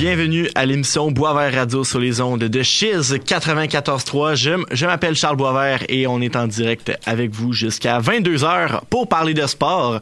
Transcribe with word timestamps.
bienvenue 0.00 0.48
à 0.54 0.64
l'émission 0.64 1.10
Boisvert 1.10 1.52
Radio 1.52 1.84
sur 1.84 1.98
les 1.98 2.22
ondes 2.22 2.44
de 2.44 2.62
Chiz 2.62 3.12
94.3. 3.12 4.34
Je, 4.34 4.64
je 4.72 4.86
m'appelle 4.86 5.14
Charles 5.14 5.36
Boisvert 5.36 5.82
et 5.90 6.06
on 6.06 6.22
est 6.22 6.36
en 6.36 6.46
direct 6.46 6.90
avec 7.04 7.32
vous 7.32 7.52
jusqu'à 7.52 8.00
22h 8.00 8.80
pour 8.88 9.10
parler 9.10 9.34
de 9.34 9.46
sport. 9.46 10.00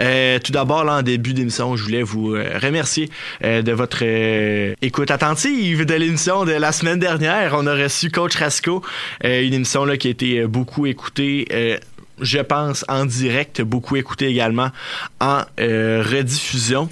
Euh, 0.00 0.38
tout 0.38 0.52
d'abord, 0.52 0.86
en 0.86 1.00
début 1.00 1.32
d'émission, 1.32 1.76
je 1.76 1.84
voulais 1.84 2.02
vous 2.02 2.34
euh, 2.34 2.58
remercier 2.62 3.08
euh, 3.42 3.62
de 3.62 3.72
votre 3.72 4.02
écoute 4.82 5.10
attentive 5.10 5.86
de 5.86 5.94
l'émission 5.94 6.44
de 6.44 6.52
la 6.52 6.70
semaine 6.70 6.98
dernière. 6.98 7.54
On 7.56 7.66
a 7.66 7.74
reçu 7.74 8.10
Coach 8.10 8.36
Rasco, 8.36 8.82
une 9.24 9.54
émission 9.54 9.86
là, 9.86 9.96
qui 9.96 10.08
a 10.08 10.10
été 10.10 10.46
beaucoup 10.46 10.84
écoutée 10.84 11.78
je 12.20 12.38
pense, 12.38 12.84
en 12.88 13.04
direct, 13.04 13.62
beaucoup 13.62 13.96
écouté 13.96 14.26
également 14.26 14.70
en 15.20 15.42
euh, 15.60 16.02
rediffusion. 16.02 16.88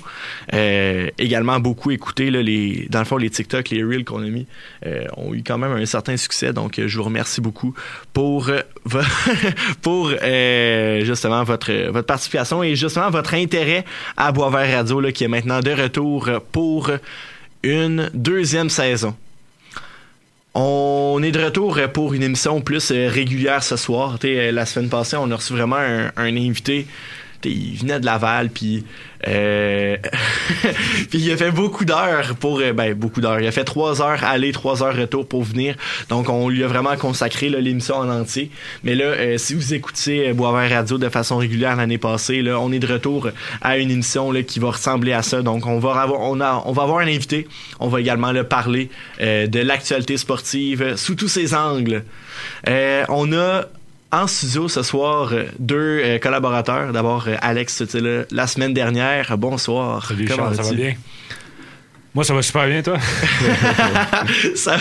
Euh, 0.55 1.09
également 1.19 1.61
beaucoup 1.61 1.91
écouté, 1.91 2.31
là, 2.31 2.43
les, 2.43 2.87
dans 2.91 3.01
le 3.01 3.05
fond, 3.05 3.17
les 3.17 3.31
TikTok, 3.31 3.71
les 3.71 3.83
Reels 3.83 4.05
qu'on 4.05 4.23
a 4.23 4.29
mis 4.29 4.47
euh, 4.85 5.05
ont 5.17 5.35
eu 5.35 5.43
quand 5.43 5.59
même 5.59 5.73
un 5.73 5.87
certain 5.87 6.17
succès. 6.17 6.53
Donc, 6.53 6.81
je 6.85 6.97
vous 6.97 7.05
remercie 7.05 7.41
beaucoup 7.41 7.75
pour, 8.13 8.51
pour 9.83 10.11
justement 10.11 11.45
votre, 11.45 11.91
votre 11.91 12.07
participation 12.07 12.63
et 12.63 12.77
justement 12.77 13.11
votre 13.11 13.35
intérêt 13.35 13.85
à 14.17 14.33
Boisvert 14.33 14.77
Radio, 14.77 15.01
là, 15.01 15.13
qui 15.13 15.25
est 15.25 15.29
maintenant 15.29 15.61
de 15.61 15.71
retour 15.71 16.29
pour 16.53 16.91
une 17.63 18.11
deuxième 18.15 18.71
saison. 18.71 19.15
On 20.59 21.23
est 21.23 21.33
de 21.33 21.45
retour 21.45 21.79
pour 21.93 22.15
une 22.15 22.23
émission 22.23 22.63
plus 22.63 22.91
euh, 22.91 23.11
régulière 23.11 23.63
ce 23.63 23.77
soir. 23.77 24.17
Euh, 24.25 24.53
la 24.53 24.65
semaine 24.65 24.89
passée, 24.89 25.19
on 25.21 25.31
a 25.31 25.37
reçu 25.37 25.53
vraiment 25.53 25.77
un, 25.77 26.11
un 26.17 26.35
invité. 26.35 26.87
Il 27.45 27.77
venait 27.79 28.01
de 28.01 28.07
Laval, 28.07 28.51
puis 28.51 28.85
euh, 29.27 29.97
il 31.13 31.33
a 31.33 31.37
fait 31.37 31.51
beaucoup 31.51 31.85
d'heures 31.85 32.35
pour 32.39 32.61
euh, 32.61 32.73
ben 32.73 32.95
beaucoup 32.95 33.21
d'heures. 33.21 33.41
Il 33.41 33.47
a 33.47 33.53
fait 33.53 33.65
trois 33.65 34.03
heures 34.03 34.23
aller, 34.25 34.53
trois 34.53 34.83
heures 34.83 34.97
retour 34.97 35.27
pour 35.27 35.43
venir. 35.43 35.75
Donc 36.09 36.29
on 36.29 36.49
lui 36.49 36.63
a 36.65 36.69
vraiment 36.69 36.97
consacré 36.97 37.49
l'émission 37.49 37.97
en 37.97 38.09
entier. 38.09 38.51
Mais 38.85 38.95
là, 38.95 39.05
euh, 39.05 39.39
si 39.39 39.55
vous 39.55 39.75
écoutez 39.75 40.29
euh, 40.29 40.35
Boisvert 40.35 40.71
Radio 40.71 40.99
de 40.99 41.09
façon 41.09 41.39
régulière 41.39 41.77
l'année 41.77 41.99
passée, 41.99 42.43
là, 42.43 42.61
on 42.61 42.73
est 42.73 42.79
de 42.79 42.87
retour 42.87 43.29
à 43.63 43.79
une 43.79 43.91
émission 43.91 44.31
là, 44.31 44.43
qui 44.43 44.59
va 44.59 44.71
ressembler 44.71 45.13
à 45.13 45.23
ça. 45.23 45.43
Donc 45.43 45.67
on 45.67 45.79
va 45.79 46.01
avoir, 46.01 46.21
on 46.21 46.41
a, 46.41 46.63
on 46.67 46.73
va 46.73 46.83
avoir 46.83 46.99
un 46.99 47.09
invité. 47.09 47.49
On 47.81 47.89
va 47.89 48.01
également 48.01 48.33
le 48.33 48.45
parler 48.45 48.91
euh, 49.21 49.47
de 49.47 49.61
l'actualité 49.61 50.17
sportive 50.17 50.97
sous 50.97 51.15
tous 51.15 51.29
ses 51.29 51.55
angles. 51.55 52.05
On 53.09 53.33
a 53.33 53.65
en 54.17 54.27
studio 54.27 54.69
ce 54.69 54.83
soir 54.83 55.31
euh, 55.33 55.45
deux 55.59 56.01
euh, 56.03 56.19
collaborateurs. 56.19 56.93
D'abord 56.93 57.25
euh, 57.29 57.37
Alex, 57.43 57.77
tu 57.77 57.83
étais 57.83 58.01
là 58.01 58.25
la 58.31 58.47
semaine 58.47 58.73
dernière. 58.73 59.37
Bonsoir. 59.37 60.07
Salut 60.07 60.25
Comment 60.25 60.45
Charles, 60.45 60.57
ça 60.57 60.63
va 60.63 60.73
bien? 60.73 60.95
Moi, 62.15 62.25
ça 62.25 62.33
va 62.33 62.41
super 62.41 62.67
bien, 62.67 62.81
toi? 62.81 62.97
ça, 64.55 64.79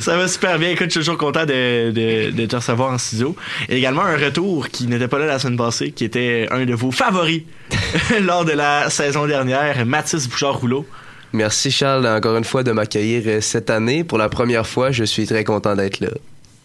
ça 0.00 0.16
va 0.16 0.26
super 0.26 0.58
bien. 0.58 0.70
Écoute, 0.70 0.86
je 0.86 0.92
suis 0.92 1.00
toujours 1.00 1.18
content 1.18 1.44
de, 1.44 1.90
de, 1.90 2.30
de 2.30 2.46
te 2.46 2.56
recevoir 2.56 2.90
en 2.90 2.96
studio. 2.96 3.36
Et 3.68 3.76
également 3.76 4.00
un 4.00 4.16
retour 4.16 4.70
qui 4.70 4.86
n'était 4.86 5.08
pas 5.08 5.18
là 5.18 5.26
la 5.26 5.38
semaine 5.38 5.58
passée, 5.58 5.90
qui 5.90 6.04
était 6.04 6.48
un 6.50 6.64
de 6.64 6.72
vos 6.72 6.90
favoris 6.90 7.42
lors 8.22 8.46
de 8.46 8.52
la 8.52 8.88
saison 8.88 9.26
dernière, 9.26 9.84
Mathis 9.84 10.26
Bouchard-Rouleau. 10.30 10.86
Merci 11.34 11.70
Charles 11.70 12.06
encore 12.06 12.38
une 12.38 12.44
fois 12.44 12.62
de 12.62 12.72
m'accueillir 12.72 13.42
cette 13.42 13.68
année. 13.68 14.02
Pour 14.02 14.16
la 14.16 14.30
première 14.30 14.66
fois, 14.66 14.90
je 14.90 15.04
suis 15.04 15.26
très 15.26 15.44
content 15.44 15.76
d'être 15.76 16.00
là. 16.00 16.08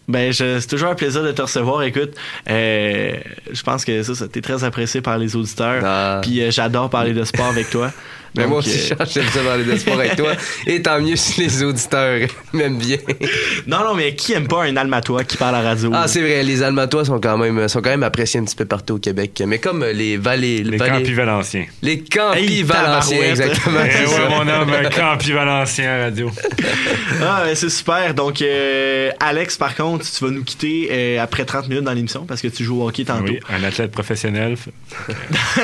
Ben, 0.06 0.32
c'est 0.32 0.66
toujours 0.66 0.90
un 0.90 0.94
plaisir 0.94 1.22
de 1.22 1.32
te 1.32 1.42
recevoir. 1.42 1.82
Écoute, 1.82 2.12
euh, 2.50 3.16
je 3.50 3.62
pense 3.62 3.84
que 3.84 4.02
ça, 4.02 4.14
ça 4.14 4.28
t'es 4.28 4.40
très 4.40 4.64
apprécié 4.64 5.00
par 5.00 5.18
les 5.18 5.34
auditeurs. 5.36 5.82
Ah. 5.84 6.20
Puis 6.22 6.42
euh, 6.42 6.50
j'adore 6.50 6.90
parler 6.90 7.14
de 7.14 7.24
sport 7.24 7.46
avec 7.46 7.70
toi. 7.70 7.90
Mais 8.36 8.46
moi 8.46 8.58
aussi, 8.58 8.70
euh, 8.92 8.96
Charles, 8.96 9.08
j'aime 9.12 9.24
ça 9.32 9.40
parler 9.40 9.64
de 9.64 9.76
sport 9.76 9.98
avec 10.00 10.16
toi. 10.16 10.32
Et 10.66 10.82
tant 10.82 11.00
mieux 11.00 11.16
si 11.16 11.40
les 11.40 11.62
auditeurs 11.62 12.28
m'aiment 12.52 12.78
bien. 12.78 12.96
Non, 13.66 13.78
non, 13.84 13.94
mais 13.94 14.14
qui 14.14 14.32
aime 14.32 14.48
pas 14.48 14.64
un 14.64 14.76
Almatois 14.76 15.24
qui 15.24 15.36
parle 15.36 15.54
à 15.56 15.62
la 15.62 15.68
radio? 15.70 15.90
Ah, 15.94 16.08
c'est 16.08 16.20
vrai, 16.20 16.42
les 16.42 16.62
Almatois 16.62 17.04
sont 17.04 17.20
quand 17.20 17.38
même 17.38 17.68
sont 17.68 17.80
quand 17.80 17.90
même 17.90 18.02
appréciés 18.02 18.40
un 18.40 18.44
petit 18.44 18.56
peu 18.56 18.64
partout 18.64 18.94
au 18.94 18.98
Québec. 18.98 19.42
Mais 19.46 19.58
comme 19.58 19.82
euh, 19.82 19.92
les 19.92 20.16
Vallées, 20.16 20.62
Les 20.64 20.76
Vallées- 20.76 20.90
Campi 21.02 21.14
Valenciens. 21.14 21.66
les 21.82 22.00
Campis 22.00 22.38
Hey, 22.40 22.62
Valenciens, 22.62 23.22
exactement. 23.22 23.78
Eh 23.84 24.06
ouais, 24.06 24.28
mon 24.30 24.40
homme, 24.48 24.72
un 24.72 24.88
Campi 24.90 25.32
Valencien 25.32 25.92
à 25.92 25.98
radio. 26.04 26.30
Ah, 27.22 27.42
ben, 27.46 27.54
c'est 27.54 27.70
super. 27.70 28.12
Donc, 28.14 28.42
euh, 28.42 29.10
Alex, 29.20 29.56
par 29.56 29.74
contre, 29.74 30.04
tu 30.10 30.24
vas 30.24 30.30
nous 30.30 30.42
quitter 30.44 30.88
euh, 30.90 31.22
après 31.22 31.44
30 31.44 31.68
minutes 31.68 31.84
dans 31.84 31.92
l'émission 31.92 32.24
parce 32.26 32.42
que 32.42 32.48
tu 32.48 32.64
joues 32.64 32.82
au 32.82 32.88
hockey 32.88 33.04
tantôt 33.04 33.24
Oui, 33.32 33.38
un 33.48 33.62
athlète 33.64 33.92
professionnel. 33.92 34.56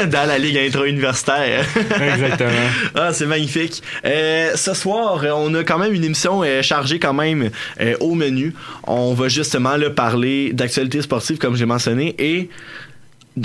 dans 0.07 0.29
la 0.29 0.39
Ligue 0.39 0.57
intra-universitaire. 0.59 1.65
Exactement. 2.01 2.51
Ah, 2.95 3.13
c'est 3.13 3.27
magnifique. 3.27 3.83
Euh, 4.05 4.57
ce 4.57 4.75
soir, 4.75 5.25
on 5.35 5.55
a 5.55 5.65
quand 5.65 5.79
même 5.79 5.93
une 5.93 6.05
émission 6.05 6.43
euh, 6.43 6.63
chargée 6.63 6.99
quand 6.99 7.15
même 7.15 7.51
euh, 7.81 7.97
au 8.01 8.15
menu. 8.15 8.55
On 8.87 9.15
va 9.15 9.29
justement 9.29 9.77
parler 9.95 10.53
d'actualité 10.53 11.03
sportive, 11.03 11.39
comme 11.39 11.57
j'ai 11.57 11.67
mentionné, 11.67 12.15
et 12.19 12.49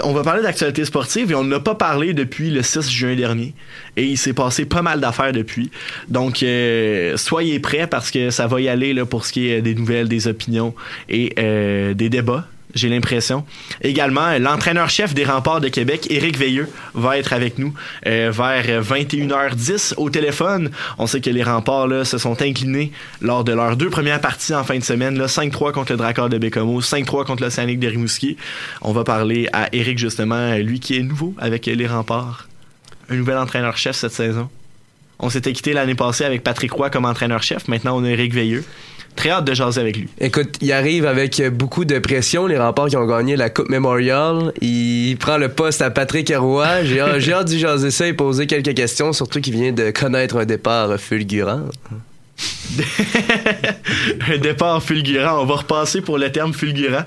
on 0.03 0.13
va 0.13 0.23
parler 0.23 0.41
d'actualité 0.41 0.83
sportive 0.83 1.31
et 1.31 1.35
on 1.35 1.43
n'a 1.43 1.59
pas 1.59 1.75
parlé 1.75 2.13
depuis 2.13 2.49
le 2.49 2.63
6 2.63 2.89
juin 2.89 3.15
dernier. 3.15 3.53
Et 3.97 4.03
il 4.05 4.17
s'est 4.17 4.33
passé 4.33 4.65
pas 4.65 4.81
mal 4.81 4.99
d'affaires 4.99 5.31
depuis. 5.31 5.69
Donc, 6.09 6.43
soyez 7.15 7.59
prêts 7.59 7.87
parce 7.87 8.11
que 8.11 8.29
ça 8.31 8.47
va 8.47 8.59
y 8.59 8.67
aller 8.67 8.95
pour 9.05 9.25
ce 9.25 9.31
qui 9.31 9.49
est 9.49 9.61
des 9.61 9.75
nouvelles, 9.75 10.09
des 10.09 10.27
opinions 10.27 10.73
et 11.07 11.35
des 11.95 12.09
débats. 12.09 12.47
J'ai 12.75 12.89
l'impression. 12.89 13.45
Également, 13.81 14.37
l'entraîneur-chef 14.37 15.13
des 15.13 15.23
remparts 15.23 15.61
de 15.61 15.69
Québec, 15.69 16.07
Éric 16.09 16.37
Veilleux, 16.37 16.69
va 16.93 17.17
être 17.17 17.31
avec 17.31 17.57
nous 17.57 17.73
euh, 18.05 18.31
vers 18.33 18.83
21h10 18.83 19.93
au 19.95 20.09
téléphone. 20.09 20.69
On 20.97 21.07
sait 21.07 21.21
que 21.21 21.29
les 21.29 21.41
remparts 21.41 22.05
se 22.05 22.17
sont 22.17 22.41
inclinés 22.41 22.91
lors 23.21 23.45
de 23.45 23.53
leurs 23.53 23.77
deux 23.77 23.89
premières 23.89 24.19
parties 24.19 24.53
en 24.53 24.65
fin 24.65 24.77
de 24.77 24.83
semaine. 24.83 25.17
là, 25.17 25.27
5-3 25.27 25.71
contre 25.71 25.93
le 25.93 25.97
Dracard 25.97 26.27
de 26.27 26.37
Bécomo, 26.37 26.81
5-3 26.81 27.25
contre 27.25 27.43
l'Océanique 27.43 27.79
de 27.79 27.87
Rimouski. 27.87 28.35
On 28.81 28.91
va 28.91 29.05
parler 29.05 29.47
à 29.53 29.73
Éric, 29.73 29.97
justement, 29.97 30.55
lui 30.55 30.81
qui 30.81 30.97
est 30.97 31.03
nouveau 31.03 31.33
avec 31.37 31.67
les 31.67 31.87
remparts. 31.87 32.49
Un 33.09 33.15
nouvel 33.15 33.37
entraîneur-chef 33.37 33.95
cette 33.95 34.11
saison. 34.11 34.49
On 35.19 35.29
s'était 35.29 35.53
quitté 35.53 35.71
l'année 35.71 35.95
passée 35.95 36.25
avec 36.25 36.43
Patrick 36.43 36.71
Roy 36.73 36.89
comme 36.89 37.05
entraîneur-chef. 37.05 37.67
Maintenant, 37.67 37.97
on 37.97 38.03
a 38.03 38.09
Éric 38.09 38.33
Veilleux. 38.33 38.65
Très 39.15 39.29
hâte 39.29 39.45
de 39.45 39.53
jaser 39.53 39.81
avec 39.81 39.97
lui. 39.97 40.09
Écoute, 40.19 40.57
il 40.61 40.71
arrive 40.71 41.05
avec 41.05 41.41
beaucoup 41.49 41.85
de 41.85 41.99
pression. 41.99 42.47
Les 42.47 42.57
remparts 42.57 42.87
qui 42.87 42.97
ont 42.97 43.05
gagné 43.05 43.35
la 43.35 43.49
Coupe 43.49 43.69
Memorial. 43.69 44.51
Il 44.61 45.15
prend 45.17 45.37
le 45.37 45.49
poste 45.49 45.81
à 45.81 45.89
Patrick 45.89 46.33
Roy. 46.35 46.83
J'ai 46.83 47.03
j'ai 47.19 47.33
hâte 47.33 47.47
d'y 47.47 47.59
jaser 47.59 47.91
ça 47.91 48.07
et 48.07 48.13
poser 48.13 48.47
quelques 48.47 48.73
questions, 48.73 49.13
surtout 49.13 49.39
qu'il 49.39 49.53
vient 49.53 49.71
de 49.71 49.91
connaître 49.91 50.37
un 50.37 50.45
départ 50.45 50.99
fulgurant. 50.99 51.61
un 54.33 54.37
départ 54.37 54.81
fulgurant. 54.83 55.41
On 55.41 55.45
va 55.45 55.55
repasser 55.55 56.01
pour 56.01 56.17
le 56.17 56.31
terme 56.31 56.53
fulgurant. 56.53 57.03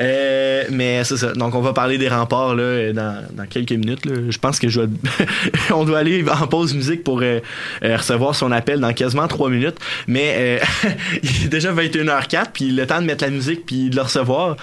Euh, 0.00 0.64
mais 0.70 1.04
c'est 1.04 1.16
ça. 1.16 1.32
Donc, 1.32 1.54
on 1.54 1.60
va 1.60 1.72
parler 1.72 1.98
des 1.98 2.08
remparts 2.08 2.54
là, 2.54 2.92
dans, 2.92 3.46
quelques 3.48 3.72
minutes. 3.72 4.00
Je 4.04 4.38
pense 4.38 4.58
que 4.58 4.68
je 4.68 4.80
dois... 4.80 4.88
on 5.70 5.84
doit 5.84 5.98
aller 5.98 6.24
en 6.28 6.46
pause 6.46 6.74
musique 6.74 7.04
pour 7.04 7.20
euh, 7.22 7.40
euh, 7.84 7.96
recevoir 7.96 8.34
son 8.34 8.50
appel 8.52 8.80
dans 8.80 8.92
quasiment 8.92 9.28
trois 9.28 9.50
minutes. 9.50 9.76
Mais 10.06 10.60
il 11.22 11.44
est 11.44 11.48
déjà 11.48 11.72
21h04, 11.72 12.46
puis 12.52 12.70
le 12.70 12.86
temps 12.86 13.00
de 13.00 13.06
mettre 13.06 13.24
la 13.24 13.30
musique 13.30 13.66
puis 13.66 13.90
de 13.90 13.96
le 13.96 14.02
recevoir, 14.02 14.56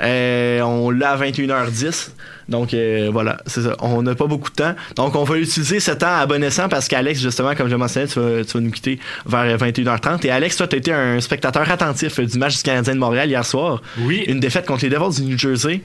on 0.00 0.90
l'a 0.90 1.10
à 1.10 1.18
21h10. 1.18 2.10
Donc 2.48 2.74
euh, 2.74 3.08
voilà, 3.12 3.38
c'est 3.46 3.62
ça. 3.62 3.76
On 3.80 4.02
n'a 4.02 4.14
pas 4.14 4.26
beaucoup 4.26 4.50
de 4.50 4.54
temps. 4.56 4.74
Donc 4.96 5.14
on 5.14 5.24
va 5.24 5.36
utiliser 5.38 5.80
ce 5.80 5.92
temps 5.92 6.16
à 6.18 6.26
bon 6.26 6.42
escient 6.42 6.68
parce 6.68 6.88
qu'Alex, 6.88 7.20
justement, 7.20 7.54
comme 7.54 7.68
je 7.68 7.76
mentionnais, 7.76 8.06
tu 8.06 8.20
vas, 8.20 8.44
tu 8.44 8.52
vas 8.52 8.60
nous 8.60 8.70
quitter 8.70 8.98
vers 9.26 9.56
21h30. 9.56 10.26
Et 10.26 10.30
Alex, 10.30 10.56
toi, 10.56 10.66
tu 10.66 10.76
as 10.76 10.78
été 10.78 10.92
un 10.92 11.20
spectateur 11.20 11.70
attentif 11.70 12.20
du 12.20 12.38
match 12.38 12.56
du 12.56 12.62
Canadien 12.62 12.94
de 12.94 12.98
Montréal 13.00 13.28
hier 13.28 13.44
soir. 13.44 13.80
Oui. 14.00 14.24
Une 14.26 14.40
défaite 14.40 14.66
contre 14.66 14.84
les 14.84 14.90
Devils 14.90 15.22
du 15.22 15.30
New 15.30 15.38
Jersey. 15.38 15.80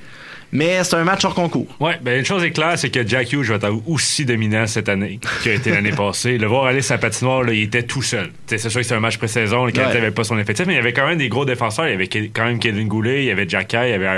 Mais 0.52 0.84
c'est 0.84 0.96
un 0.96 1.04
match 1.04 1.24
hors 1.26 1.36
concours. 1.36 1.68
Ouais, 1.80 2.00
ben 2.02 2.18
une 2.18 2.26
chose 2.26 2.44
est 2.44 2.50
claire, 2.50 2.74
c'est 2.76 2.90
que 2.90 3.08
Jack 3.08 3.32
Hughes 3.32 3.46
va 3.46 3.56
être 3.58 3.70
aussi 3.86 4.26
dominant 4.26 4.66
cette 4.66 4.90
année 4.90 5.20
qu'il 5.44 5.52
a 5.52 5.54
été 5.54 5.70
l'année 5.70 5.92
passée. 5.96 6.40
Le 6.40 6.48
voir 6.48 6.66
aller 6.66 6.82
sa 6.82 6.98
patinoire, 6.98 7.44
là, 7.44 7.54
il 7.54 7.62
était 7.62 7.84
tout 7.84 8.02
seul. 8.02 8.32
C'est 8.48 8.58
sûr 8.58 8.82
que 8.82 8.82
c'est 8.82 8.96
un 8.96 9.00
match 9.00 9.20
pré-saison, 9.20 9.66
le 9.66 9.72
Canadien 9.72 9.94
Ouais. 9.98 10.02
n'avait 10.02 10.12
pas 10.16 10.24
son 10.24 10.40
effectif, 10.40 10.66
mais 10.66 10.74
il 10.74 10.78
y 10.78 10.80
avait 10.80 10.92
quand 10.94 11.06
même 11.08 11.20
des 11.20 11.30
gros 11.30 11.46
défenseurs. 11.46 11.86
Il 11.88 11.92
y 11.92 11.94
avait 11.94 12.08
quand 12.08 12.46
même 12.46 12.58
Kevin 12.58 12.88
Goulet, 12.88 13.26
il 13.26 13.26
y 13.28 13.32
avait 13.32 13.48
Jack 13.48 13.68
Kay, 13.68 13.90
il 13.90 13.92
y 13.92 13.94
avait 13.94 14.10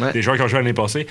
Ouais. 0.00 0.12
des 0.12 0.22
joueurs 0.22 0.34
qui 0.36 0.42
ont 0.42 0.48
joué 0.48 0.58
l'année 0.58 0.72
passée. 0.72 1.06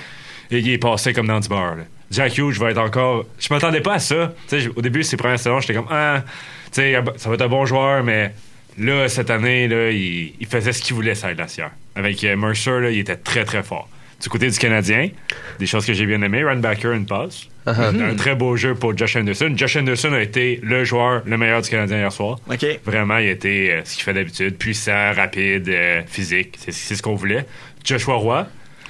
Et 0.50 0.58
il 0.58 0.70
est 0.70 0.78
passé 0.78 1.12
comme 1.12 1.26
dans 1.26 1.40
du 1.40 1.48
bar. 1.48 1.76
là. 1.76 1.82
Jack 2.10 2.38
Hughes 2.38 2.58
va 2.58 2.70
être 2.70 2.78
encore. 2.78 3.24
Je 3.38 3.48
m'attendais 3.52 3.80
pas 3.80 3.94
à 3.94 3.98
ça. 3.98 4.32
T'sais, 4.46 4.68
au 4.74 4.80
début 4.82 5.02
ses 5.02 5.16
premières 5.16 5.38
saisons, 5.38 5.60
j'étais 5.60 5.74
comme 5.74 5.88
ah, 5.90 6.22
t'sais, 6.70 6.94
ça 7.16 7.28
va 7.28 7.34
être 7.34 7.42
un 7.42 7.48
bon 7.48 7.66
joueur, 7.66 8.04
mais 8.04 8.32
là, 8.78 9.08
cette 9.08 9.30
année, 9.30 9.66
là, 9.66 9.90
il, 9.90 10.34
il 10.38 10.46
faisait 10.46 10.72
ce 10.72 10.82
qu'il 10.82 10.94
voulait, 10.94 11.14
ça 11.16 11.34
glacière. 11.34 11.70
Avec 11.96 12.22
euh, 12.22 12.36
Mercer, 12.36 12.80
là, 12.80 12.90
il 12.90 12.98
était 13.00 13.16
très 13.16 13.44
très 13.44 13.62
fort. 13.62 13.88
Du 14.22 14.28
côté 14.30 14.48
du 14.48 14.56
Canadien, 14.58 15.10
des 15.58 15.66
choses 15.66 15.84
que 15.84 15.92
j'ai 15.92 16.06
bien 16.06 16.22
aimées, 16.22 16.42
Runbacker, 16.42 16.92
une 16.92 17.04
passe. 17.06 17.48
Un 17.66 18.14
très 18.14 18.34
beau 18.36 18.56
jeu 18.56 18.74
pour 18.74 18.96
Josh 18.96 19.16
Anderson. 19.16 19.52
Josh 19.56 19.76
Anderson 19.76 20.12
a 20.12 20.22
été 20.22 20.60
le 20.62 20.84
joueur, 20.84 21.22
le 21.26 21.36
meilleur 21.36 21.60
du 21.60 21.68
Canadien 21.68 21.98
hier 21.98 22.12
soir. 22.12 22.38
OK. 22.48 22.64
Vraiment, 22.84 23.18
il 23.18 23.26
a 23.28 23.32
été 23.32 23.72
euh, 23.72 23.80
ce 23.84 23.94
qu'il 23.96 24.04
fait 24.04 24.14
d'habitude, 24.14 24.56
puissant, 24.56 25.12
rapide, 25.12 25.68
euh, 25.68 26.02
physique. 26.06 26.56
C'est 26.58 26.72
c'est 26.72 26.94
ce 26.94 27.02
qu'on 27.02 27.16
voulait. 27.16 27.44
Joshua 27.84 28.14
Roy. 28.14 28.46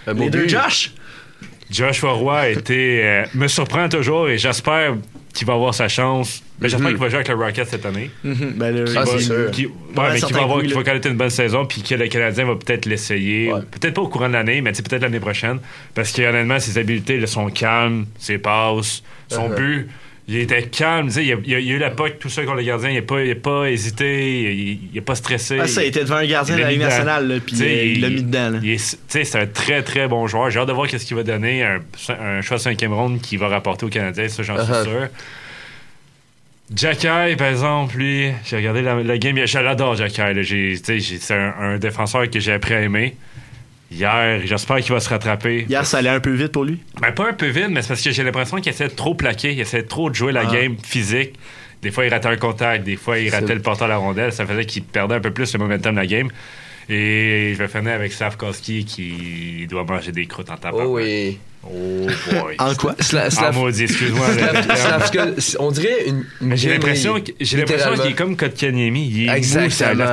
Les 0.06 0.29
deux 0.31 0.43
but. 0.43 0.50
Josh? 0.50 0.93
Joshua 1.71 2.13
Roy 2.13 2.39
a 2.39 2.49
été, 2.49 3.05
euh, 3.05 3.25
me 3.35 3.49
surprend 3.49 3.89
toujours 3.89 4.29
et 4.29 4.39
j'espère 4.39 4.95
qui 5.35 5.45
va 5.45 5.53
avoir 5.55 5.75
sa 5.75 5.89
chance. 5.89 6.43
Ben, 6.59 6.69
J'espère 6.69 6.87
Mhm. 6.89 6.95
qu'il 6.95 7.03
va 7.03 7.09
jouer 7.11 7.17
avec 7.17 7.29
le 7.29 7.35
Rocket 7.35 7.69
cette 7.69 7.85
année. 7.85 8.11
Mhm, 8.25 8.55
ben 8.57 8.75
là, 8.75 8.91
Ah, 8.97 9.05
c'est 9.05 9.19
sûr. 9.19 9.51
Qui, 9.51 9.67
ouais, 9.67 9.73
mais 10.15 10.21
qui 10.21 10.33
va, 10.33 10.43
avoir, 10.43 10.63
qui 10.63 10.73
va 10.73 10.83
connaître 10.83 11.09
une 11.09 11.17
bonne 11.17 11.29
saison, 11.31 11.67
puis 11.67 11.83
que 11.83 11.95
le 11.95 12.09
Canadien 12.09 12.47
va 12.47 12.55
peut-être 12.57 12.87
l'essayer. 12.87 13.53
Ouais. 13.53 13.61
Peut-être 13.71 13.93
pas 13.95 14.01
au 14.03 14.09
courant 14.09 14.29
de 14.29 14.33
l'année, 14.33 14.63
mais 14.63 14.73
peut-être 14.73 15.03
l'année 15.03 15.21
prochaine. 15.21 15.59
Parce 15.95 16.13
que 16.13 16.23
honnêtement, 16.23 16.59
ses 16.59 16.79
habiletés 16.79 17.19
là, 17.19 17.27
sont 17.27 17.51
calmes, 17.51 18.07
ses 18.19 18.39
passes, 18.39 19.03
son 19.29 19.51
Uh-huh. 19.51 19.57
but. 19.57 19.89
Il 20.28 20.37
était 20.38 20.64
calme, 20.64 21.08
il, 21.14 21.19
a, 21.20 21.23
il 21.23 21.55
a- 21.55 21.58
il 21.61 21.70
a 21.73 21.75
eu 21.75 21.78
la 21.78 21.90
poque, 21.90 22.19
tout 22.19 22.28
ça 22.28 22.43
contre 22.43 22.56
le 22.56 22.64
gardien, 22.64 22.90
il 22.90 22.96
n'a 22.96 23.02
pas, 23.02 23.20
pas 23.40 23.70
hésité, 23.70 24.52
il, 24.52 24.78
il 24.93 24.99
a 24.99 25.02
pas 25.02 25.14
stressé. 25.14 25.56
Ah, 25.61 25.69
ça, 25.69 25.84
il 25.84 25.87
était 25.88 26.00
devant 26.02 26.17
un 26.17 26.26
gardien 26.26 26.56
de 26.56 26.62
l'a 26.62 26.70
Ligue 26.70 26.81
nationale, 26.81 27.28
là, 27.28 27.34
puis 27.46 27.56
euh, 27.62 27.84
il 27.84 28.00
l'a 28.00 28.08
mis 28.11 28.23
dedans. 28.25 28.61
c'est 29.06 29.37
un 29.37 29.46
très 29.46 29.84
très 29.84 30.08
bon 30.08 30.26
joueur. 30.26 30.50
J'ai 30.50 30.58
hâte 30.58 30.67
de 30.67 30.73
voir 30.73 30.88
qu'est-ce 30.88 31.06
qu'il 31.06 31.17
va 31.17 31.23
donner. 31.23 31.62
Un, 31.62 31.81
un 32.20 32.43
choix 32.43 32.56
de 32.56 32.62
cinquième 32.62 32.93
ronde 32.93 33.20
qui 33.20 33.37
va 33.37 33.46
rapporter 33.46 33.87
au 33.87 33.88
Canadien, 33.88 34.26
ça 34.28 34.43
j'en 34.43 34.62
suis 34.64 34.73
Uh-huh. 34.73 34.82
sûr. 34.84 35.08
Jacky, 36.75 37.37
par 37.37 37.46
exemple, 37.46 37.96
lui, 37.96 38.32
j'ai 38.44 38.56
regardé 38.56 38.82
la, 38.82 39.00
la 39.02 39.19
game, 39.19 39.38
je 39.46 39.58
l'adore 39.58 39.94
Jacky. 39.94 40.76
C'est 40.82 41.34
un, 41.34 41.55
un 41.61 41.79
défenseur 41.79 42.29
que 42.29 42.40
j'ai 42.40 42.52
appris 42.52 42.75
à 42.75 42.81
aimer. 42.81 43.14
Hier, 43.91 44.41
j'espère 44.44 44.79
qu'il 44.79 44.93
va 44.93 45.00
se 45.00 45.09
rattraper. 45.09 45.65
Hier, 45.69 45.87
ça 45.87 45.99
allait 45.99 46.09
un 46.11 46.21
peu 46.21 46.33
vite 46.33 46.53
pour 46.53 46.65
lui? 46.65 46.81
Ben, 47.00 47.12
pas 47.12 47.29
un 47.29 47.33
peu 47.33 47.47
vide, 47.47 47.69
mais 47.71 47.83
c'est 47.83 47.88
parce 47.88 48.03
que 48.03 48.11
j'ai 48.11 48.25
l'impression 48.25 48.56
qu'il 48.59 48.71
essaie 48.73 48.88
de 48.88 48.94
trop 48.94 49.15
plaquer, 49.15 49.53
il 49.53 49.61
essaie 49.61 49.85
trop 49.85 50.11
de 50.11 50.15
jouer 50.15 50.33
la 50.33 50.43
Ah. 50.49 50.53
game 50.53 50.77
physique. 50.83 51.35
Des 51.83 51.91
fois, 51.93 52.05
il 52.06 52.12
ratait 52.12 52.29
un 52.29 52.37
contact, 52.37 52.85
des 52.85 52.97
fois, 52.97 53.19
il 53.19 53.29
ratait 53.31 53.55
le 53.55 53.62
porteur 53.62 53.85
à 53.87 53.88
la 53.91 53.97
rondelle. 53.99 54.33
Ça 54.33 54.44
faisait 54.47 54.65
qu'il 54.65 54.83
perdait 54.83 55.15
un 55.15 55.21
peu 55.21 55.31
plus 55.31 55.53
le 55.53 55.59
momentum 55.61 55.94
de 55.94 56.00
la 56.00 56.06
game. 56.06 56.31
Et 56.88 57.53
je 57.55 57.59
vais 57.59 57.69
finir 57.69 57.93
avec 57.94 58.12
Slavkowski 58.12 58.85
qui 58.85 59.67
doit 59.69 59.85
manger 59.85 60.12
des 60.12 60.27
croûtes 60.27 60.50
en 60.50 60.56
tapant. 60.56 60.79
Oh 60.85 60.97
oui. 60.99 61.38
Oh 61.69 62.06
boy. 62.31 62.55
En 62.61 62.73
quoi? 62.77 62.93
Sla- 63.00 63.23
Ah, 63.25 63.29
Slav- 63.29 63.55
maudit, 63.55 63.83
excuse-moi. 63.83 64.25
Slav- 64.31 65.00
Slav- 65.41 65.56
on 65.59 65.73
dirait 65.73 66.06
une. 66.06 66.25
Mais 66.41 66.56
j'ai 66.56 66.69
une 66.69 66.75
l'impression 66.75 67.15
grenouille, 67.15 67.25
que- 67.35 67.44
j'ai 67.44 67.56
l'impression 67.56 67.94
qu'il 67.94 68.11
est 68.12 68.15
comme 68.15 68.37
Kotkaniemi. 68.37 69.09
Il 69.12 69.29
est 69.29 69.37
Exactement. 69.37 70.05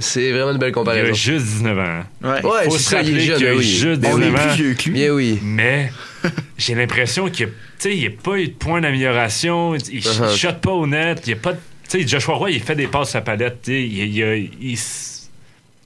C'est 0.00 0.32
vraiment 0.32 0.52
une 0.52 0.56
belle 0.58 0.68
Il 0.68 0.72
a 0.72 0.72
comparaison. 0.72 1.12
juste 1.12 1.44
19 1.44 1.78
ans. 1.78 2.04
Ouais. 2.22 2.30
Ouais, 2.30 2.64
Faut 2.64 2.70
c'est 2.70 2.78
se 2.78 2.90
ça, 2.90 3.02
il 3.02 3.08
est 3.08 3.10
rappeler 3.10 3.26
jeune, 3.26 3.36
qu'il 3.36 3.46
a 3.48 3.54
oui. 3.56 3.62
juste 3.64 4.00
Ben 4.00 4.10
On 4.12 4.16
oui. 4.16 4.22
est 4.22 4.26
19 4.30 4.40
ans. 4.40 4.54
plus 4.54 4.62
vieux 4.64 4.74
que 4.74 4.82
lui. 4.84 4.90
Bien 4.92 5.10
oui. 5.12 5.38
Mais 5.42 5.92
j'ai 6.56 6.74
l'impression 6.74 7.28
qu'il 7.28 7.48
n'y 7.84 8.06
a, 8.06 8.10
pas 8.22 8.38
eu 8.38 8.46
de 8.48 8.52
point 8.54 8.80
d'amélioration. 8.80 9.74
Il 9.74 9.96
ne 9.96 10.00
Uh-huh. 10.00 10.34
shot 10.34 10.52
pas 10.62 10.70
au 10.72 10.86
net. 10.86 11.20
Il 11.26 11.30
y 11.30 11.32
a 11.34 11.36
pas 11.36 11.52
de- 11.52 11.58
tu 11.90 12.00
sais, 12.00 12.08
Joshua 12.08 12.36
Roy, 12.36 12.52
il 12.52 12.62
fait 12.62 12.74
des 12.74 12.86
passes 12.86 13.14
à 13.16 13.20
palette. 13.20 13.58
tu 13.64 13.72
sais, 13.72 13.82
Il, 13.82 13.98
il, 13.98 14.16
il, 14.62 14.70
il 14.72 14.78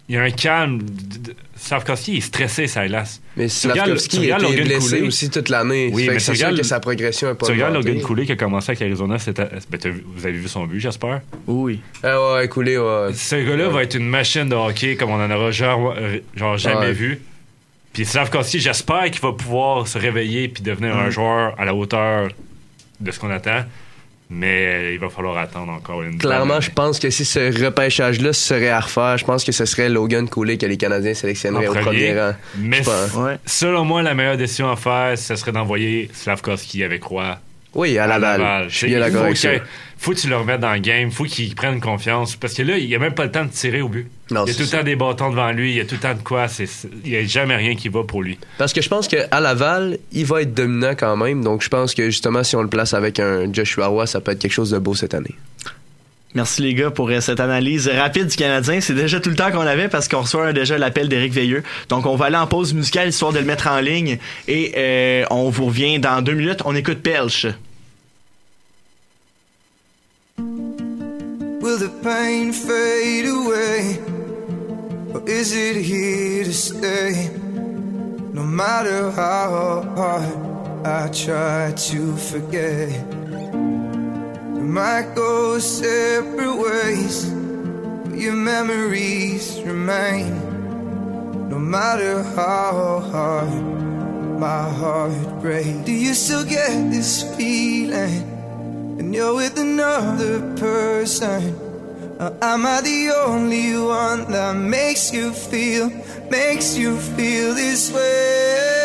il 0.08 0.14
y 0.14 0.18
a 0.18 0.22
un 0.22 0.30
calme. 0.30 0.80
Savkowski, 1.58 2.12
il 2.12 2.18
est 2.18 2.20
stressé, 2.20 2.66
ça 2.66 2.84
hélas. 2.84 3.20
Mais 3.36 3.48
Slavkovski 3.48 4.30
a 4.30 4.38
été 4.38 4.62
blessé 4.62 5.00
aussi 5.02 5.30
toute 5.30 5.48
l'année. 5.48 5.90
Oui, 5.92 6.04
Fait 6.04 6.12
mais 6.12 6.18
c'est 6.18 6.34
sûr 6.34 6.50
que 6.54 6.62
sa 6.62 6.80
progression 6.80 7.30
est 7.30 7.34
pas 7.34 7.46
tu 7.46 7.52
regardes. 7.52 7.74
Logan 7.74 8.00
Cooley 8.02 8.26
qui 8.26 8.32
a 8.32 8.36
commencé 8.36 8.70
avec 8.72 8.82
Arizona. 8.82 9.16
ben, 9.26 9.48
vous 10.14 10.26
avez 10.26 10.36
vu 10.38 10.48
son 10.48 10.64
but, 10.66 10.80
j'espère? 10.80 11.22
Oui. 11.46 11.80
Ah 12.02 12.34
ouais, 12.34 12.48
Cooley, 12.48 12.76
ouais. 12.76 13.12
Ce 13.14 13.36
gars-là 13.36 13.68
Ouais. 13.68 13.72
va 13.74 13.82
être 13.84 13.94
une 13.96 14.08
machine 14.08 14.48
de 14.48 14.54
hockey 14.54 14.96
comme 14.96 15.10
on 15.10 15.14
en 15.24 15.30
aura 15.30 15.50
genre, 15.50 15.94
euh, 15.96 16.18
genre 16.36 16.58
jamais 16.58 16.76
Ouais. 16.88 16.92
vu. 16.92 17.20
Puis 17.94 18.04
Slavkowski, 18.04 18.60
j'espère 18.60 19.10
qu'il 19.10 19.22
va 19.22 19.32
pouvoir 19.32 19.88
se 19.88 19.96
réveiller 19.98 20.48
puis 20.48 20.62
devenir 20.62 20.94
un 20.94 21.08
Mm. 21.08 21.10
joueur 21.10 21.54
à 21.58 21.64
la 21.64 21.74
hauteur 21.74 22.28
de 23.00 23.10
ce 23.10 23.18
qu'on 23.18 23.30
attend. 23.30 23.64
Mais 24.28 24.92
il 24.94 24.98
va 24.98 25.08
falloir 25.08 25.38
attendre 25.38 25.70
encore 25.70 26.02
une 26.02 26.18
Clairement, 26.18 26.60
je 26.60 26.70
pense 26.70 26.98
que 26.98 27.10
si 27.10 27.24
ce 27.24 27.64
repêchage-là 27.64 28.32
serait 28.32 28.70
à 28.70 28.80
refaire, 28.80 29.16
je 29.18 29.24
pense 29.24 29.44
que 29.44 29.52
ce 29.52 29.64
serait 29.64 29.88
Logan 29.88 30.28
Cooley 30.28 30.56
que 30.56 30.66
les 30.66 30.76
Canadiens 30.76 31.14
sélectionneraient 31.14 31.68
En 31.68 31.70
au 31.70 31.74
premier. 31.74 32.18
rang. 32.18 32.32
Mais. 32.58 32.82
Ouais. 33.14 33.38
selon 33.46 33.84
moi, 33.84 34.02
la 34.02 34.14
meilleure 34.14 34.36
décision 34.36 34.68
à 34.70 34.74
faire, 34.76 35.16
ce 35.16 35.36
serait 35.36 35.52
d'envoyer 35.52 36.10
Slavkowski 36.12 36.82
avec 36.82 37.04
Roy 37.04 37.38
Oui, 37.74 37.98
à 37.98 38.04
à 38.04 38.06
Laval. 38.08 38.40
Laval. 38.40 38.70
Je 38.70 38.76
suis 38.76 38.86
bien 38.88 38.98
d'accord 38.98 39.20
faut 39.20 39.24
avec 39.26 39.36
ça. 39.36 39.50
Faut 39.98 40.12
que 40.12 40.18
tu 40.18 40.28
le 40.28 40.36
remettes 40.36 40.60
dans 40.60 40.72
le 40.72 40.78
game, 40.80 41.10
faut 41.10 41.24
qu'il 41.24 41.54
prenne 41.54 41.80
confiance. 41.80 42.36
Parce 42.36 42.54
que 42.54 42.62
là, 42.62 42.76
il 42.78 42.94
a 42.94 42.98
même 42.98 43.14
pas 43.14 43.24
le 43.24 43.30
temps 43.32 43.44
de 43.44 43.50
tirer 43.50 43.80
au 43.82 43.88
but. 43.88 44.06
Non, 44.30 44.44
il 44.44 44.48
y 44.48 44.50
a 44.52 44.54
tout 44.54 44.60
le 44.60 44.66
ça. 44.66 44.78
temps 44.78 44.84
des 44.84 44.96
bâtons 44.96 45.30
devant 45.30 45.50
lui, 45.52 45.70
il 45.70 45.76
y 45.76 45.80
a 45.80 45.84
tout 45.84 45.94
le 45.94 46.00
temps 46.00 46.14
de 46.14 46.22
quoi. 46.22 46.48
c'est- 46.48 46.68
Il 47.04 47.10
n'y 47.12 47.16
a 47.16 47.24
jamais 47.24 47.56
rien 47.56 47.74
qui 47.76 47.88
va 47.88 48.02
pour 48.04 48.22
lui. 48.22 48.38
Parce 48.58 48.72
que 48.72 48.82
je 48.82 48.88
pense 48.88 49.08
qu'à 49.08 49.40
Laval, 49.40 49.98
il 50.12 50.26
va 50.26 50.42
être 50.42 50.52
dominant 50.54 50.94
quand 50.96 51.16
même. 51.16 51.42
Donc 51.42 51.62
je 51.62 51.68
pense 51.68 51.94
que 51.94 52.06
justement, 52.06 52.42
si 52.44 52.56
on 52.56 52.62
le 52.62 52.68
place 52.68 52.92
avec 52.94 53.18
un 53.20 53.52
Joshua 53.52 53.86
Roy, 53.86 54.06
ça 54.06 54.20
peut 54.20 54.32
être 54.32 54.38
quelque 54.38 54.52
chose 54.52 54.70
de 54.70 54.78
beau 54.78 54.94
cette 54.94 55.14
année. 55.14 55.34
Merci 56.34 56.60
les 56.60 56.74
gars 56.74 56.90
pour 56.90 57.08
euh, 57.08 57.20
cette 57.20 57.40
analyse 57.40 57.88
rapide 57.88 58.26
du 58.26 58.36
Canadien. 58.36 58.80
C'est 58.82 58.92
déjà 58.94 59.20
tout 59.20 59.30
le 59.30 59.36
temps 59.36 59.50
qu'on 59.50 59.60
avait 59.60 59.88
parce 59.88 60.06
qu'on 60.06 60.20
reçoit 60.20 60.52
déjà 60.52 60.76
l'appel 60.76 61.08
d'Éric 61.08 61.32
Veilleux. 61.32 61.62
Donc 61.88 62.04
on 62.04 62.14
va 62.16 62.26
aller 62.26 62.36
en 62.36 62.46
pause 62.46 62.74
musicale 62.74 63.08
histoire 63.08 63.32
de 63.32 63.38
le 63.38 63.46
mettre 63.46 63.68
en 63.68 63.80
ligne 63.80 64.18
et 64.46 64.72
euh, 64.76 65.24
on 65.30 65.48
vous 65.48 65.66
revient 65.66 65.98
dans 65.98 66.20
deux 66.20 66.34
minutes. 66.34 66.60
On 66.66 66.74
écoute 66.76 66.98
Pelch. 66.98 67.46
Will 71.66 71.78
the 71.78 71.88
pain 71.88 72.52
fade 72.52 73.26
away? 73.26 73.98
Or 75.12 75.28
is 75.28 75.52
it 75.52 75.74
here 75.74 76.44
to 76.44 76.54
stay? 76.54 77.28
No 78.32 78.44
matter 78.44 79.10
how 79.10 79.82
hard 79.96 80.86
I 80.86 81.08
try 81.08 81.72
to 81.76 82.16
forget, 82.16 83.04
we 84.54 84.60
might 84.78 85.16
go 85.16 85.58
separate 85.58 86.54
ways, 86.54 87.24
but 87.24 88.16
your 88.16 88.36
memories 88.36 89.60
remain. 89.62 90.38
No 91.48 91.58
matter 91.58 92.22
how 92.22 93.00
hard 93.10 93.50
my 94.38 94.70
heart 94.70 95.40
breaks, 95.40 95.84
do 95.84 95.90
you 95.90 96.14
still 96.14 96.44
get 96.44 96.92
this 96.92 97.24
feeling? 97.36 98.35
And 98.98 99.14
you're 99.14 99.34
with 99.34 99.58
another 99.58 100.40
person. 100.56 101.54
Or 102.18 102.32
am 102.40 102.64
I 102.64 102.80
the 102.80 103.12
only 103.26 103.76
one 103.78 104.30
that 104.32 104.56
makes 104.56 105.12
you 105.12 105.32
feel, 105.32 105.90
makes 106.30 106.76
you 106.76 106.96
feel 106.98 107.54
this 107.54 107.92
way? 107.92 108.76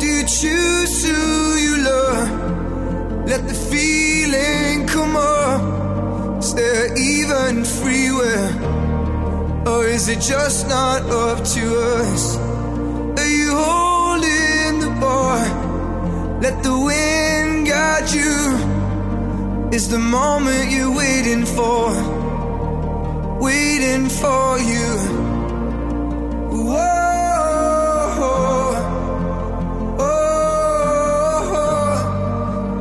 Do 0.00 0.06
you 0.06 0.24
choose 0.24 1.04
who 1.04 1.54
you 1.64 1.76
love? 1.84 3.28
Let 3.28 3.46
the 3.46 3.54
feeling 3.54 4.86
come 4.86 5.16
up. 5.16 6.38
Is 6.38 6.54
there 6.54 6.96
even 6.96 7.64
free 7.64 8.10
will? 8.10 9.68
Or 9.68 9.86
is 9.86 10.08
it 10.08 10.20
just 10.20 10.66
not 10.68 11.02
up 11.02 11.44
to 11.44 11.78
us? 12.00 12.36
Are 12.36 13.28
you 13.28 13.54
holding 13.54 14.80
the 14.80 14.90
bar? 14.98 15.61
Let 16.42 16.58
the 16.64 16.76
wind 16.76 17.68
guide 17.68 18.10
you. 18.10 18.34
Is 19.70 19.88
the 19.88 19.98
moment 20.00 20.72
you're 20.72 20.92
waiting 20.92 21.44
for, 21.46 21.94
waiting 23.38 24.08
for 24.08 24.58
you. 24.58 24.98
Whoa, 26.66 26.82
oh, 30.00 30.22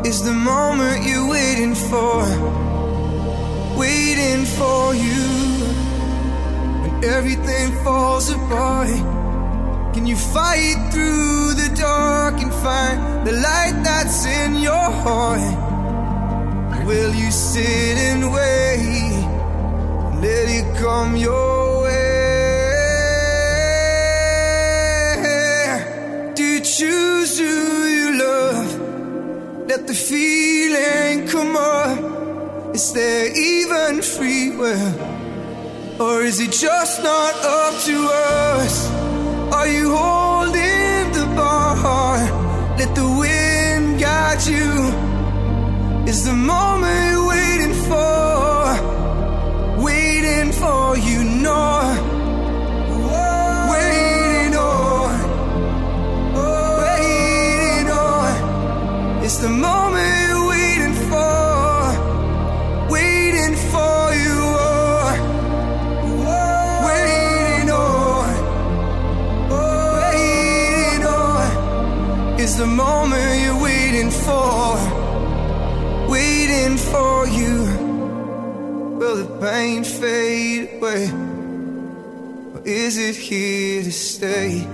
is 0.06 0.24
the 0.24 0.34
moment 0.34 1.06
you're 1.06 1.30
waiting 1.30 1.76
for, 1.76 2.26
waiting 3.78 4.46
for 4.58 4.96
you. 4.96 5.24
When 6.82 7.04
everything 7.04 7.84
falls 7.84 8.32
apart. 8.32 9.21
Can 9.94 10.06
you 10.08 10.16
fight 10.16 10.90
through 10.94 11.54
the 11.54 11.70
dark 11.76 12.36
and 12.42 12.54
find 12.54 13.28
the 13.28 13.34
light 13.34 13.82
that's 13.84 14.26
in 14.26 14.56
your 14.56 14.90
heart? 15.04 15.42
Will 16.86 17.14
you 17.14 17.30
sit 17.30 17.98
and 17.98 18.32
wait? 18.32 18.80
And 18.80 20.22
Let 20.22 20.48
it 20.50 20.78
come 20.78 21.18
your 21.18 21.84
way. 21.84 22.22
Do 26.36 26.44
you 26.44 26.62
choose 26.62 27.38
who 27.38 27.86
you 27.98 28.18
love? 28.18 29.68
Let 29.68 29.88
the 29.88 29.94
feeling 29.94 31.28
come 31.28 31.58
up. 31.58 32.74
Is 32.74 32.94
there 32.94 33.28
even 33.36 34.02
free 34.02 34.52
will? 34.56 34.96
Or 36.02 36.24
is 36.24 36.40
it 36.40 36.52
just 36.54 37.04
not 37.04 37.36
up 37.44 37.80
to 37.84 38.10
us? 38.10 39.01
Are 39.54 39.68
you 39.68 39.96
holding 39.96 41.12
the 41.12 41.26
bar? 41.36 42.18
Let 42.78 42.96
the 42.96 43.08
wind 43.22 44.00
guide 44.00 44.42
you. 44.46 44.72
Is 46.10 46.26
the 46.26 46.34
moment 46.34 47.12
you're 47.12 47.28
waiting 47.28 47.74
for, 47.90 48.76
waiting 49.84 50.52
for 50.54 50.98
you, 50.98 51.24
no. 51.48 51.64
Waiting 53.74 54.56
on, 54.56 55.12
waiting 56.84 57.90
on. 57.92 59.24
It's 59.24 59.38
the 59.38 59.50
moment 59.50 59.91
for, 74.32 76.10
waiting 76.10 76.78
for 76.78 77.28
you. 77.28 77.56
Will 79.00 79.18
the 79.24 79.30
pain 79.46 79.84
fade 79.84 80.78
away? 80.78 81.04
Or 82.54 82.62
is 82.66 82.98
it 82.98 83.16
here 83.16 83.84
to 83.84 83.92
stay? 83.92 84.68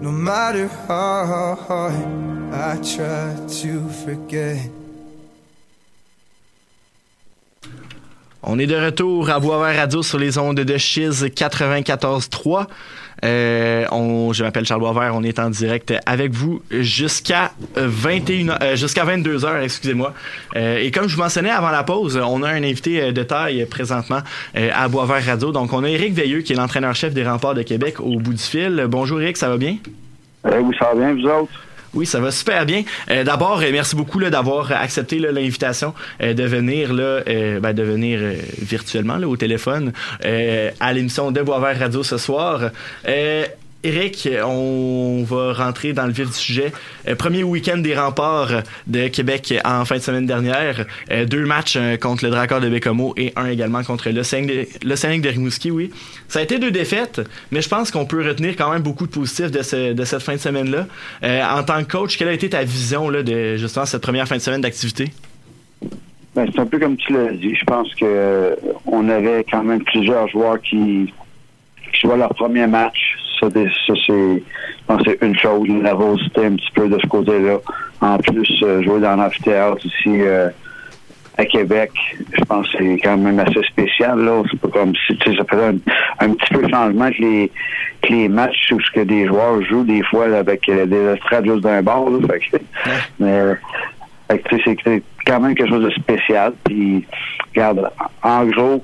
No 0.00 0.10
matter 0.10 0.68
how 0.88 1.56
hard 1.66 1.94
I 2.52 2.72
try 2.94 3.26
to 3.60 3.72
forget. 4.04 4.70
On 8.44 8.58
est 8.58 8.66
de 8.66 8.74
retour 8.74 9.30
à 9.30 9.38
Boisvert 9.38 9.76
Radio 9.76 10.02
sur 10.02 10.18
les 10.18 10.36
ondes 10.36 10.60
de 10.60 10.76
Chiz 10.76 11.24
94.3. 11.24 12.66
Euh, 13.24 13.84
on, 13.90 14.32
je 14.32 14.42
m'appelle 14.42 14.64
Charles 14.64 14.80
Boisvert, 14.80 15.14
on 15.14 15.22
est 15.22 15.38
en 15.38 15.50
direct 15.50 15.92
avec 16.06 16.32
vous 16.32 16.62
jusqu'à 16.70 17.52
21 17.76 18.48
euh, 18.48 18.76
jusqu'à 18.76 19.04
22 19.04 19.44
heures, 19.44 19.62
excusez-moi. 19.62 20.12
Euh, 20.56 20.78
et 20.78 20.90
comme 20.90 21.08
je 21.08 21.16
vous 21.16 21.22
mentionnais 21.22 21.50
avant 21.50 21.70
la 21.70 21.84
pause, 21.84 22.16
on 22.16 22.42
a 22.42 22.48
un 22.48 22.62
invité 22.62 23.12
de 23.12 23.22
taille 23.22 23.66
présentement 23.66 24.20
à 24.54 24.88
Boisvert 24.88 25.24
Radio. 25.24 25.52
Donc 25.52 25.72
on 25.72 25.84
a 25.84 25.88
Éric 25.88 26.14
Veilleux 26.14 26.40
qui 26.40 26.52
est 26.52 26.56
l'entraîneur-chef 26.56 27.14
des 27.14 27.24
Remparts 27.24 27.54
de 27.54 27.62
Québec 27.62 28.00
au 28.00 28.18
bout 28.18 28.34
du 28.34 28.42
fil. 28.42 28.86
Bonjour 28.88 29.20
Éric, 29.20 29.36
ça 29.36 29.48
va 29.48 29.56
bien? 29.56 29.76
oui, 30.44 30.76
ça 30.78 30.86
va 30.86 30.94
bien, 30.94 31.14
vous 31.14 31.26
autres? 31.26 31.52
Oui, 31.94 32.06
ça 32.06 32.20
va 32.20 32.30
super 32.30 32.64
bien. 32.64 32.84
Euh, 33.10 33.22
D'abord, 33.22 33.60
euh, 33.60 33.68
merci 33.70 33.96
beaucoup 33.96 34.18
d'avoir 34.20 34.72
accepté 34.72 35.18
l'invitation 35.18 35.92
euh, 36.22 36.32
de 36.32 36.44
venir 36.44 36.92
là, 36.92 37.20
ben, 37.60 37.72
de 37.72 37.82
venir 37.82 38.20
virtuellement 38.58 39.16
au 39.16 39.36
téléphone 39.36 39.92
à 40.22 40.92
l'émission 40.92 41.30
de 41.30 41.42
Boisvert 41.42 41.78
Radio 41.78 42.02
ce 42.02 42.18
soir. 42.18 42.70
Eric, 43.84 44.28
on 44.44 45.24
va 45.24 45.52
rentrer 45.52 45.92
dans 45.92 46.06
le 46.06 46.12
vif 46.12 46.28
du 46.28 46.36
sujet. 46.36 46.72
Euh, 47.08 47.16
premier 47.16 47.42
week-end 47.42 47.78
des 47.78 47.96
remparts 47.96 48.62
de 48.86 49.08
Québec 49.08 49.52
en 49.64 49.84
fin 49.84 49.96
de 49.96 50.00
semaine 50.00 50.26
dernière. 50.26 50.86
Euh, 51.10 51.24
deux 51.24 51.44
matchs 51.44 51.76
euh, 51.76 51.96
contre 51.96 52.24
le 52.24 52.30
Dracor 52.30 52.60
de 52.60 52.68
Bécomo 52.68 53.12
et 53.16 53.32
un 53.34 53.46
également 53.46 53.82
contre 53.82 54.10
le 54.10 54.22
Scénic 54.22 55.22
de, 55.22 55.28
Rimouski, 55.28 55.72
oui. 55.72 55.90
Ça 56.28 56.38
a 56.38 56.42
été 56.42 56.60
deux 56.60 56.70
défaites, 56.70 57.20
mais 57.50 57.60
je 57.60 57.68
pense 57.68 57.90
qu'on 57.90 58.06
peut 58.06 58.24
retenir 58.24 58.54
quand 58.56 58.70
même 58.70 58.82
beaucoup 58.82 59.06
de 59.06 59.10
positifs 59.10 59.50
de, 59.50 59.62
cette 59.62 60.22
fin 60.22 60.34
de 60.34 60.38
semaine-là. 60.38 60.86
en 61.52 61.62
tant 61.64 61.82
que 61.82 61.90
coach, 61.90 62.16
quelle 62.16 62.28
a 62.28 62.32
été 62.32 62.50
ta 62.50 62.62
vision 62.62 63.10
de 63.10 63.56
justement 63.56 63.84
cette 63.84 64.02
première 64.02 64.28
fin 64.28 64.36
de 64.36 64.42
semaine 64.42 64.60
d'activité? 64.60 65.10
Ben, 66.36 66.48
c'est 66.52 66.60
un 66.60 66.66
peu 66.66 66.78
comme 66.78 66.96
tu 66.96 67.12
l'as 67.12 67.32
dit. 67.32 67.56
Je 67.56 67.64
pense 67.64 67.92
que 67.96 68.56
on 68.86 69.08
avait 69.08 69.44
quand 69.50 69.64
même 69.64 69.82
plusieurs 69.82 70.28
joueurs 70.28 70.60
qui 70.62 71.12
jouaient 72.00 72.16
leur 72.16 72.34
premier 72.34 72.66
match 72.68 73.11
ça, 73.50 73.94
c'est, 74.06 75.18
une 75.22 75.36
chose, 75.36 75.68
la 75.68 75.74
nervosité 75.74 76.46
un 76.46 76.56
petit 76.56 76.70
peu 76.74 76.88
de 76.88 76.98
ce 76.98 77.06
côté-là. 77.06 77.58
En 78.00 78.18
plus, 78.18 78.62
euh, 78.62 78.82
jouer 78.82 79.00
dans 79.00 79.16
l'amphithéâtre 79.16 79.84
aussi 79.84 80.20
euh, 80.20 80.48
à 81.38 81.44
Québec, 81.44 81.90
je 82.32 82.44
pense 82.44 82.70
que 82.70 82.78
c'est 82.78 82.98
quand 83.02 83.16
même 83.16 83.38
assez 83.40 83.62
spécial. 83.64 84.18
Là. 84.20 84.42
C'est 84.50 84.60
pas 84.60 84.68
comme 84.68 84.92
si 85.06 85.18
ça 85.24 85.44
faisait 85.44 85.74
un, 86.20 86.30
petit 86.34 86.54
peu 86.54 86.62
de 86.62 86.68
changement 86.68 87.10
que 87.10 87.22
les, 87.22 87.50
que 88.02 88.12
les 88.12 88.28
matchs 88.28 88.72
où 88.72 88.80
ce 88.80 88.90
que 88.92 89.00
des 89.00 89.26
joueurs 89.26 89.62
jouent 89.62 89.84
des 89.84 90.02
fois 90.04 90.26
avec 90.36 90.68
euh, 90.68 90.86
des 90.86 91.14
estrades 91.14 91.46
juste 91.46 91.62
d'un 91.62 91.82
bord. 91.82 92.10
mais 93.18 93.56
c'est 94.28 95.02
quand 95.26 95.40
même 95.40 95.54
quelque 95.54 95.68
chose 95.68 95.84
de 95.84 95.90
spécial. 95.90 96.52
Puis, 96.64 97.04
regarde, 97.54 97.90
en 98.22 98.44
gros, 98.46 98.82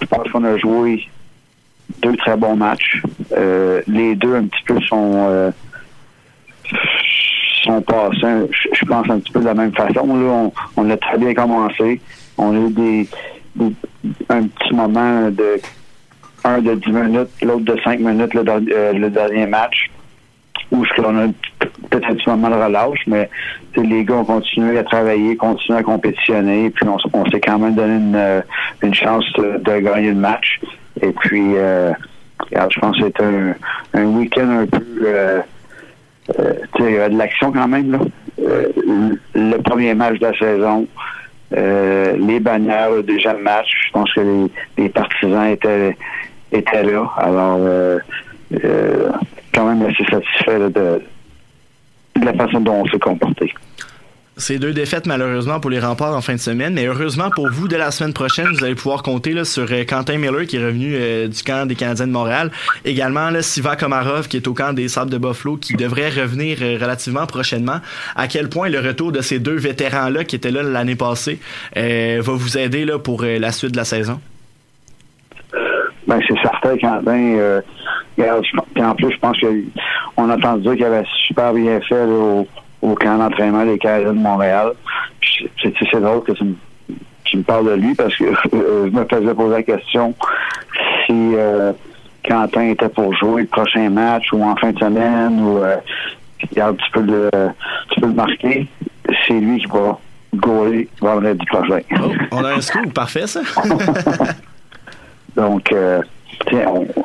je 0.00 0.06
pense 0.06 0.28
qu'on 0.30 0.44
a 0.44 0.56
joué 0.58 1.08
deux 2.02 2.16
très 2.16 2.36
bons 2.36 2.56
matchs. 2.56 3.02
Euh, 3.36 3.82
les 3.86 4.14
deux 4.14 4.34
un 4.34 4.44
petit 4.44 4.62
peu 4.66 4.80
sont 4.82 5.26
euh, 5.28 5.50
sont 7.62 7.82
passés, 7.82 8.48
je, 8.72 8.84
pense 8.86 9.08
un 9.10 9.18
petit 9.18 9.32
peu 9.32 9.40
de 9.40 9.46
la 9.46 9.54
même 9.54 9.72
façon. 9.72 10.06
Là, 10.16 10.50
on, 10.76 10.90
a 10.90 10.96
très 10.96 11.18
bien 11.18 11.34
commencé. 11.34 12.00
On 12.38 12.54
a 12.54 12.68
eu 12.68 12.70
des, 12.72 13.08
un 14.28 14.42
petit 14.44 14.74
moment 14.74 15.30
de 15.30 15.60
un 16.42 16.58
de 16.60 16.74
10 16.74 16.90
minutes, 16.90 17.28
l'autre 17.42 17.64
de 17.64 17.76
5 17.84 18.00
minutes 18.00 18.32
le, 18.32 18.44
euh, 18.48 18.92
le 18.94 19.10
dernier 19.10 19.46
match 19.46 19.90
où 20.70 20.84
on 20.98 21.18
a 21.18 21.26
peut-être 21.90 22.08
un 22.08 22.14
petit 22.14 22.28
moment 22.28 22.48
de 22.48 22.54
relâche, 22.54 23.00
mais 23.06 23.28
les 23.76 24.04
gars 24.04 24.16
ont 24.16 24.24
continué 24.24 24.78
à 24.78 24.84
travailler, 24.84 25.36
continué 25.36 25.78
à 25.78 25.82
compétitionner, 25.82 26.70
puis 26.70 26.86
on, 26.86 27.24
s'est 27.30 27.40
quand 27.40 27.58
même 27.58 27.74
donné 27.74 28.42
une, 28.82 28.94
chance 28.94 29.24
de, 29.36 29.80
gagner 29.80 30.10
le 30.10 30.14
match. 30.14 30.60
Et 31.00 31.12
puis, 31.12 31.56
euh, 31.56 31.92
je 32.50 32.80
pense 32.80 32.98
que 32.98 33.04
c'est 33.04 33.22
un, 33.94 34.04
week-end 34.04 34.48
un 34.48 34.66
peu... 34.66 34.84
Euh, 35.02 35.40
euh, 36.38 36.52
il 36.78 36.84
y 36.84 37.10
de 37.10 37.18
l'action 37.18 37.52
quand 37.52 37.68
même. 37.68 37.98
Euh, 38.40 38.68
le 39.34 39.56
premier 39.58 39.94
match 39.94 40.18
de 40.18 40.26
la 40.26 40.38
saison, 40.38 40.86
les 41.52 42.40
bannières, 42.40 42.90
le 42.90 43.02
deuxième 43.02 43.40
match, 43.40 43.68
je 43.86 43.92
pense 43.92 44.12
que 44.12 44.48
les, 44.76 44.88
partisans 44.88 45.46
étaient, 45.46 45.96
étaient 46.52 46.84
là. 46.84 47.10
Alors, 47.16 47.58
quand 49.52 49.66
même 49.66 49.82
assez 49.82 50.04
satisfait 50.04 50.58
de, 50.58 51.02
de 52.16 52.24
la 52.24 52.32
façon 52.34 52.60
dont 52.60 52.82
on 52.82 52.86
s'est 52.86 52.98
comporté. 52.98 53.52
Ces 54.40 54.58
deux 54.58 54.72
défaites 54.72 55.06
malheureusement 55.06 55.60
pour 55.60 55.68
les 55.68 55.80
remparts 55.80 56.16
en 56.16 56.22
fin 56.22 56.32
de 56.32 56.40
semaine, 56.40 56.72
mais 56.72 56.86
heureusement 56.86 57.28
pour 57.28 57.50
vous, 57.50 57.68
de 57.68 57.76
la 57.76 57.90
semaine 57.90 58.14
prochaine, 58.14 58.46
vous 58.46 58.64
allez 58.64 58.74
pouvoir 58.74 59.02
compter 59.02 59.34
là, 59.34 59.44
sur 59.44 59.66
euh, 59.70 59.84
Quentin 59.86 60.16
Miller 60.16 60.46
qui 60.46 60.56
est 60.56 60.64
revenu 60.64 60.94
euh, 60.94 61.28
du 61.28 61.42
camp 61.42 61.68
des 61.68 61.74
Canadiens 61.74 62.06
de 62.06 62.12
Montréal. 62.12 62.50
Également 62.86 63.28
là, 63.28 63.42
Siva 63.42 63.76
Komarov 63.76 64.28
qui 64.28 64.38
est 64.38 64.48
au 64.48 64.54
camp 64.54 64.72
des 64.72 64.88
Sables 64.88 65.10
de 65.10 65.18
Buffalo 65.18 65.58
qui 65.58 65.74
devrait 65.74 66.08
revenir 66.08 66.56
euh, 66.62 66.78
relativement 66.80 67.26
prochainement. 67.26 67.80
À 68.16 68.28
quel 68.28 68.48
point 68.48 68.70
le 68.70 68.80
retour 68.80 69.12
de 69.12 69.20
ces 69.20 69.40
deux 69.40 69.56
vétérans-là 69.56 70.24
qui 70.24 70.36
étaient 70.36 70.50
là 70.50 70.62
l'année 70.62 70.96
passée 70.96 71.38
va 71.76 72.20
vous 72.22 72.56
aider 72.56 72.86
là, 72.86 72.98
pour 72.98 73.22
la 73.22 73.52
suite 73.52 73.72
de 73.72 73.76
la 73.76 73.84
saison? 73.84 74.20
Ben, 76.06 76.18
c'est 76.26 76.40
certain, 76.40 76.78
Quentin. 76.78 77.60
en 78.78 78.94
plus, 78.94 79.12
je 79.12 79.18
pense 79.18 79.36
qu'on 79.38 80.30
a 80.30 80.36
entendu 80.36 80.62
dire 80.62 80.76
qu'il 80.76 80.84
avait 80.84 81.04
super 81.26 81.52
bien 81.52 81.78
fait 81.82 82.04
au 82.04 82.46
au 82.82 82.94
camp 82.94 83.18
d'entraînement 83.18 83.64
des 83.64 83.78
Canadiens 83.78 84.12
de 84.12 84.18
Montréal. 84.18 84.72
C'est 85.62 86.00
drôle 86.00 86.22
que 86.22 86.32
tu 86.32 87.36
me, 87.36 87.42
parles 87.42 87.66
de 87.66 87.74
lui 87.74 87.94
parce 87.94 88.14
que 88.16 88.24
euh, 88.54 88.86
je 88.86 88.90
me 88.90 89.04
faisais 89.04 89.34
poser 89.34 89.50
la 89.50 89.62
question 89.62 90.14
si 91.06 91.34
euh, 91.34 91.72
Quentin 92.24 92.68
était 92.68 92.88
pour 92.88 93.14
jouer 93.14 93.42
le 93.42 93.48
prochain 93.48 93.88
match 93.90 94.32
ou 94.32 94.42
en 94.42 94.56
fin 94.56 94.72
de 94.72 94.78
semaine 94.78 95.40
ou 95.40 95.58
euh, 95.58 95.76
tu 96.38 96.90
peux 96.92 97.02
le 97.02 97.30
tu 97.90 98.00
peux 98.00 98.06
le 98.06 98.14
marquer. 98.14 98.66
C'est 99.26 99.34
lui 99.34 99.60
qui 99.60 99.66
va 99.66 99.98
gauler 100.34 100.88
vendredi 101.00 101.44
prochain. 101.46 101.80
Oh, 101.92 102.12
on 102.32 102.44
a 102.44 102.54
un 102.54 102.60
scoop, 102.60 102.92
parfait 102.92 103.26
ça. 103.26 103.40
Donc 105.36 105.72
euh, 105.72 106.02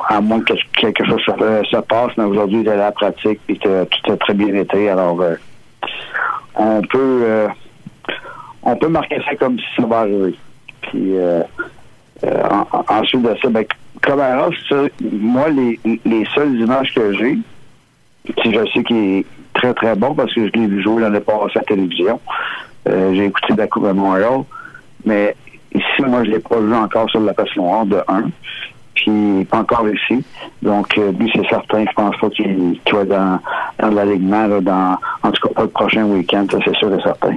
à 0.08 0.20
moins 0.20 0.40
que 0.40 0.54
quelque 0.78 1.04
chose 1.04 1.20
se, 1.20 1.80
passe, 1.80 2.12
mais 2.16 2.24
aujourd'hui, 2.24 2.60
il 2.60 2.68
est 2.68 2.72
à 2.72 2.76
la 2.76 2.92
pratique 2.92 3.40
et 3.48 3.58
tout 3.58 4.12
a 4.12 4.16
très 4.16 4.34
bien 4.34 4.54
été. 4.54 4.88
Alors, 4.88 5.22
on 6.56 6.82
peut 6.82 7.22
euh, 7.24 7.48
on 8.62 8.76
peut 8.76 8.88
marquer 8.88 9.20
ça 9.24 9.36
comme 9.36 9.58
si 9.58 9.64
ça 9.76 9.86
va 9.86 10.00
arriver. 10.00 10.34
Puis 10.82 11.16
euh, 11.16 11.42
euh, 12.24 12.42
ensuite 12.88 13.22
de 13.22 13.36
ça, 13.40 13.48
ben, 13.48 13.64
moi, 15.12 15.48
les, 15.50 15.78
les 16.04 16.24
seules 16.34 16.60
images 16.60 16.94
que 16.94 17.12
j'ai, 17.12 17.38
je 18.26 18.70
sais 18.72 18.84
qu'il 18.84 18.96
est 18.96 19.26
très 19.54 19.74
très 19.74 19.94
bon 19.94 20.14
parce 20.14 20.32
que 20.34 20.46
je 20.46 20.52
l'ai 20.52 20.66
vu 20.66 20.82
jouer 20.82 21.02
l'année 21.02 21.20
passée 21.20 21.56
à 21.56 21.58
la 21.60 21.64
télévision. 21.64 22.20
j'ai 22.86 23.24
écouté 23.24 23.54
la 23.56 23.66
Coupe 23.66 23.84
Memorial, 23.84 24.42
mais 25.04 25.34
ici, 25.74 26.02
moi, 26.02 26.24
je 26.24 26.30
l'ai 26.30 26.38
pas 26.38 26.58
vu 26.60 26.74
encore 26.74 27.08
sur 27.10 27.20
la 27.20 27.34
passion 27.34 27.84
de 27.84 28.02
1 28.08 28.24
puis 29.06 29.44
pas 29.44 29.58
encore 29.58 29.86
ici. 29.88 30.24
Donc, 30.62 30.98
euh, 30.98 31.12
lui, 31.12 31.30
c'est 31.34 31.46
certain, 31.48 31.84
je 31.88 31.92
pense 31.94 32.16
pas 32.16 32.30
qu'il 32.30 32.80
qu 32.84 32.94
va 32.94 33.04
dans, 33.04 33.38
dans 33.78 33.90
l'alignement, 33.90 34.48
en 35.22 35.30
tout 35.30 35.48
cas 35.48 35.54
pas 35.54 35.62
le 35.62 35.68
prochain 35.68 36.04
week-end, 36.04 36.46
ça 36.50 36.58
c'est 36.64 36.76
sûr 36.76 36.92
et 36.92 37.02
certain. 37.02 37.36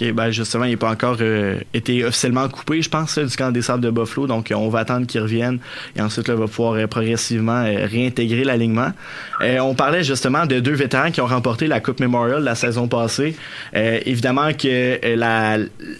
OK, 0.00 0.12
ben 0.12 0.30
justement, 0.30 0.64
il 0.64 0.70
n'est 0.70 0.76
pas 0.76 0.90
encore 0.90 1.16
euh, 1.20 1.58
été 1.74 2.04
officiellement 2.04 2.48
coupé, 2.48 2.82
je 2.82 2.88
pense, 2.88 3.18
du 3.18 3.36
camp 3.36 3.50
des 3.50 3.62
sables 3.62 3.82
de 3.82 3.90
Buffalo. 3.90 4.26
Donc, 4.26 4.52
on 4.54 4.68
va 4.68 4.80
attendre 4.80 5.06
qu'il 5.06 5.20
revienne 5.20 5.58
et 5.96 6.00
ensuite, 6.00 6.28
là, 6.28 6.34
va 6.36 6.46
pouvoir 6.46 6.74
euh, 6.74 6.86
progressivement 6.86 7.64
euh, 7.64 7.86
réintégrer 7.86 8.44
l'alignement. 8.44 8.92
on 9.40 9.74
parlait 9.74 10.04
justement 10.04 10.46
de 10.46 10.60
deux 10.60 10.74
vétérans 10.74 11.10
qui 11.10 11.20
ont 11.20 11.26
remporté 11.26 11.66
la 11.66 11.80
Coupe 11.80 12.00
Memorial 12.00 12.42
la 12.42 12.54
saison 12.54 12.86
passée. 12.88 13.36
évidemment 13.74 14.52
que 14.52 14.98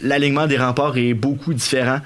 l'alignement 0.03 0.47
des 0.47 0.57
remparts 0.57 0.97
est 0.97 1.15
beaucoup 1.15 1.55
différent 1.55 2.01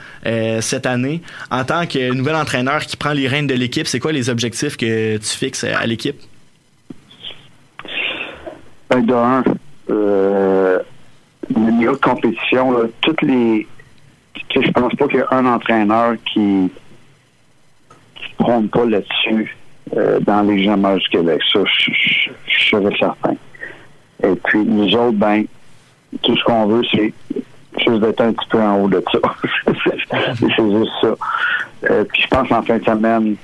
cette 0.61 0.87
année. 0.87 1.23
En 1.51 1.65
tant 1.65 1.87
que 1.87 2.13
nouvel 2.13 2.37
entraîneur 2.37 2.81
qui 2.87 2.97
prend 2.97 3.13
les 3.13 3.29
rênes 3.29 3.47
de 3.47 3.55
l'équipe, 3.55 3.87
c'est 3.87 4.01
quoi 4.01 4.13
les 4.13 4.31
objectifs 4.31 4.77
que 4.77 5.17
tu 5.17 5.37
fixes 5.37 5.65
à 5.65 5.87
l'équipe? 5.87 6.21
Ben, 8.91 9.05
de 9.05 9.15
un, 9.15 9.43
niveau 11.51 11.93
de 11.93 11.97
compétition, 11.97 12.73
là, 12.73 12.85
toutes 13.01 13.23
les. 13.23 13.67
Je 14.55 14.71
pense 14.71 14.95
pas 14.95 15.09
qu'il 15.09 15.19
y 15.19 15.23
a 15.23 15.29
un 15.31 15.47
entraîneur 15.47 16.15
qui 16.25 16.41
ne 16.41 16.69
prône 18.39 18.69
pas 18.69 18.85
là-dessus 18.85 19.57
euh, 19.97 20.21
dans 20.21 20.43
les 20.43 20.63
jeunes 20.65 20.99
du 20.99 21.09
Québec. 21.09 21.41
Ça, 21.53 21.61
je 21.65 22.65
serais 22.71 22.97
certain. 22.99 23.37
Et 24.23 24.35
puis, 24.45 24.61
nous 24.65 24.95
autres, 24.95 25.19
ben, 25.19 25.45
tout 26.23 26.37
ce 26.37 26.45
qu'on 26.45 26.67
veut, 26.67 26.83
c'est, 26.91 27.13
juste 27.79 28.01
d'être 28.01 28.21
un 28.21 28.33
petit 28.33 28.49
peu 28.49 28.61
en 28.61 28.81
haut 28.81 28.89
de 28.89 29.03
ça. 29.11 29.19
c'est 30.39 30.71
juste 30.71 30.93
ça. 31.01 31.15
Euh, 31.91 32.05
puis 32.05 32.23
je 32.23 32.29
pense 32.29 32.49
qu'en 32.49 32.63
fin 32.63 32.79
de 32.79 32.85
semaine, 32.85 33.37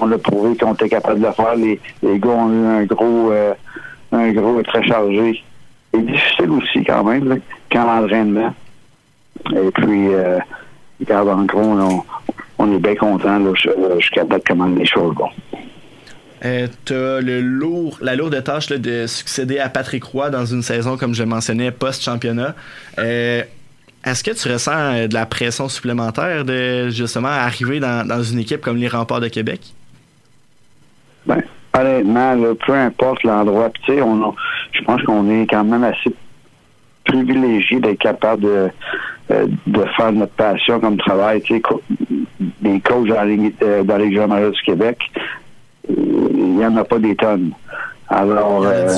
on 0.00 0.10
a 0.12 0.18
prouvé 0.18 0.56
qu'on 0.56 0.74
était 0.74 0.88
capable 0.88 1.20
de 1.20 1.26
le 1.26 1.32
faire. 1.32 1.54
Les, 1.56 1.80
les 2.02 2.18
gars 2.18 2.30
ont 2.30 2.50
eu 2.50 2.66
un 2.66 2.84
gros, 2.84 3.32
euh, 3.32 3.54
un 4.12 4.32
gros 4.32 4.62
très 4.62 4.86
chargé. 4.86 5.42
Difficile 6.02 6.50
aussi 6.50 6.84
quand 6.84 7.04
même, 7.04 7.28
là, 7.28 7.36
quand 7.70 7.84
l'entraînement. 7.84 8.54
Et 9.52 9.70
puis, 9.74 10.08
euh, 10.08 10.38
regarde, 11.00 11.28
en 11.28 11.44
gros, 11.44 11.60
on, 11.60 12.02
on 12.58 12.74
est 12.74 12.78
bien 12.78 12.94
content 12.94 13.40
jusqu'à 13.54 14.24
date 14.24 14.42
comment 14.46 14.66
les 14.66 14.86
choses 14.86 15.14
vont. 15.14 15.30
Euh, 16.44 16.68
t'as 16.84 17.20
le 17.20 17.40
lourd, 17.40 17.98
la 18.02 18.14
lourde 18.14 18.42
tâche 18.44 18.70
là, 18.70 18.78
de 18.78 19.06
succéder 19.06 19.58
à 19.58 19.68
Patrick 19.68 20.04
Roy 20.04 20.30
dans 20.30 20.44
une 20.44 20.62
saison, 20.62 20.96
comme 20.96 21.14
je 21.14 21.24
mentionnais, 21.24 21.70
post-championnat. 21.70 22.54
Euh, 22.98 23.42
est-ce 24.04 24.22
que 24.22 24.30
tu 24.30 24.52
ressens 24.52 24.70
euh, 24.72 25.06
de 25.08 25.14
la 25.14 25.26
pression 25.26 25.68
supplémentaire 25.68 26.44
de 26.44 26.90
justement 26.90 27.28
arriver 27.28 27.80
dans, 27.80 28.06
dans 28.06 28.22
une 28.22 28.38
équipe 28.38 28.60
comme 28.60 28.76
les 28.76 28.88
Remparts 28.88 29.20
de 29.20 29.28
Québec? 29.28 29.60
Ben, 31.24 31.42
honnêtement, 31.78 32.34
là, 32.34 32.54
peu 32.66 32.72
importe 32.72 33.22
l'endroit, 33.24 33.70
tu 33.70 33.94
sais, 33.94 34.02
on, 34.02 34.34
je 34.72 34.82
pense 34.82 35.02
qu'on 35.02 35.28
est 35.30 35.46
quand 35.48 35.64
même 35.64 35.84
assez 35.84 36.14
privilégié 37.04 37.80
d'être 37.80 38.00
capable 38.00 38.42
de, 38.42 38.70
euh, 39.30 39.46
de 39.66 39.84
faire 39.96 40.12
notre 40.12 40.32
passion 40.32 40.80
comme 40.80 40.96
travail. 40.98 41.40
Tu 41.42 41.54
sais, 41.54 41.60
co 41.60 41.82
des 42.60 42.80
coachs 42.80 43.08
dans 43.08 43.14
la 43.14 43.24
Ligue, 43.24 43.54
euh, 43.62 43.82
dans 43.82 43.96
les 43.96 44.08
du 44.08 44.62
Québec, 44.64 44.98
il 45.88 46.56
n'y 46.56 46.64
en 46.64 46.76
a 46.76 46.84
pas 46.84 46.98
des 46.98 47.14
tonnes. 47.14 47.52
Alors, 48.08 48.64
euh, 48.66 48.88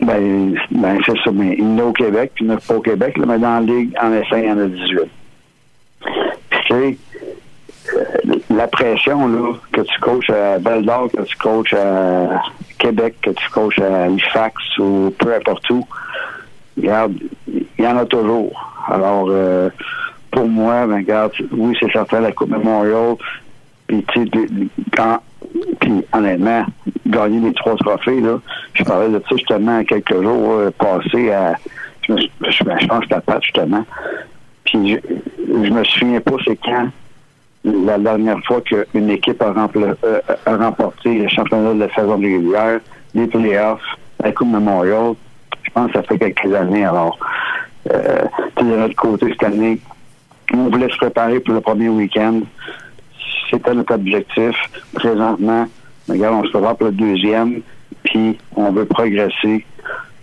ben, 0.00 0.54
ben 0.70 0.98
c'est 1.04 1.18
ça, 1.24 1.30
mais 1.32 1.56
il 1.58 1.64
y 1.64 1.66
en 1.66 1.78
a 1.78 1.84
au 1.84 1.92
Québec, 1.92 2.32
puis 2.34 2.44
il 2.44 2.48
n'y 2.48 2.54
en 2.54 2.58
a 2.58 2.60
pas 2.60 2.74
au 2.74 2.80
Québec, 2.80 3.16
là, 3.16 3.26
mais 3.26 3.38
dans 3.38 3.60
la 3.60 3.60
Ligue, 3.60 3.96
en 4.00 4.12
essai, 4.12 4.42
il 4.42 4.48
y 4.48 4.50
en 4.50 4.58
a 4.58 4.66
18. 4.66 5.00
Puis, 6.50 6.60
tu 6.66 6.74
sais, 6.74 6.98
la 8.50 8.68
pression, 8.68 9.26
là, 9.26 9.54
que 9.72 9.80
tu 9.80 10.00
coaches 10.00 10.30
à 10.30 10.58
Val 10.58 10.84
d'Or, 10.84 11.08
que 11.10 11.22
tu 11.22 11.36
coaches 11.36 11.74
à 11.74 12.42
Québec, 12.78 13.16
que 13.22 13.30
tu 13.30 13.50
coaches 13.50 13.80
à 13.80 14.04
Halifax 14.04 14.78
ou 14.78 15.12
peu 15.18 15.34
importe 15.34 15.68
où, 15.70 15.86
regarde, 16.76 17.14
il 17.48 17.84
y 17.84 17.86
en 17.86 17.96
a 17.96 18.06
toujours. 18.06 18.72
Alors, 18.88 19.26
euh, 19.30 19.68
pour 20.30 20.48
moi, 20.48 20.86
ben, 20.86 20.96
regarde, 20.96 21.32
oui, 21.50 21.76
c'est 21.80 21.90
certain, 21.90 22.20
la 22.20 22.32
Coupe 22.32 22.50
Memorial, 22.50 23.16
puis, 23.86 24.04
tu 24.12 24.28
quand, 24.96 25.20
puis, 25.80 26.04
honnêtement, 26.12 26.66
gagner 27.06 27.40
les 27.40 27.54
trois 27.54 27.76
trophées, 27.76 28.20
là, 28.20 28.38
je 28.74 28.84
parlais 28.84 29.08
de 29.08 29.18
ça 29.28 29.36
justement 29.36 29.82
quelques 29.84 30.22
jours 30.22 30.52
euh, 30.52 30.70
passés 30.70 31.32
à, 31.32 31.54
je, 32.02 32.12
me, 32.12 32.18
je, 32.18 32.28
je 32.50 32.60
c'était 32.60 33.40
justement. 33.42 33.84
Puis, 34.64 34.92
je, 34.92 34.98
je 35.46 35.70
me 35.70 35.84
souviens 35.84 36.20
pas 36.20 36.36
c'est 36.44 36.56
quand 36.56 36.88
la 37.66 37.98
dernière 37.98 38.38
fois 38.44 38.60
qu'une 38.60 39.10
équipe 39.10 39.42
a, 39.42 39.52
euh, 39.76 40.20
a, 40.46 40.56
remporté 40.56 41.18
le 41.18 41.28
championnat 41.28 41.74
de 41.74 41.80
la 41.80 41.94
saison 41.94 42.16
régulière, 42.16 42.80
les 43.14 43.26
playoffs, 43.26 43.80
la 44.22 44.32
Coupe 44.32 44.48
Memorial. 44.48 45.14
Je 45.62 45.70
pense 45.72 45.88
que 45.88 45.94
ça 45.94 46.02
fait 46.04 46.18
quelques 46.18 46.54
années. 46.54 46.84
Alors, 46.84 47.18
euh, 47.92 48.22
de 48.58 48.64
notre 48.64 48.94
côté, 48.94 49.26
cette 49.30 49.42
année, 49.42 49.80
on 50.54 50.68
voulait 50.68 50.88
se 50.88 50.96
préparer 50.96 51.40
pour 51.40 51.54
le 51.54 51.60
premier 51.60 51.88
week-end. 51.88 52.40
C'était 53.50 53.74
notre 53.74 53.94
objectif. 53.94 54.54
Présentement, 54.94 55.66
regarde, 56.08 56.36
on 56.36 56.44
se 56.44 56.50
prépare 56.50 56.76
pour 56.76 56.86
le 56.86 56.92
deuxième, 56.92 57.62
puis 58.04 58.38
on 58.54 58.70
veut 58.70 58.84
progresser 58.84 59.64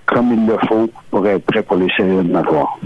comme 0.06 0.32
il 0.34 0.46
le 0.46 0.58
faut 0.68 0.90
pour 1.10 1.28
être 1.28 1.46
prêt 1.46 1.64
pour 1.64 1.78
les 1.78 1.90
séries 1.96 2.12
éliminatoires. 2.12 2.78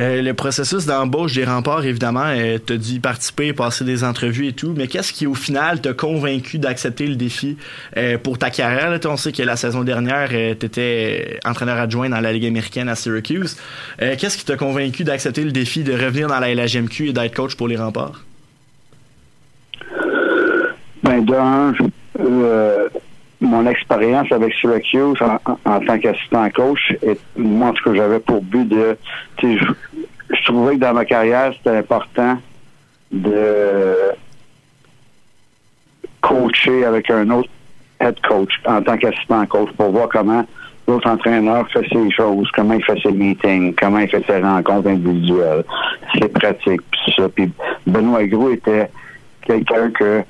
Euh, 0.00 0.22
le 0.22 0.32
processus 0.32 0.86
d'embauche 0.86 1.34
des 1.34 1.44
remparts, 1.44 1.84
évidemment, 1.84 2.24
euh, 2.26 2.58
t'as 2.64 2.76
dû 2.76 2.98
participer, 2.98 3.52
passer 3.52 3.84
des 3.84 4.04
entrevues 4.04 4.48
et 4.48 4.52
tout, 4.52 4.72
mais 4.76 4.86
qu'est-ce 4.88 5.12
qui, 5.12 5.26
au 5.26 5.34
final, 5.34 5.80
t'a 5.82 5.92
convaincu 5.92 6.58
d'accepter 6.58 7.06
le 7.06 7.16
défi 7.16 7.58
euh, 7.98 8.16
pour 8.16 8.38
ta 8.38 8.48
carrière? 8.48 8.98
On 9.04 9.16
sait 9.16 9.32
que 9.32 9.42
la 9.42 9.56
saison 9.56 9.82
dernière, 9.82 10.30
t'étais 10.58 11.38
entraîneur 11.44 11.76
adjoint 11.76 12.08
dans 12.08 12.20
la 12.20 12.32
Ligue 12.32 12.46
américaine 12.46 12.88
à 12.88 12.94
Syracuse. 12.94 13.56
Qu'est-ce 13.98 14.38
qui 14.38 14.44
t'a 14.44 14.56
convaincu 14.56 15.04
d'accepter 15.04 15.44
le 15.44 15.52
défi 15.52 15.82
de 15.82 15.92
revenir 15.92 16.28
dans 16.28 16.38
la 16.38 16.54
LHMQ 16.54 17.08
et 17.08 17.12
d'être 17.12 17.34
coach 17.34 17.56
pour 17.56 17.68
les 17.68 17.76
remparts? 17.76 18.24
Ben, 21.02 21.24
d'un, 21.24 21.74
mon 23.42 23.66
expérience 23.66 24.30
avec 24.30 24.54
Syracuse 24.54 25.18
en, 25.20 25.38
en, 25.64 25.80
tant 25.80 25.98
qu'assistant 25.98 26.48
coach, 26.50 26.94
et 27.02 27.18
moi, 27.36 27.72
ce 27.76 27.82
que 27.82 27.94
j'avais 27.94 28.20
pour 28.20 28.40
but 28.40 28.68
de, 28.68 28.96
je, 29.42 29.64
je 30.30 30.44
trouvais 30.44 30.76
que 30.76 30.80
dans 30.80 30.94
ma 30.94 31.04
carrière, 31.04 31.52
c'était 31.56 31.76
important 31.76 32.38
de 33.10 33.96
coacher 36.20 36.84
avec 36.84 37.10
un 37.10 37.28
autre 37.30 37.48
head 38.00 38.14
coach 38.26 38.52
en 38.64 38.80
tant 38.80 38.96
qu'assistant 38.96 39.44
coach 39.46 39.70
pour 39.76 39.90
voir 39.90 40.08
comment 40.08 40.46
l'autre 40.86 41.08
entraîneur 41.08 41.68
fait 41.70 41.86
ses 41.92 42.10
choses, 42.10 42.48
comment 42.54 42.74
il 42.74 42.84
fait 42.84 43.00
ses 43.02 43.12
meetings, 43.12 43.74
comment 43.74 43.98
il 43.98 44.08
fait 44.08 44.24
ses 44.26 44.40
rencontres 44.40 44.88
individuelles, 44.88 45.64
ses 46.14 46.28
pratiques, 46.28 46.82
puis 46.90 47.14
ça. 47.16 47.28
Puis 47.28 47.52
Benoît 47.86 48.24
Gros 48.24 48.50
était 48.50 48.88
quelqu'un 49.42 49.90
que 49.90 50.22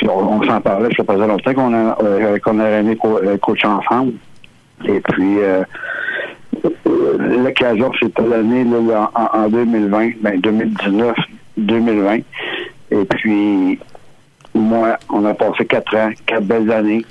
puis 0.00 0.08
on, 0.08 0.42
s'en 0.44 0.62
parlait, 0.62 0.88
ça 0.96 1.04
faisait 1.04 1.26
longtemps 1.26 1.52
qu'on 1.52 1.74
a, 1.74 1.98
euh, 2.02 2.38
qu'on 2.38 2.58
a 2.58 2.70
aimé 2.70 2.96
co 2.96 3.18
euh, 3.18 3.36
coacher 3.36 3.66
ensemble. 3.66 4.14
Et 4.86 4.98
puis, 4.98 5.40
euh, 5.40 5.62
l'occasion 7.18 7.92
c'était 8.00 8.26
l'année 8.26 8.64
en, 9.14 9.38
en 9.38 9.48
2020, 9.50 10.12
ben 10.22 10.40
2019, 10.40 11.14
2020. 11.58 12.16
Et 12.92 13.04
puis, 13.10 13.78
moi, 14.54 14.96
on 15.10 15.26
a 15.26 15.34
passé 15.34 15.66
quatre 15.66 15.94
ans, 15.94 16.10
quatre 16.24 16.44
belles 16.44 16.72
années. 16.72 17.04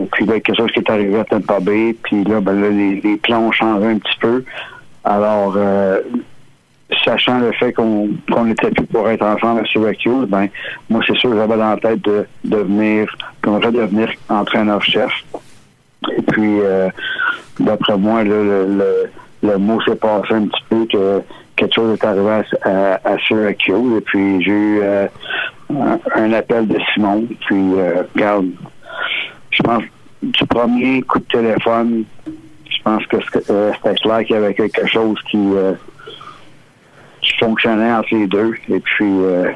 Et 0.00 0.06
puis, 0.06 0.24
ben, 0.24 0.40
quelque 0.40 0.56
chose 0.56 0.72
qui 0.72 0.80
est 0.80 0.90
arrivé 0.90 1.20
à 1.20 1.24
Tampa 1.24 1.60
Bay. 1.60 1.94
Puis 2.02 2.24
là, 2.24 2.40
ben, 2.40 2.60
là 2.60 2.70
les, 2.70 3.00
les 3.02 3.16
plans 3.18 3.42
ont 3.42 3.52
changé 3.52 3.86
un 3.86 3.98
petit 3.98 4.18
peu. 4.20 4.42
Alors, 5.04 5.56
sachant 7.04 7.38
le 7.38 7.52
fait 7.52 7.72
qu'on 7.72 8.08
qu'on 8.30 8.44
n'était 8.44 8.70
plus 8.70 8.86
pour 8.86 9.08
être 9.08 9.24
ensemble 9.24 9.60
à 9.60 9.64
Syracuse, 9.64 10.26
ben 10.28 10.48
moi 10.88 11.00
c'est 11.06 11.16
sûr 11.16 11.30
que 11.30 11.36
j'avais 11.36 11.56
dans 11.56 11.70
la 11.70 11.76
tête 11.76 12.02
de 12.02 12.26
devenir, 12.44 13.12
qu'on 13.42 13.58
devenir 13.58 14.10
entraîneur-chef. 14.28 15.12
Et 16.16 16.22
puis 16.22 16.60
euh, 16.60 16.88
d'après 17.58 17.96
moi, 17.96 18.22
là, 18.22 18.42
le, 18.42 18.66
le, 18.66 19.10
le 19.48 19.58
mot 19.58 19.80
s'est 19.82 19.96
passé 19.96 20.34
un 20.34 20.46
petit 20.46 20.64
peu 20.68 20.86
que 20.86 21.22
quelque 21.56 21.74
chose 21.74 21.98
est 21.98 22.04
arrivé 22.04 22.42
à, 22.62 22.70
à, 22.70 23.12
à 23.12 23.18
Syracuse. 23.26 23.96
Et 23.96 24.00
puis 24.02 24.42
j'ai 24.44 24.50
eu 24.50 24.80
euh, 24.82 25.08
un, 26.14 26.32
appel 26.32 26.68
de 26.68 26.78
Simon. 26.94 27.26
Puis 27.46 27.72
euh, 27.74 28.02
regarde, 28.14 28.46
je 29.50 29.62
pense 29.62 29.82
du 30.22 30.46
premier 30.46 31.02
coup 31.02 31.18
de 31.18 31.24
téléphone, 31.24 32.04
je 32.26 32.82
pense 32.84 33.04
que 33.06 33.16
c'était 33.20 33.94
clair 33.96 34.18
qu'il 34.24 34.36
y 34.36 34.38
avait 34.38 34.54
quelque 34.54 34.86
chose 34.86 35.18
qui 35.30 35.38
qui 35.38 35.85
fonctionnait 37.46 37.92
entre 37.92 38.08
les 38.12 38.26
deux. 38.26 38.54
Et 38.68 38.80
puis, 38.80 39.04
euh, 39.04 39.52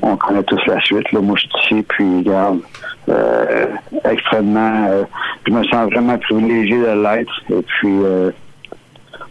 on 0.00 0.16
connaît 0.16 0.42
tous 0.44 0.60
la 0.66 0.80
suite. 0.80 1.10
Là. 1.12 1.20
Moi, 1.20 1.36
je 1.36 1.42
suis 1.42 1.76
ici, 1.76 1.86
puis, 1.88 2.18
regarde, 2.18 2.60
euh, 3.08 3.66
extrêmement... 4.04 4.86
Euh, 4.88 5.04
je 5.46 5.52
me 5.52 5.62
sens 5.64 5.90
vraiment 5.90 6.16
privilégié 6.18 6.78
de 6.78 7.02
l'être. 7.02 7.32
Et 7.50 7.62
puis, 7.62 7.94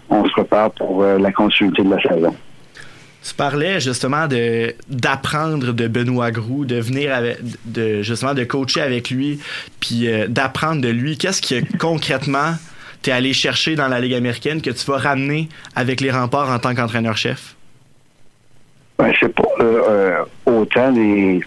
on 0.09 0.25
se 0.25 0.31
prépare 0.31 0.71
pour 0.71 1.03
la 1.03 1.31
continuité 1.31 1.83
de 1.83 1.89
la 1.89 2.01
saison. 2.01 2.35
Tu 3.23 3.35
parlais 3.35 3.79
justement 3.79 4.27
de 4.27 4.73
d'apprendre 4.89 5.73
de 5.73 5.87
Benoît 5.87 6.31
Groux, 6.31 6.65
de 6.65 6.77
venir 6.77 7.13
avec, 7.13 7.37
de 7.65 8.01
justement 8.01 8.33
de 8.33 8.43
coacher 8.43 8.81
avec 8.81 9.09
lui, 9.09 9.39
puis 9.79 10.09
d'apprendre 10.27 10.81
de 10.81 10.89
lui. 10.89 11.17
Qu'est-ce 11.17 11.41
qui 11.41 11.63
concrètement 11.77 12.55
tu 13.03 13.09
es 13.09 13.13
allé 13.13 13.31
chercher 13.31 13.75
dans 13.75 13.87
la 13.87 13.99
Ligue 13.99 14.15
américaine 14.15 14.61
que 14.61 14.71
tu 14.71 14.85
vas 14.91 14.97
ramener 14.97 15.49
avec 15.75 16.01
les 16.01 16.11
remparts 16.11 16.49
en 16.49 16.59
tant 16.59 16.75
qu'entraîneur-chef? 16.75 17.55
Ben, 19.01 19.11
c'est 19.19 19.33
pas 19.33 19.49
euh, 19.61 20.23
autant 20.45 20.91
les, 20.91 21.41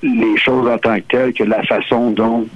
les 0.00 0.36
choses 0.36 0.68
en 0.68 0.78
tant 0.78 0.94
que 1.00 1.06
telles 1.08 1.32
que 1.32 1.42
la 1.42 1.60
façon 1.64 2.12
dont 2.12 2.46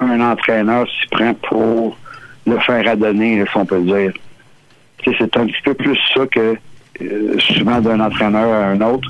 un 0.00 0.20
entraîneur 0.20 0.86
s'y 0.86 1.06
prend 1.08 1.32
pour 1.32 1.96
le 2.46 2.58
faire 2.58 2.86
adonner, 2.86 3.42
si 3.50 3.56
on 3.56 3.64
peut 3.64 3.80
dire. 3.80 4.12
c'est 5.02 5.36
un 5.38 5.46
petit 5.46 5.62
peu 5.64 5.72
plus 5.72 5.98
ça 6.12 6.26
que 6.26 6.58
euh, 7.00 7.38
souvent 7.38 7.80
d'un 7.80 8.00
entraîneur 8.00 8.52
à 8.52 8.66
un 8.66 8.80
autre. 8.82 9.08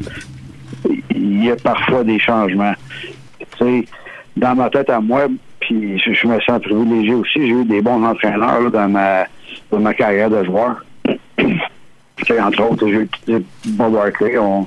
Il 1.11 1.45
y 1.45 1.51
a 1.51 1.57
parfois 1.57 2.05
des 2.05 2.21
changements. 2.21 2.75
dans 4.37 4.55
ma 4.55 4.71
tête 4.71 4.91
à 4.91 5.01
moi, 5.01 5.27
puis 5.59 5.99
je, 5.99 6.13
je, 6.13 6.29
me 6.29 6.41
sens 6.43 6.63
privilégié 6.63 7.15
aussi. 7.15 7.41
J'ai 7.45 7.49
eu 7.49 7.65
des 7.65 7.83
bons 7.83 8.05
entraîneurs 8.05 8.71
dans 8.71 8.89
ma 8.89 9.27
dans 9.73 9.81
ma 9.81 9.95
carrière 9.95 10.31
de 10.31 10.45
joueur. 10.45 10.85
Entre 12.41 12.63
autres, 12.63 12.87
j'ai 12.89 13.45
Bob 13.67 13.93
Barkley. 13.93 14.39
On, 14.39 14.67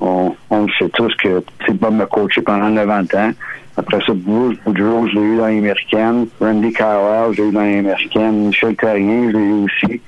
on, 0.00 0.34
on 0.50 0.66
sait 0.78 0.88
tous 0.90 1.14
que 1.16 1.42
Bob 1.72 1.94
m'a 1.94 2.06
coaché 2.06 2.42
pendant 2.42 2.74
90 2.74 3.16
ans. 3.16 3.32
Après 3.76 4.00
ça, 4.04 4.12
Bruce 4.14 4.58
Boudreau, 4.66 5.06
je 5.08 5.14
l'ai 5.14 5.20
eu 5.20 5.36
dans 5.38 5.46
l'américaine. 5.46 6.26
Randy 6.40 6.72
Carlisle, 6.72 7.34
je 7.34 7.42
l'ai 7.42 7.48
eu 7.48 7.52
dans 7.52 7.60
l'américaine. 7.60 8.46
Michel 8.48 8.76
Carignan, 8.76 9.30
je 9.30 9.36
l'ai 9.36 9.44
eu 9.44 9.64
aussi. 9.64 10.00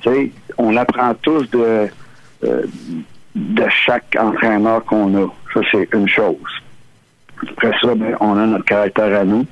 Tu 0.00 0.10
sais, 0.10 0.30
on 0.56 0.76
apprend 0.76 1.12
tous 1.14 1.50
de, 1.50 1.88
euh, 2.44 2.62
de 3.34 3.64
chaque 3.68 4.16
entraîneur 4.18 4.84
qu'on 4.84 5.14
a. 5.16 5.26
Ça, 5.52 5.60
c'est 5.70 5.88
une 5.92 6.08
chose. 6.08 6.36
Après 7.42 7.72
ça, 7.80 7.94
ben, 7.94 8.16
on 8.20 8.36
a 8.36 8.46
notre 8.46 8.64
caractère 8.64 9.20
à 9.20 9.24
nous. 9.24 9.44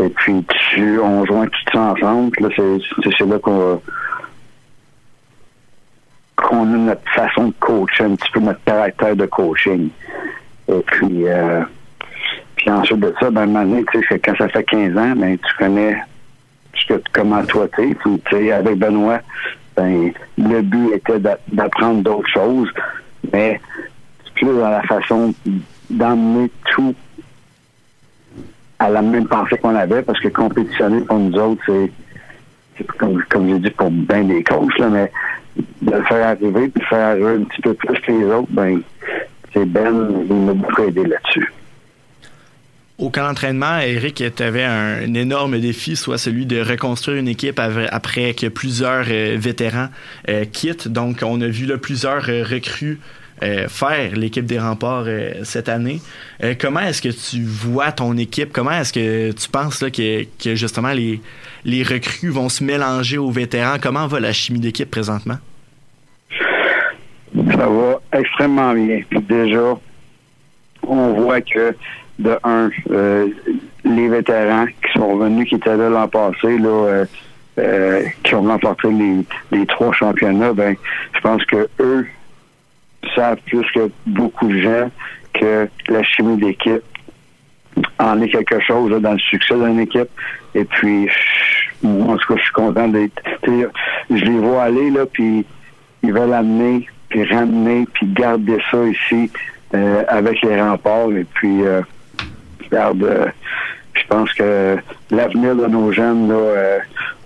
Et 0.00 0.08
puis, 0.10 0.44
tu, 0.70 1.00
on 1.00 1.24
joint 1.24 1.46
tout 1.46 1.72
ça 1.72 1.80
ensemble. 1.80 2.36
Là, 2.40 2.48
c'est, 2.54 2.78
c'est, 3.18 3.26
là 3.26 3.38
qu'on 3.38 3.80
qu'on 6.38 6.62
a 6.62 6.76
notre 6.76 7.10
façon 7.12 7.48
de 7.48 7.54
coacher, 7.58 8.04
un 8.04 8.14
petit 8.14 8.30
peu 8.32 8.40
notre 8.40 8.62
caractère 8.64 9.16
de 9.16 9.26
coaching. 9.26 9.88
Et 10.68 10.80
puis, 10.86 11.26
euh, 11.26 11.62
puis 12.56 12.70
ensuite 12.70 13.00
de 13.00 13.14
ça, 13.20 13.30
ben, 13.30 13.46
maintenant, 13.46 13.82
tu 13.90 14.02
sais, 14.08 14.18
quand 14.18 14.36
ça 14.36 14.48
fait 14.48 14.64
15 14.64 14.96
ans, 14.96 15.14
ben, 15.16 15.36
tu 15.36 15.54
connais 15.58 15.96
ce 16.74 16.94
que, 16.94 17.02
comment 17.12 17.44
toi 17.44 17.66
t'es. 17.76 17.94
Puis, 17.94 18.22
tu 18.26 18.36
sais, 18.36 18.52
avec 18.52 18.78
Benoît, 18.78 19.20
ben, 19.76 20.12
le 20.36 20.62
but 20.62 20.94
était 20.94 21.18
d'a- 21.18 21.38
d'apprendre 21.52 22.02
d'autres 22.02 22.28
choses, 22.28 22.68
mais 23.32 23.60
plus 24.34 24.46
dans 24.46 24.70
la 24.70 24.82
façon 24.82 25.34
d'emmener 25.90 26.50
tout 26.70 26.94
à 28.78 28.88
la 28.90 29.02
même 29.02 29.26
pensée 29.26 29.58
qu'on 29.58 29.74
avait, 29.74 30.02
parce 30.02 30.20
que 30.20 30.28
compétitionner 30.28 31.00
pour 31.00 31.18
nous 31.18 31.36
autres, 31.36 31.62
c'est 31.66 32.86
comme, 32.96 33.20
comme 33.28 33.48
j'ai 33.48 33.58
dit 33.58 33.70
pour 33.70 33.90
bien 33.90 34.22
des 34.22 34.44
coachs, 34.44 34.78
là, 34.78 34.88
mais 34.88 35.10
de 35.82 35.90
le 35.90 36.02
faire 36.04 36.26
arriver, 36.26 36.68
puis 36.68 36.84
faire 36.84 37.08
arriver 37.08 37.40
un 37.40 37.44
petit 37.44 37.62
peu 37.62 37.74
plus 37.74 38.00
que 38.00 38.12
les 38.12 38.24
autres, 38.24 38.48
ben, 38.50 38.80
c'est 39.52 39.66
Ben, 39.66 40.24
il 40.28 40.36
m'a 40.36 40.52
beaucoup 40.52 40.82
aidé 40.82 41.04
là-dessus. 41.04 41.52
Au 42.98 43.10
camp 43.10 43.28
d'entraînement, 43.28 43.78
Eric, 43.78 44.24
tu 44.34 44.42
avais 44.42 44.64
un, 44.64 45.14
énorme 45.14 45.60
défi, 45.60 45.94
soit 45.94 46.18
celui 46.18 46.46
de 46.46 46.60
reconstruire 46.60 47.18
une 47.18 47.28
équipe 47.28 47.60
après 47.60 48.34
que 48.34 48.48
plusieurs 48.48 49.04
euh, 49.08 49.36
vétérans 49.38 49.86
euh, 50.28 50.44
quittent. 50.44 50.88
Donc, 50.88 51.18
on 51.22 51.40
a 51.40 51.46
vu 51.46 51.66
là, 51.66 51.78
plusieurs 51.78 52.28
euh, 52.28 52.42
recrues 52.42 52.98
faire 53.68 54.16
l'équipe 54.16 54.46
des 54.46 54.58
remparts 54.58 55.06
cette 55.44 55.68
année. 55.68 56.02
Comment 56.60 56.80
est-ce 56.80 57.00
que 57.00 57.08
tu 57.08 57.44
vois 57.44 57.92
ton 57.92 58.16
équipe? 58.16 58.52
Comment 58.52 58.72
est-ce 58.72 58.92
que 58.92 59.30
tu 59.30 59.48
penses 59.48 59.80
là, 59.80 59.92
que, 59.92 60.24
que 60.42 60.56
justement 60.56 60.90
les, 60.90 61.20
les 61.64 61.84
recrues 61.84 62.30
vont 62.30 62.48
se 62.48 62.64
mélanger 62.64 63.16
aux 63.16 63.30
vétérans? 63.30 63.76
Comment 63.80 64.08
va 64.08 64.18
la 64.18 64.32
chimie 64.32 64.58
d'équipe 64.58 64.90
présentement? 64.90 65.38
Ça 67.46 67.66
va 67.66 68.00
extrêmement 68.12 68.72
bien. 68.74 69.00
Puis 69.08 69.20
déjà, 69.20 69.76
on 70.86 71.12
voit 71.12 71.40
que, 71.40 71.74
de 72.18 72.36
un, 72.42 72.70
euh, 72.90 73.28
les 73.84 74.08
vétérans 74.08 74.66
qui 74.66 74.98
sont 74.98 75.16
venus, 75.16 75.48
qui 75.48 75.54
étaient 75.54 75.76
là 75.76 75.88
l'an 75.88 76.08
passé, 76.08 76.58
là, 76.58 76.68
euh, 76.68 77.04
euh, 77.58 78.02
qui 78.24 78.34
ont 78.34 78.42
remporté 78.42 78.88
les, 79.50 79.66
trois 79.66 79.92
championnats, 79.92 80.52
ben, 80.52 80.76
je 81.14 81.20
pense 81.20 81.44
que 81.44 81.68
eux 81.80 82.06
savent 83.14 83.38
plus 83.46 83.64
que 83.72 83.90
beaucoup 84.06 84.48
de 84.48 84.60
gens 84.60 84.90
que 85.34 85.68
la 85.88 86.02
chimie 86.02 86.36
d'équipe 86.36 86.82
en 87.98 88.20
est 88.20 88.28
quelque 88.28 88.60
chose 88.60 89.00
dans 89.00 89.12
le 89.12 89.18
succès 89.18 89.54
d'une 89.54 89.80
équipe. 89.80 90.08
Et 90.54 90.64
puis, 90.64 91.08
en 91.84 92.16
tout 92.16 92.34
cas, 92.34 92.36
je 92.36 92.42
suis 92.42 92.52
content 92.52 92.88
d'être. 92.88 93.22
Je 93.44 94.24
les 94.24 94.38
vois 94.38 94.64
aller, 94.64 94.90
là, 94.90 95.06
puis 95.06 95.44
ils 96.02 96.12
veulent 96.12 96.32
amener, 96.32 96.88
puis 97.08 97.24
ramener, 97.24 97.86
puis 97.92 98.06
garder 98.06 98.58
ça 98.70 98.78
ici 98.86 99.30
euh, 99.74 100.02
avec 100.08 100.42
les 100.42 100.60
remparts. 100.60 101.10
Et 101.12 101.24
puis, 101.34 101.62
euh, 101.62 101.82
euh, 102.72 103.26
je 103.94 104.06
pense 104.08 104.32
que 104.34 104.76
l'avenir 105.10 105.56
de 105.56 105.66
nos 105.66 105.92
jeunes, 105.92 106.28
là, 106.28 106.34
euh, 106.34 106.78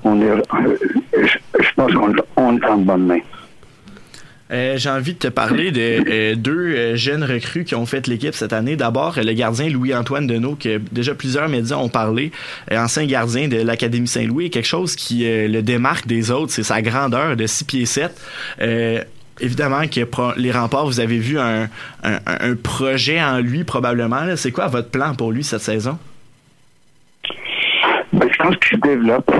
on 0.05 0.21
est, 0.21 0.31
euh, 0.31 0.77
je, 1.14 1.68
pense 1.77 1.92
qu'on 1.92 2.14
on 2.37 2.57
est 2.57 2.64
en 2.64 2.79
bonne 2.79 3.07
main. 3.07 3.21
Euh, 4.51 4.77
J'ai 4.77 4.90
envie 4.90 5.14
de 5.14 5.18
te 5.18 5.29
parler 5.29 5.71
de 5.71 5.81
euh, 5.81 6.35
deux 6.35 6.95
jeunes 6.95 7.25
recrues 7.25 7.64
qui 7.64 7.75
ont 7.75 7.87
fait 7.87 8.07
l'équipe 8.07 8.35
cette 8.35 8.53
année. 8.53 8.77
D'abord, 8.77 9.14
le 9.16 9.33
gardien 9.33 9.71
Louis-Antoine 9.71 10.27
Deneau, 10.27 10.57
que 10.57 10.79
déjà 10.92 11.14
plusieurs 11.14 11.49
médias 11.49 11.77
ont 11.77 11.88
parlé, 11.88 12.33
ancien 12.71 13.07
gardien 13.07 13.49
de 13.49 13.57
l'Académie 13.57 14.09
Saint-Louis. 14.09 14.51
Quelque 14.51 14.66
chose 14.66 14.95
qui 14.95 15.25
le 15.25 15.61
démarque 15.62 16.07
des 16.07 16.31
autres, 16.31 16.53
c'est 16.53 16.64
sa 16.64 16.83
grandeur 16.83 17.35
de 17.37 17.47
6 17.47 17.64
pieds 17.64 17.87
7. 17.87 18.12
Évidemment 19.40 19.83
que 19.88 20.38
les 20.38 20.53
remparts, 20.53 20.87
vous 20.87 21.01
avez 21.01 21.18
vu 21.18 21.38
un, 21.38 21.64
un, 22.05 22.18
un 22.27 22.55
projet 22.55 23.23
en 23.23 23.38
lui 23.38 23.64
probablement. 23.64 24.21
C'est 24.37 24.53
quoi 24.53 24.68
votre 24.68 24.90
plan 24.90 25.14
pour 25.14 25.33
lui 25.33 25.42
cette 25.42 25.62
saison? 25.62 25.99
Ben, 28.12 28.29
je 28.31 28.37
pense 28.37 28.57
qu'il 28.57 28.77
se 28.79 28.83
développe. 28.83 29.31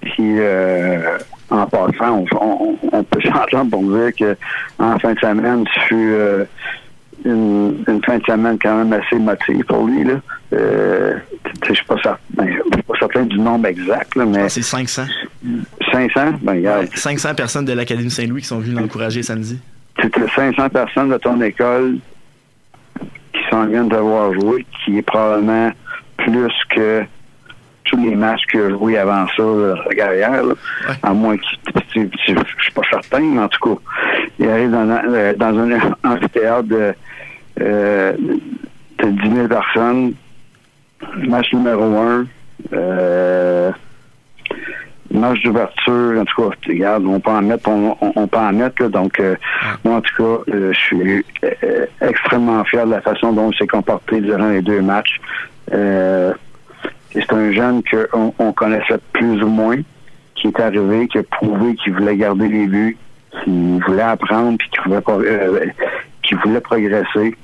Puis, 0.00 0.38
euh, 0.38 1.18
en 1.50 1.66
passant, 1.66 2.24
on, 2.32 2.36
on, 2.40 2.78
on 2.92 3.04
peut 3.04 3.20
s'entendre 3.24 3.70
pour 3.70 3.82
dire 3.82 4.12
que 4.18 4.36
en 4.78 4.98
fin 4.98 5.12
de 5.12 5.18
semaine, 5.18 5.64
ce 5.74 5.80
fut 5.80 6.10
euh, 6.12 6.44
une, 7.24 7.84
une 7.86 8.02
fin 8.04 8.18
de 8.18 8.24
semaine 8.24 8.58
quand 8.60 8.76
même 8.78 8.92
assez 8.92 9.18
motivée 9.18 9.64
pour 9.64 9.86
lui. 9.86 10.04
Là. 10.04 10.14
Euh, 10.52 11.14
je 11.64 11.68
je 11.68 11.74
suis 11.74 11.84
pas 11.84 11.96
certain 12.98 13.24
du 13.24 13.38
nombre 13.38 13.66
exact, 13.66 14.14
là, 14.14 14.24
mais 14.24 14.48
C'est 14.48 14.62
500. 14.62 15.06
500, 15.96 16.38
ben 16.42 16.52
regarde, 16.56 16.82
Ouais, 16.84 16.90
500 16.94 17.34
personnes 17.34 17.64
de 17.64 17.72
l'Académie 17.72 18.10
Saint-Louis 18.10 18.42
qui 18.42 18.48
sont 18.48 18.58
venues 18.58 18.74
l'encourager 18.80 19.22
samedi. 19.22 19.58
c'était 20.00 20.28
500 20.34 20.68
personnes 20.68 21.10
de 21.10 21.16
ton 21.18 21.40
école 21.40 21.96
qui 23.32 23.40
s'en 23.50 23.66
viennent 23.66 23.88
de 23.88 23.96
voir 23.96 24.32
jouer, 24.34 24.66
qui 24.84 24.98
est 24.98 25.02
probablement 25.02 25.70
plus 26.18 26.52
que 26.70 27.02
tous 27.84 27.96
les 28.02 28.14
matchs 28.16 28.42
qu'il 28.50 28.60
a 28.60 28.70
joué 28.70 28.98
avant 28.98 29.26
ça, 29.36 29.82
sa 29.88 29.94
carrière. 29.94 30.42
là. 30.42 30.52
Ouais. 30.88 30.94
À 31.02 31.12
moins 31.12 31.36
tu- 31.36 32.10
Je 32.26 32.34
suis 32.62 32.72
pas 32.74 32.82
certain, 32.90 33.20
mais 33.20 33.40
en 33.40 33.48
tout 33.48 33.76
cas, 33.76 33.80
il 34.38 34.48
arrive 34.48 34.70
dans, 34.72 34.90
un- 34.90 35.04
euh, 35.08 35.34
dans 35.34 35.56
un 35.58 35.70
amphithéâtre 36.04 36.64
de, 36.68 36.94
euh, 37.60 38.12
de 38.98 39.08
10 39.10 39.30
000 39.34 39.48
personnes. 39.48 40.12
Match 41.28 41.52
numéro 41.52 41.84
un. 41.96 42.26
Euh, 42.72 43.70
match 45.10 45.42
d'ouverture, 45.42 46.18
en 46.20 46.24
tout 46.24 46.42
cas, 46.50 46.56
regarde, 46.66 47.04
on 47.06 47.20
peut 47.20 47.30
en 47.30 47.42
mettre, 47.42 47.68
on, 47.68 47.96
on- 48.00 48.12
on 48.16 48.26
peut 48.26 48.38
en 48.38 48.52
mettre, 48.52 48.82
là, 48.82 48.88
donc 48.88 49.18
euh, 49.20 49.36
moi 49.84 49.96
en 49.96 50.00
tout 50.00 50.14
cas, 50.16 50.52
euh, 50.54 50.72
je 50.72 50.78
suis 50.78 51.24
euh, 51.44 51.86
extrêmement 52.00 52.62
fier 52.64 52.86
de 52.86 52.90
la 52.92 53.00
façon 53.00 53.32
dont 53.32 53.50
il 53.50 53.56
s'est 53.58 53.66
comporté 53.66 54.20
durant 54.20 54.48
les 54.48 54.62
deux 54.62 54.80
matchs. 54.82 55.20
Euh, 55.72 56.32
c'est 57.12 57.32
un 57.32 57.52
jeune 57.52 57.82
qu'on 57.82 58.34
on 58.38 58.52
connaissait 58.52 58.98
plus 59.12 59.42
ou 59.42 59.48
moins, 59.48 59.76
qui 60.34 60.48
est 60.48 60.60
arrivé, 60.60 61.08
qui 61.08 61.18
a 61.18 61.22
prouvé 61.22 61.74
qu'il 61.76 61.94
voulait 61.94 62.16
garder 62.16 62.48
les 62.48 62.66
buts, 62.66 62.96
qu'il 63.42 63.80
voulait 63.86 64.02
apprendre, 64.02 64.58
puis 64.58 64.68
qu'il 64.70 64.82
voulait, 64.82 65.02
euh, 65.08 65.66
qu'il 66.22 66.36
voulait 66.38 66.60
progresser. 66.60 67.34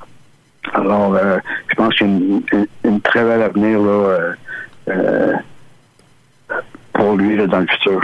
Alors, 0.75 1.15
euh, 1.17 1.39
je 1.69 1.75
pense 1.75 1.95
qu'il 1.97 2.07
y 2.07 2.11
a 2.11 2.13
une, 2.13 2.43
une- 2.53 2.67
une 2.85 3.01
très 3.01 3.25
belle 3.25 3.43
avenir 3.43 3.81
là, 3.81 3.91
euh, 3.91 4.33
euh, 4.89 5.33
lui 7.17 7.37
dans 7.47 7.61
le 7.61 7.67
futur. 7.67 8.01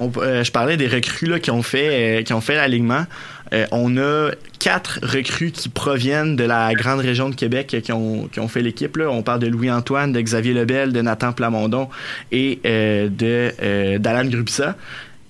Euh, 0.00 0.42
je 0.42 0.50
parlais 0.50 0.76
des 0.76 0.88
recrues 0.88 1.26
là, 1.26 1.38
qui 1.38 1.50
ont 1.50 1.62
fait 1.62 2.20
euh, 2.20 2.22
qui 2.22 2.32
ont 2.32 2.40
fait 2.40 2.54
l'alignement. 2.54 3.04
Euh, 3.52 3.66
on 3.72 3.96
a 3.98 4.30
quatre 4.58 5.00
recrues 5.02 5.50
qui 5.50 5.68
proviennent 5.68 6.36
de 6.36 6.44
la 6.44 6.72
grande 6.74 7.00
région 7.00 7.28
de 7.28 7.34
Québec 7.34 7.76
qui 7.82 7.92
ont, 7.92 8.28
qui 8.28 8.40
ont 8.40 8.48
fait 8.48 8.62
l'équipe. 8.62 8.98
On 8.98 9.22
parle 9.22 9.40
de 9.40 9.48
Louis-Antoine, 9.48 10.12
de 10.12 10.20
Xavier 10.20 10.54
Lebel, 10.54 10.92
de 10.92 11.02
Nathan 11.02 11.32
Plamondon 11.32 11.88
et 12.30 12.60
de 12.64 13.98
d'Alan 13.98 14.28
Grubissa. 14.28 14.76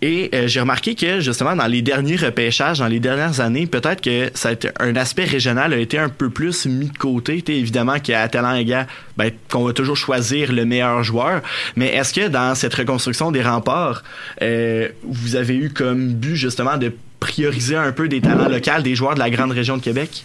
Et 0.02 0.30
euh, 0.34 0.46
j'ai 0.46 0.60
remarqué 0.60 0.94
que 0.94 1.20
justement 1.20 1.54
dans 1.54 1.66
les 1.66 1.82
derniers 1.82 2.16
repêchages, 2.16 2.78
dans 2.78 2.86
les 2.86 3.00
dernières 3.00 3.40
années, 3.40 3.66
peut-être 3.66 4.00
que 4.00 4.30
ça 4.34 4.50
a 4.50 4.52
été, 4.52 4.68
un 4.78 4.96
aspect 4.96 5.24
régional 5.24 5.72
a 5.74 5.76
été 5.76 5.98
un 5.98 6.08
peu 6.08 6.30
plus 6.30 6.66
mis 6.66 6.88
de 6.88 6.96
côté. 6.96 7.42
T'sais, 7.42 7.56
évidemment 7.56 7.98
qu'à 7.98 8.26
talent 8.28 8.54
égal, 8.54 8.86
ben, 9.16 9.30
qu'on 9.50 9.64
va 9.64 9.72
toujours 9.72 9.96
choisir 9.96 10.52
le 10.52 10.64
meilleur 10.64 11.02
joueur. 11.02 11.42
Mais 11.76 11.88
est-ce 11.94 12.14
que 12.14 12.28
dans 12.28 12.54
cette 12.54 12.74
reconstruction 12.74 13.30
des 13.30 13.42
remparts, 13.42 14.02
euh, 14.42 14.88
vous 15.02 15.36
avez 15.36 15.56
eu 15.56 15.70
comme 15.70 16.14
but 16.14 16.36
justement 16.36 16.78
de 16.78 16.92
prioriser 17.20 17.76
un 17.76 17.92
peu 17.92 18.08
des 18.08 18.20
talents 18.20 18.48
locaux 18.48 18.82
des 18.82 18.94
joueurs 18.94 19.14
de 19.14 19.18
la 19.18 19.30
grande 19.30 19.52
région 19.52 19.76
de 19.76 19.82
Québec? 19.82 20.24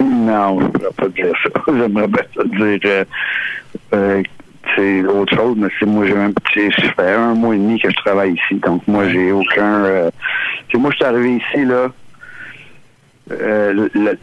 Non, 0.00 0.60
je 0.60 0.66
ne 0.66 0.90
pas 0.90 1.08
dire 1.08 1.32
ça. 1.42 1.60
J'aimerais 1.66 2.08
bien 2.08 2.22
ça 2.34 2.44
dire 2.44 2.78
euh, 2.84 3.04
euh, 3.94 4.22
c'est 4.76 5.04
autre 5.04 5.34
chose, 5.36 5.56
mais 5.58 5.68
c'est 5.78 5.86
moi 5.86 6.06
j'ai 6.06 6.16
un 6.16 6.30
petit. 6.32 6.70
Ça 6.80 6.92
fait 6.94 7.12
un 7.12 7.34
mois 7.34 7.54
et 7.54 7.58
demi 7.58 7.80
que 7.80 7.90
je 7.90 7.96
travaille 7.96 8.32
ici, 8.34 8.56
donc 8.60 8.82
moi 8.88 9.08
j'ai 9.08 9.32
aucun. 9.32 9.84
Euh, 9.84 10.10
c'est 10.70 10.78
moi 10.78 10.90
je 10.90 10.96
suis 10.96 11.04
arrivé 11.04 11.36
ici 11.36 11.64
là. 11.64 11.88
euh, 13.30 13.88
le- 13.94 14.18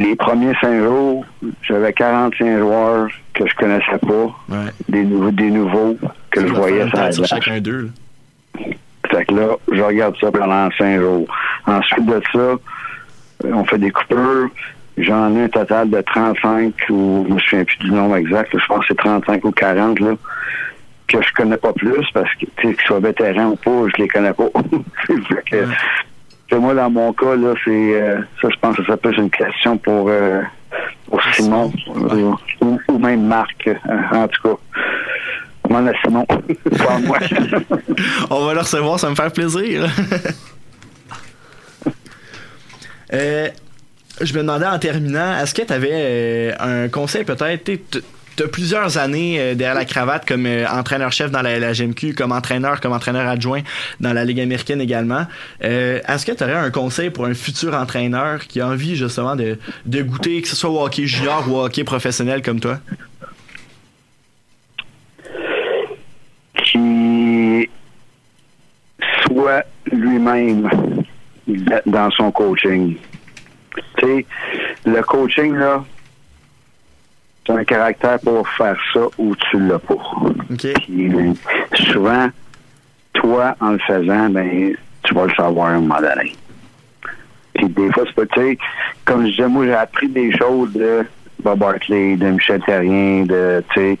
les 0.00 0.16
premiers 0.16 0.54
cinq 0.60 0.82
jours, 0.82 1.24
j'avais 1.62 1.92
45 1.92 2.58
joueurs 2.58 3.08
que 3.32 3.46
je 3.46 3.54
connaissais 3.54 3.98
pas, 4.00 4.24
Ouais. 4.48 4.70
des 4.88 5.04
nouveaux, 5.04 5.30
des 5.30 5.50
nouveaux 5.50 5.96
que 6.30 6.40
je 6.40 6.46
Ça 6.48 6.52
voyais 6.54 6.82
une 6.82 7.12
sur 7.12 7.24
chacun 7.26 7.60
d'eux. 7.60 7.90
là? 8.56 8.64
Fait 9.10 9.24
que 9.26 9.34
là, 9.34 9.48
je 9.70 9.80
regarde 9.80 10.16
ça 10.20 10.32
pendant 10.32 10.68
cinq 10.76 10.98
jours. 11.00 11.26
Ensuite 11.66 12.06
de 12.06 12.20
ça, 12.32 12.54
on 13.44 13.64
fait 13.64 13.78
des 13.78 13.90
coupures. 13.92 14.48
J'en 14.96 15.34
ai 15.36 15.44
un 15.44 15.48
total 15.48 15.90
de 15.90 16.00
35 16.00 16.74
ou 16.90 17.24
je 17.28 17.34
me 17.34 17.38
souviens 17.40 17.64
plus 17.64 17.78
du 17.78 17.90
nombre 17.90 18.16
exact. 18.16 18.56
Je 18.56 18.66
pense 18.66 18.80
que 18.80 18.86
c'est 18.88 18.98
35 18.98 19.44
ou 19.44 19.50
40 19.50 20.00
là, 20.00 20.14
que 21.08 21.20
je 21.20 21.32
connais 21.34 21.56
pas 21.56 21.72
plus 21.72 22.06
parce 22.12 22.32
que 22.34 22.46
qu'ils 22.60 22.80
soient 22.86 23.00
vétérans 23.00 23.50
ou 23.50 23.56
pas, 23.56 23.88
je 23.94 24.02
les 24.02 24.08
connais 24.08 24.32
pas. 24.32 24.48
Fait 25.06 25.50
que, 25.50 25.66
que 26.48 26.56
moi, 26.56 26.74
dans 26.74 26.90
mon 26.90 27.12
cas, 27.12 27.34
là, 27.34 27.54
c'est 27.64 27.70
euh, 27.70 28.18
ça, 28.40 28.48
je 28.50 28.56
pense 28.60 28.76
que 28.76 28.84
ça 28.84 28.96
peut 28.96 29.10
être 29.10 29.18
une 29.18 29.30
question 29.30 29.76
pour, 29.78 30.06
euh, 30.08 30.42
pour 31.08 31.20
Simon 31.32 31.72
euh, 31.88 32.32
ou, 32.60 32.78
ou 32.88 32.98
même 32.98 33.26
Marc, 33.26 33.66
euh, 33.66 33.74
en 34.12 34.28
tout 34.28 34.42
cas. 34.42 34.56
Comment 35.64 35.90
Simon? 36.04 36.26
pas 36.26 36.98
moi. 36.98 37.18
On 38.30 38.46
va 38.46 38.54
le 38.54 38.60
recevoir, 38.60 39.00
ça 39.00 39.08
va 39.08 39.10
me 39.10 39.16
faire 39.16 39.32
plaisir. 39.32 39.88
Euh, 43.12 43.48
je 44.20 44.32
me 44.34 44.38
demandais 44.38 44.66
en 44.66 44.78
terminant, 44.78 45.38
est-ce 45.38 45.54
que 45.54 45.62
tu 45.62 45.72
avais 45.72 46.54
un 46.58 46.88
conseil 46.88 47.24
peut-être? 47.24 48.02
Tu 48.36 48.42
as 48.42 48.48
plusieurs 48.48 48.98
années 48.98 49.38
euh, 49.38 49.54
derrière 49.54 49.76
la 49.76 49.84
cravate 49.84 50.26
comme 50.26 50.46
euh, 50.46 50.66
entraîneur-chef 50.68 51.30
dans 51.30 51.42
la, 51.42 51.72
GMQ, 51.72 52.14
comme 52.14 52.32
entraîneur, 52.32 52.80
comme 52.80 52.92
entraîneur 52.92 53.28
adjoint 53.28 53.60
dans 54.00 54.12
la 54.12 54.24
Ligue 54.24 54.40
américaine 54.40 54.80
également. 54.80 55.24
Euh, 55.62 56.00
est-ce 56.08 56.26
que 56.26 56.32
tu 56.32 56.42
aurais 56.42 56.54
un 56.54 56.70
conseil 56.70 57.10
pour 57.10 57.26
un 57.26 57.34
futur 57.34 57.74
entraîneur 57.74 58.44
qui 58.48 58.60
a 58.60 58.66
envie 58.66 58.96
justement 58.96 59.36
de, 59.36 59.56
de 59.86 60.02
goûter, 60.02 60.42
que 60.42 60.48
ce 60.48 60.56
soit 60.56 60.70
au 60.70 60.84
hockey 60.84 61.06
junior 61.06 61.44
ou 61.48 61.56
au 61.58 61.64
hockey 61.66 61.84
professionnel 61.84 62.42
comme 62.42 62.58
toi? 62.58 62.78
Qui 66.56 67.68
soit 69.28 69.64
lui-même 69.92 70.68
dans 71.86 72.10
son 72.10 72.32
coaching. 72.32 72.96
Tu 73.96 74.06
sais, 74.06 74.26
le 74.84 75.02
coaching, 75.02 75.54
là, 75.54 75.84
c'est 77.46 77.52
un 77.52 77.64
caractère 77.64 78.18
pour 78.20 78.48
faire 78.48 78.76
ça 78.92 79.06
ou 79.18 79.34
tu 79.36 79.60
l'as 79.60 79.78
pas. 79.78 79.94
OK. 79.94 80.66
Puis, 80.74 81.12
souvent, 81.92 82.28
toi, 83.12 83.56
en 83.60 83.70
le 83.70 83.78
faisant, 83.78 84.30
ben, 84.30 84.74
tu 85.02 85.14
vas 85.14 85.26
le 85.26 85.34
savoir 85.34 85.68
à 85.68 85.70
un 85.72 85.80
moment 85.80 86.00
donné. 86.00 86.34
Puis 87.54 87.68
des 87.68 87.92
fois, 87.92 88.04
c'est 88.06 88.14
pas, 88.14 88.26
tu 88.26 88.40
sais, 88.40 88.58
comme 89.04 89.26
je 89.26 89.30
disais, 89.30 89.48
moi, 89.48 89.64
j'ai 89.66 89.74
appris 89.74 90.08
des 90.08 90.36
choses 90.36 90.72
de 90.72 91.04
Bob 91.40 91.58
Barkley, 91.58 92.16
de 92.16 92.30
Michel 92.30 92.60
Terrien, 92.62 93.24
de, 93.26 93.62
tu 93.72 93.80
sais, 93.80 93.98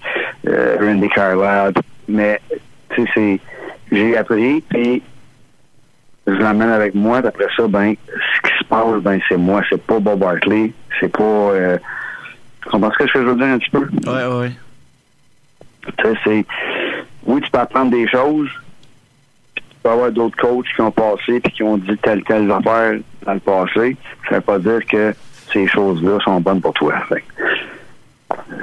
euh, 0.48 0.76
Randy 0.80 1.08
Carlisle, 1.08 1.74
mais, 2.08 2.40
tu 2.94 3.06
sais, 3.14 3.40
j'ai 3.92 4.16
appris, 4.16 4.60
puis 4.62 5.02
je 6.26 6.32
l'emmène 6.32 6.70
avec 6.70 6.94
moi, 6.94 7.20
d'après 7.20 7.48
ça, 7.56 7.66
ben, 7.68 7.94
ce 8.06 8.48
qui 8.48 8.58
se 8.58 8.64
passe, 8.64 9.02
ben, 9.02 9.20
c'est 9.28 9.36
moi, 9.36 9.62
c'est 9.68 9.82
pas 9.82 9.98
Bob 9.98 10.20
Barkley, 10.20 10.72
c'est 11.00 11.12
pas, 11.12 11.22
euh, 11.22 11.78
tu 12.64 12.70
comprends 12.70 12.90
ce 12.92 12.98
que 12.98 13.06
je 13.08 13.18
veux 13.18 13.36
dire 13.36 13.46
un 13.46 13.58
petit 13.58 13.70
peu? 13.70 13.86
Ouais, 14.06 14.26
ouais, 14.26 14.40
ouais. 14.40 14.52
Tu 15.98 16.04
sais, 16.04 16.14
c'est. 16.24 16.46
Oui, 17.26 17.40
tu 17.42 17.50
peux 17.50 17.58
apprendre 17.58 17.90
des 17.90 18.08
choses. 18.08 18.48
puis 19.54 19.64
Tu 19.68 19.76
peux 19.82 19.90
avoir 19.90 20.10
d'autres 20.10 20.36
coachs 20.36 20.66
qui 20.74 20.80
ont 20.80 20.90
passé 20.90 21.40
puis 21.40 21.52
qui 21.52 21.62
ont 21.62 21.76
dit 21.76 21.96
telle 21.98 22.22
telle 22.24 22.50
affaire 22.50 22.98
dans 23.24 23.34
le 23.34 23.40
passé. 23.40 23.96
Ça 24.28 24.36
veut 24.36 24.40
pas 24.40 24.58
dire 24.58 24.84
que 24.86 25.14
ces 25.52 25.66
choses-là 25.66 26.18
sont 26.24 26.40
bonnes 26.40 26.60
pour 26.60 26.72
toi. 26.72 26.94
Fait 27.08 27.24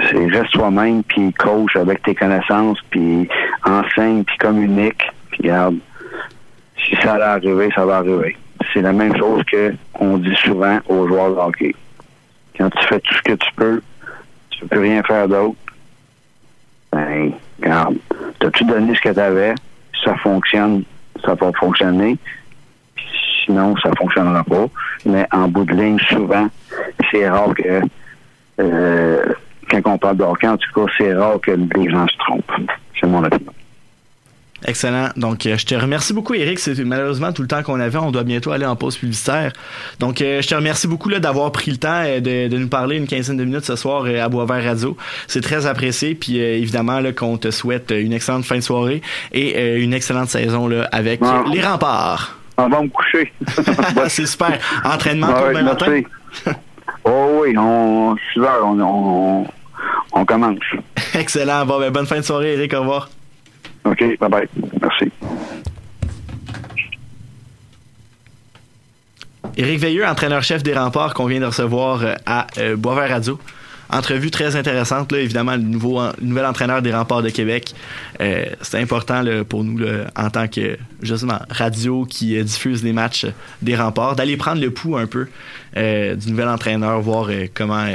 C'est 0.09 0.25
reste 0.27 0.51
toi-même 0.53 1.03
puis 1.03 1.31
coach 1.33 1.75
avec 1.75 2.01
tes 2.01 2.15
connaissances 2.15 2.79
puis 2.89 3.29
enseigne 3.63 4.23
puis 4.23 4.37
communique 4.37 5.03
puis 5.29 5.43
garde. 5.43 5.77
Si 6.85 6.95
ça 6.97 7.13
allait 7.13 7.23
arriver, 7.23 7.69
ça 7.75 7.85
va 7.85 7.97
arriver. 7.97 8.37
C'est 8.73 8.81
la 8.81 8.93
même 8.93 9.15
chose 9.17 9.43
que 9.45 9.73
on 9.99 10.17
dit 10.17 10.35
souvent 10.35 10.79
aux 10.87 11.07
joueurs 11.07 11.31
de 11.31 11.35
hockey. 11.35 11.75
Quand 12.57 12.69
tu 12.69 12.87
fais 12.87 12.99
tout 12.99 13.13
ce 13.13 13.21
que 13.21 13.33
tu 13.33 13.51
peux, 13.55 13.81
tu 14.49 14.59
peux 14.61 14.67
plus 14.67 14.79
rien 14.79 15.03
faire 15.03 15.27
d'autre. 15.27 15.55
Ben, 16.91 17.31
regarde, 17.61 17.95
t'as-tu 18.39 18.65
donné 18.65 18.95
ce 18.95 19.01
que 19.01 19.09
t'avais? 19.09 19.55
Si 19.95 20.03
ça 20.03 20.15
fonctionne, 20.17 20.83
ça 21.23 21.33
va 21.35 21.51
fonctionner. 21.53 22.17
Sinon, 23.45 23.75
ça 23.77 23.91
fonctionnera 23.97 24.43
pas. 24.43 24.67
Mais 25.05 25.25
en 25.31 25.47
bout 25.47 25.65
de 25.65 25.73
ligne, 25.73 25.99
souvent, 26.09 26.47
c'est 27.09 27.27
rare 27.29 27.53
que, 27.55 27.81
euh, 28.59 29.33
quand 29.69 29.81
on 29.85 29.97
parle 29.97 30.17
de 30.17 30.23
hockey, 30.23 30.47
en 30.47 30.57
tout 30.57 30.71
cas, 30.73 30.91
c'est 30.97 31.13
rare 31.13 31.39
que 31.41 31.51
les 31.51 31.89
gens 31.89 32.07
se 32.07 32.17
trompent. 32.17 32.51
C'est 32.99 33.07
mon 33.07 33.23
opinion. 33.23 33.53
Excellent. 34.65 35.09
Donc, 35.15 35.45
euh, 35.45 35.57
je 35.57 35.65
te 35.65 35.73
remercie 35.75 36.13
beaucoup, 36.13 36.33
Eric. 36.35 36.59
C'est 36.59 36.77
malheureusement 36.83 37.31
tout 37.33 37.41
le 37.41 37.47
temps 37.47 37.63
qu'on 37.63 37.79
avait. 37.79 37.97
On 37.97 38.11
doit 38.11 38.23
bientôt 38.23 38.51
aller 38.51 38.65
en 38.65 38.75
pause 38.75 38.95
publicitaire. 38.97 39.51
Donc, 39.99 40.21
euh, 40.21 40.41
je 40.41 40.47
te 40.47 40.53
remercie 40.55 40.87
beaucoup 40.87 41.09
là, 41.09 41.19
d'avoir 41.19 41.51
pris 41.51 41.71
le 41.71 41.77
temps 41.77 42.03
euh, 42.05 42.19
de, 42.19 42.47
de 42.47 42.57
nous 42.57 42.67
parler 42.67 42.97
une 42.97 43.07
quinzaine 43.07 43.37
de 43.37 43.43
minutes 43.43 43.65
ce 43.65 43.75
soir 43.75 44.05
à 44.05 44.29
Boisvert 44.29 44.63
Radio. 44.63 44.95
C'est 45.27 45.41
très 45.41 45.65
apprécié. 45.65 46.13
Puis, 46.15 46.37
évidemment, 46.37 46.99
là, 46.99 47.11
qu'on 47.11 47.37
te 47.37 47.49
souhaite 47.49 47.91
une 47.95 48.13
excellente 48.13 48.45
fin 48.45 48.57
de 48.57 48.61
soirée 48.61 49.01
et 49.31 49.55
euh, 49.57 49.81
une 49.81 49.93
excellente 49.93 50.29
saison 50.29 50.67
là, 50.67 50.87
avec 50.91 51.21
Bon. 51.21 51.43
les 51.51 51.61
remparts. 51.61 52.37
On 52.57 52.69
va 52.69 52.81
me 52.81 52.89
coucher. 52.89 53.33
C'est 54.09 54.25
super. 54.27 54.59
Entraînement 54.83 55.27
Ouais, 55.27 55.33
pour 55.33 55.47
demain 55.47 55.63
matin? 55.63 56.01
oh 57.05 57.41
oui, 57.43 57.55
on, 57.57 58.15
6 58.33 58.39
heures, 58.41 58.63
on, 58.65 58.79
on, 58.79 59.47
on 60.13 60.25
commence. 60.25 60.59
Excellent. 61.15 61.65
Bon, 61.65 61.79
ben, 61.79 61.89
bonne 61.91 62.05
fin 62.05 62.17
de 62.17 62.21
soirée, 62.21 62.53
Eric. 62.53 62.73
Au 62.75 62.81
revoir. 62.81 63.09
OK, 63.85 64.17
bye 64.19 64.29
bye. 64.29 64.47
Merci. 64.81 65.11
Éric 69.57 69.79
Veilleux, 69.79 70.07
entraîneur-chef 70.07 70.63
des 70.63 70.73
remparts 70.73 71.13
qu'on 71.13 71.25
vient 71.25 71.39
de 71.39 71.45
recevoir 71.45 72.03
euh, 72.03 72.13
à 72.25 72.47
euh, 72.57 72.75
Boisvert 72.75 73.09
Radio. 73.09 73.39
Entrevue 73.89 74.31
très 74.31 74.55
intéressante, 74.55 75.11
là, 75.11 75.19
évidemment, 75.19 75.51
le, 75.51 75.63
nouveau, 75.63 76.01
nouvel 76.21 76.45
entraîneur 76.45 76.81
des 76.81 76.93
remparts 76.93 77.21
de 77.21 77.29
Québec. 77.29 77.73
Euh, 78.21 78.45
c'est 78.61 78.79
important 78.79 79.21
pour 79.49 79.65
nous, 79.65 79.85
en 80.15 80.29
tant 80.29 80.47
que 80.47 80.77
justement 81.01 81.39
radio 81.49 82.05
qui 82.05 82.41
diffuse 82.41 82.85
les 82.85 82.93
matchs 82.93 83.25
des 83.61 83.75
remparts, 83.75 84.15
d'aller 84.15 84.37
prendre 84.37 84.61
le 84.61 84.71
pouls 84.71 84.95
un 84.95 85.07
peu 85.07 85.27
du 85.75 86.31
nouvel 86.31 86.47
entraîneur, 86.47 87.01
voir 87.01 87.27
comment, 87.53 87.85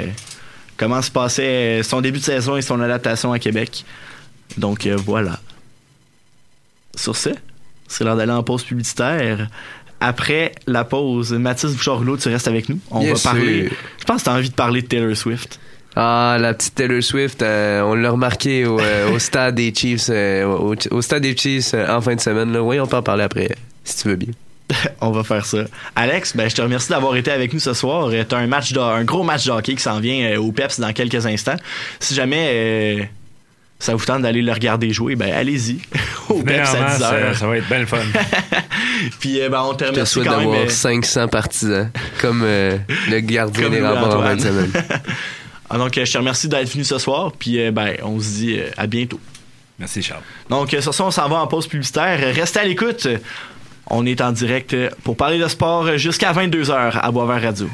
comment 0.77 1.01
se 1.01 1.11
passait 1.11 1.83
son 1.83 2.03
début 2.03 2.19
de 2.19 2.25
saison 2.25 2.59
et 2.59 2.63
son 2.63 2.79
adaptation 2.83 3.33
à 3.33 3.39
Québec. 3.39 3.87
Donc 4.59 4.87
voilà. 4.87 5.41
Sur 6.97 7.15
ce, 7.17 7.31
c'est 7.87 8.03
l'heure 8.05 8.17
d'aller 8.17 8.33
en 8.33 8.43
pause 8.43 8.65
publicitaire. 8.65 9.49
Après 10.01 10.53
la 10.67 10.85
pause, 10.85 11.33
Mathis 11.33 11.73
Bouchard-Rouleau, 11.73 12.17
tu 12.17 12.29
restes 12.29 12.49
avec 12.49 12.69
nous. 12.69 12.79
On 12.91 13.01
va 13.01 13.15
parler. 13.19 13.71
Je 13.99 14.05
pense 14.05 14.19
que 14.23 14.25
tu 14.25 14.31
as 14.31 14.35
envie 14.35 14.51
de 14.51 14.55
parler 14.55 14.83
de 14.83 14.87
Taylor 14.87 15.17
Swift. 15.17 15.59
Ah, 15.95 16.37
la 16.39 16.53
petite 16.53 16.75
Taylor 16.75 17.03
Swift, 17.03 17.41
euh, 17.41 17.81
on 17.83 17.95
l'a 17.95 18.11
remarqué 18.11 18.67
au, 18.67 18.79
euh, 18.79 19.13
au 19.13 19.19
stade 19.21 19.55
des 19.55 19.73
Chiefs, 19.75 20.09
euh, 20.11 20.45
au, 20.45 20.75
au 20.91 21.01
stade 21.01 21.23
des 21.23 21.35
Chiefs 21.35 21.73
en 21.89 22.01
fin 22.03 22.15
de 22.15 22.21
semaine. 22.21 22.53
Là. 22.53 22.63
Oui, 22.63 22.79
on 22.79 22.87
peut 22.87 22.97
en 22.99 23.03
parler 23.03 23.23
après, 23.25 23.49
si 23.85 24.03
tu 24.03 24.09
veux 24.09 24.17
bien. 24.17 24.33
On 25.01 25.11
va 25.13 25.23
faire 25.23 25.47
ça. 25.47 25.59
Alex, 25.95 26.37
ben, 26.37 26.51
je 26.51 26.55
te 26.57 26.61
remercie 26.61 26.91
d'avoir 26.91 27.15
été 27.17 27.31
avec 27.31 27.55
nous 27.55 27.61
ce 27.61 27.73
soir. 27.73 28.11
Tu 28.11 28.35
as 28.35 28.39
un, 28.39 28.47
match 28.49 28.73
de- 28.73 28.81
un 28.81 29.05
gros 29.05 29.23
match 29.23 29.47
de 29.47 29.53
hockey 29.53 29.77
qui 29.77 29.83
s'en 29.83 30.01
vient 30.01 30.39
au 30.39 30.51
PEPS 30.53 30.81
dans 30.81 30.93
quelques 30.93 31.25
instants. 31.25 31.55
Si 32.01 32.15
jamais 32.15 33.09
ça 33.79 33.95
vous 33.95 34.05
tente 34.05 34.23
d'aller 34.23 34.43
le 34.43 34.53
regarder 34.53 34.91
jouer, 34.93 35.17
ben 35.17 35.33
allez-y. 35.33 35.79
au 36.29 36.43
PEPS 36.43 36.75
à 36.75 36.81
masse, 36.81 36.99
10 36.99 37.03
euh, 37.03 37.07
heures. 37.13 37.37
ça 37.37 37.47
va 37.47 37.57
être 37.59 37.69
bien 37.69 37.79
le 37.81 37.87
fun. 37.87 37.99
Puis 39.21 39.41
euh, 39.41 39.49
ben, 39.49 39.63
on 39.63 39.75
te 39.75 39.85
Je 39.85 39.91
te 39.91 39.95
remercie 39.95 40.13
souhaite 40.13 40.27
quand 40.29 40.39
d'avoir 40.39 40.61
euh, 40.61 40.69
500 40.69 41.29
partisans, 41.29 41.91
comme 42.21 42.43
euh, 42.45 42.79
le 43.11 43.21
gardien 43.21 43.65
Comme 43.65 43.73
des 43.73 43.81
remparts 43.87 44.19
en 44.19 44.23
fin 44.23 44.35
de 44.37 44.43
Louis-Antoine. 44.43 44.71
semaine. 44.73 44.85
Ah, 45.69 45.79
donc, 45.79 45.99
euh, 45.99 46.05
je 46.05 46.13
te 46.13 46.19
remercie 46.19 46.49
d'être 46.49 46.71
venu 46.71 46.85
ce 46.85 46.97
soir. 46.99 47.33
Puis 47.37 47.61
euh, 47.61 47.73
ben, 47.73 47.97
on 48.05 48.21
se 48.21 48.29
dit 48.29 48.57
euh, 48.57 48.71
à 48.77 48.87
bientôt. 48.87 49.19
Merci, 49.81 50.01
Charles. 50.01 50.23
Donc, 50.49 50.73
euh, 50.73 50.81
sur 50.81 50.95
ça, 50.95 51.05
on 51.05 51.11
s'en 51.11 51.29
va 51.29 51.39
en 51.39 51.49
pause 51.49 51.67
publicitaire. 51.67 52.21
Restez 52.35 52.61
à 52.61 52.65
l'écoute. 52.65 53.09
On 53.89 54.07
est 54.07 54.21
en 54.21 54.31
direct 54.33 54.75
euh, 54.75 54.91
pour 55.05 55.17
parler 55.17 55.39
de 55.39 55.49
sport 55.49 55.87
euh, 55.87 55.97
jusqu'à 55.97 56.33
22h 56.33 56.99
à 57.01 57.11
Boisvert 57.11 57.43
Radio. 57.43 57.69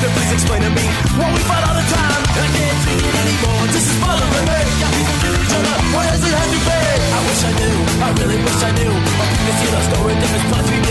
Then 0.00 0.10
please 0.16 0.32
explain 0.32 0.62
to 0.64 0.72
me 0.72 0.84
what 1.20 1.28
we 1.28 1.40
fight 1.44 1.64
all 1.68 1.76
the 1.76 1.84
time. 1.84 2.22
I 2.40 2.48
can't 2.56 2.78
see 2.84 2.96
it 2.96 3.14
anymore. 3.20 3.64
This 3.68 3.84
is 3.84 3.96
bothering 4.00 4.46
me. 4.48 4.58
Got 4.80 4.92
people 4.96 5.16
kill 5.20 5.36
each 5.36 5.54
other. 5.60 5.76
Why 5.92 6.04
does 6.08 6.24
it 6.24 6.34
have 6.40 6.50
to 6.50 6.60
be? 6.64 6.80
I 7.12 7.20
wish 7.28 7.42
I 7.44 7.52
knew. 7.60 7.76
I 8.00 8.08
really 8.16 8.38
wish 8.40 8.60
I 8.64 8.70
knew. 8.80 8.92
You 8.96 9.44
can 9.44 9.54
see 9.60 9.70
the 9.70 9.80
story, 9.92 10.14
different 10.16 10.46
parts 10.48 10.68
we 10.72 10.89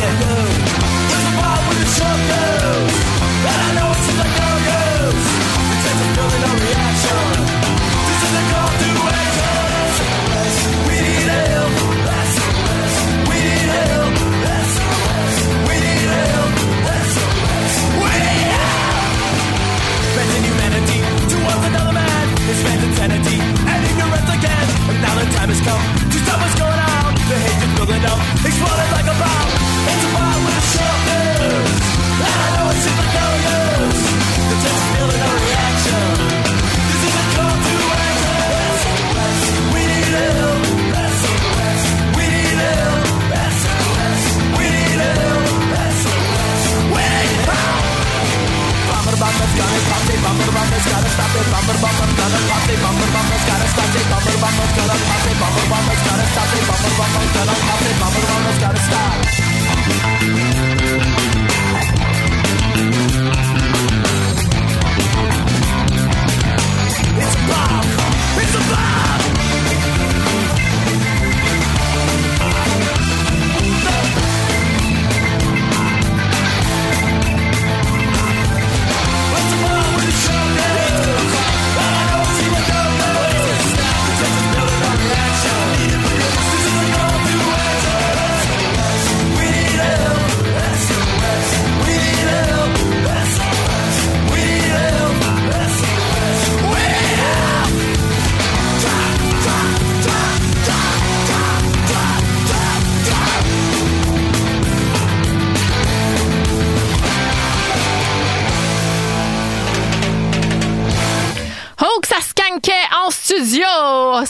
time 25.35 25.49
has 25.49 25.61
come 25.61 25.81
to 26.09 26.17
stop 26.23 26.39
what's 26.41 26.55
going 26.55 26.79
on. 26.79 27.13
The 27.29 27.37
hate 27.37 27.61
is 27.61 27.71
building 27.77 28.03
up, 28.05 28.19
exploding 28.41 28.91
like 28.97 29.09
a 29.09 29.15
bomb. 29.21 29.47
It's 29.89 30.03
a 30.05 30.09
bomb 30.15 30.41
with 30.45 30.61
a 30.61 30.65
shelter. 30.73 31.23
I 32.23 32.45
know 32.55 32.71
it 32.71 32.79
seems 32.83 32.97
like 32.97 33.18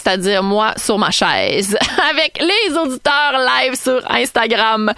c'est-à-dire 0.10 0.42
moi 0.42 0.74
sur 0.78 0.98
ma 0.98 1.12
chaise, 1.12 1.78
avec 2.10 2.40
les 2.42 2.76
auditeurs 2.76 3.34
live 3.38 3.76
sur 3.76 4.02
Instagram. 4.10 4.92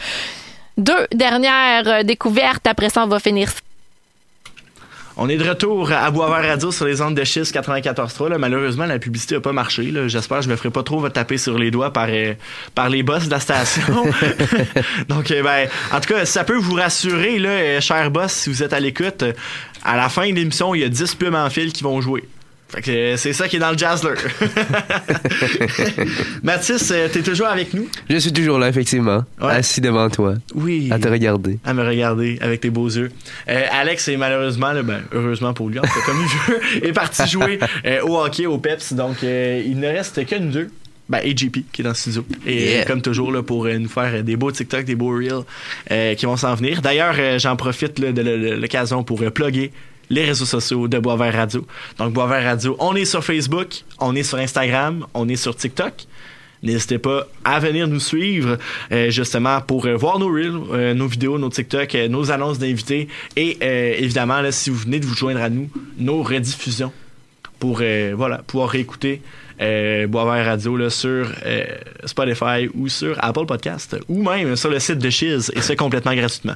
Deux 0.77 1.07
dernières 1.13 1.87
euh, 1.87 2.03
découvertes, 2.03 2.65
après 2.65 2.89
ça 2.89 3.03
on 3.03 3.07
va 3.07 3.19
finir. 3.19 3.49
On 5.17 5.27
est 5.27 5.35
de 5.35 5.47
retour 5.47 5.91
à 5.91 6.09
Boisvert 6.09 6.47
Radio 6.49 6.71
sur 6.71 6.85
les 6.85 7.01
ondes 7.01 7.15
de 7.15 7.23
Schist 7.25 7.53
94.3. 7.53 8.29
Là, 8.29 8.37
malheureusement, 8.37 8.85
la 8.85 8.97
publicité 8.97 9.35
n'a 9.35 9.41
pas 9.41 9.51
marché. 9.51 9.91
J'espère 10.07 10.37
que 10.37 10.45
je 10.45 10.49
me 10.49 10.55
ferai 10.55 10.69
pas 10.69 10.83
trop 10.83 11.07
taper 11.09 11.37
sur 11.37 11.59
les 11.59 11.69
doigts 11.69 11.91
par, 11.91 12.07
euh, 12.09 12.33
par 12.73 12.89
les 12.89 13.03
boss 13.03 13.25
de 13.25 13.31
la 13.31 13.41
station. 13.41 13.83
Donc, 15.09 15.29
euh, 15.29 15.43
ben, 15.43 15.67
en 15.91 15.99
tout 15.99 16.13
cas, 16.13 16.25
ça 16.25 16.45
peut 16.45 16.57
vous 16.57 16.75
rassurer, 16.75 17.37
là, 17.39 17.49
euh, 17.49 17.81
cher 17.81 18.09
boss, 18.09 18.31
si 18.31 18.49
vous 18.49 18.63
êtes 18.63 18.71
à 18.71 18.79
l'écoute. 18.79 19.25
à 19.83 19.97
la 19.97 20.07
fin 20.07 20.29
de 20.29 20.35
l'émission, 20.35 20.73
il 20.73 20.81
y 20.81 20.83
a 20.85 20.89
10 20.89 21.15
pubs 21.15 21.35
en 21.35 21.49
fil 21.49 21.73
qui 21.73 21.83
vont 21.83 21.99
jouer. 21.99 22.23
Fait 22.73 22.81
que 22.81 23.15
c'est 23.17 23.33
ça 23.33 23.49
qui 23.49 23.57
est 23.57 23.59
dans 23.59 23.71
le 23.71 23.77
Jazzler. 23.77 24.13
Mathis, 26.43 26.91
euh, 26.91 27.07
t'es 27.11 27.21
toujours 27.21 27.47
avec 27.47 27.73
nous? 27.73 27.87
Je 28.09 28.17
suis 28.17 28.31
toujours 28.31 28.59
là, 28.59 28.69
effectivement. 28.69 29.23
Ouais. 29.41 29.53
Assis 29.55 29.81
devant 29.81 30.09
toi. 30.09 30.35
Oui. 30.55 30.89
À 30.91 30.99
te 30.99 31.07
regarder. 31.07 31.59
à 31.65 31.73
me 31.73 31.85
regarder 31.85 32.37
avec 32.41 32.61
tes 32.61 32.69
beaux 32.69 32.89
yeux. 32.89 33.11
Euh, 33.49 33.63
Alex 33.71 34.07
est 34.07 34.17
malheureusement, 34.17 34.71
là, 34.71 34.83
ben, 34.83 35.01
heureusement 35.11 35.53
pour 35.53 35.69
lui, 35.69 35.79
en 35.79 35.83
cas, 35.83 35.89
comme 36.05 36.17
il 36.21 36.53
veut, 36.53 36.61
est 36.87 36.93
parti 36.93 37.27
jouer 37.27 37.59
euh, 37.85 38.01
au 38.03 38.17
hockey, 38.17 38.45
au 38.45 38.57
PEPS. 38.57 38.93
Donc, 38.93 39.23
euh, 39.23 39.61
il 39.65 39.79
ne 39.79 39.87
reste 39.87 40.25
que 40.25 40.35
nous 40.35 40.51
deux. 40.51 40.69
Ben, 41.09 41.17
AGP 41.17 41.65
qui 41.73 41.81
est 41.81 41.83
dans 41.83 41.89
le 41.89 41.95
studio. 41.95 42.25
Et 42.45 42.71
Yeah. 42.71 42.85
comme 42.85 43.01
toujours, 43.01 43.33
là, 43.33 43.43
pour 43.43 43.65
nous 43.65 43.89
faire 43.89 44.23
des 44.23 44.37
beaux 44.37 44.51
TikTok, 44.51 44.85
des 44.85 44.95
beaux 44.95 45.13
Reels 45.13 46.15
qui 46.15 46.25
vont 46.25 46.37
s'en 46.37 46.55
venir. 46.55 46.81
D'ailleurs, 46.81 47.15
j'en 47.37 47.57
profite 47.57 47.99
là, 47.99 48.13
de 48.13 48.21
l'occasion 48.55 49.03
pour 49.03 49.19
plugger 49.33 49.73
les 50.11 50.25
réseaux 50.25 50.45
sociaux 50.45 50.87
de 50.87 50.99
Boisvert 50.99 51.33
Radio. 51.33 51.65
Donc, 51.97 52.13
Boisvert 52.13 52.43
Radio, 52.43 52.75
on 52.79 52.95
est 52.95 53.05
sur 53.05 53.23
Facebook, 53.23 53.83
on 53.97 54.13
est 54.15 54.23
sur 54.23 54.37
Instagram, 54.37 55.05
on 55.13 55.27
est 55.29 55.37
sur 55.37 55.55
TikTok. 55.55 56.05
N'hésitez 56.63 56.99
pas 56.99 57.27
à 57.43 57.59
venir 57.59 57.87
nous 57.87 57.99
suivre 57.99 58.59
euh, 58.91 59.09
justement 59.09 59.61
pour 59.61 59.85
euh, 59.87 59.95
voir 59.95 60.19
nos 60.19 60.27
reels, 60.27 60.61
euh, 60.71 60.93
nos 60.93 61.07
vidéos, 61.07 61.39
nos 61.39 61.49
TikTok, 61.49 61.95
nos 62.09 62.29
annonces 62.29 62.59
d'invités 62.59 63.07
et 63.35 63.57
évidemment 64.03 64.43
si 64.51 64.69
vous 64.69 64.77
venez 64.77 64.99
de 64.99 65.05
vous 65.07 65.15
joindre 65.15 65.41
à 65.41 65.49
nous, 65.49 65.69
nos 65.97 66.21
rediffusions 66.21 66.91
pour 67.57 67.81
pouvoir 68.45 68.69
réécouter 68.69 69.21
euh, 69.59 70.05
Boisvert 70.05 70.45
Radio 70.45 70.89
sur 70.89 71.31
Spotify 72.05 72.69
ou 72.75 72.89
sur 72.89 73.15
Apple 73.23 73.45
Podcast 73.45 73.97
ou 74.07 74.21
même 74.21 74.55
sur 74.55 74.69
le 74.69 74.79
site 74.79 74.99
de 74.99 75.09
Shiz 75.09 75.51
et 75.55 75.61
c'est 75.61 75.75
complètement 75.75 76.13
gratuitement. 76.13 76.55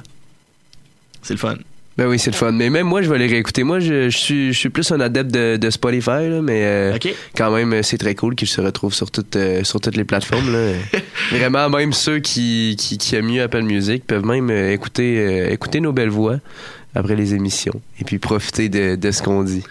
C'est 1.22 1.34
le 1.34 1.40
fun. 1.40 1.56
Ben 1.98 2.06
oui, 2.08 2.18
c'est 2.18 2.30
le 2.30 2.36
fun. 2.36 2.52
Mais 2.52 2.68
même 2.68 2.86
moi, 2.86 3.00
je 3.00 3.08
vais 3.08 3.18
les 3.18 3.26
réécouter. 3.26 3.62
Moi, 3.62 3.80
je, 3.80 4.10
je 4.10 4.18
suis, 4.18 4.52
je 4.52 4.58
suis 4.58 4.68
plus 4.68 4.90
un 4.92 5.00
adepte 5.00 5.30
de, 5.32 5.56
de 5.56 5.70
Spotify, 5.70 6.28
là, 6.28 6.42
mais 6.42 6.62
euh, 6.64 6.94
OK. 6.94 7.08
quand 7.34 7.50
même, 7.50 7.72
euh, 7.72 7.82
c'est 7.82 7.96
très 7.96 8.14
cool 8.14 8.34
qu'ils 8.34 8.48
se 8.48 8.60
retrouvent 8.60 8.92
sur 8.92 9.10
toutes, 9.10 9.36
euh, 9.36 9.64
sur 9.64 9.80
toutes 9.80 9.96
les 9.96 10.04
plateformes. 10.04 10.52
Là. 10.52 10.72
Vraiment, 11.30 11.70
même 11.70 11.94
ceux 11.94 12.18
qui, 12.18 12.76
qui, 12.78 12.98
qui 12.98 13.16
aiment 13.16 13.30
mieux 13.30 13.42
Apple 13.42 13.62
Music 13.62 14.06
peuvent 14.06 14.26
même 14.26 14.50
écouter, 14.50 15.18
euh, 15.18 15.50
écouter 15.50 15.80
nos 15.80 15.92
belles 15.92 16.10
voix 16.10 16.36
après 16.94 17.16
les 17.16 17.34
émissions 17.34 17.80
et 18.00 18.04
puis 18.04 18.18
profiter 18.18 18.68
de, 18.68 18.96
de 18.96 19.10
ce 19.10 19.22
qu'on 19.22 19.42
dit. 19.42 19.62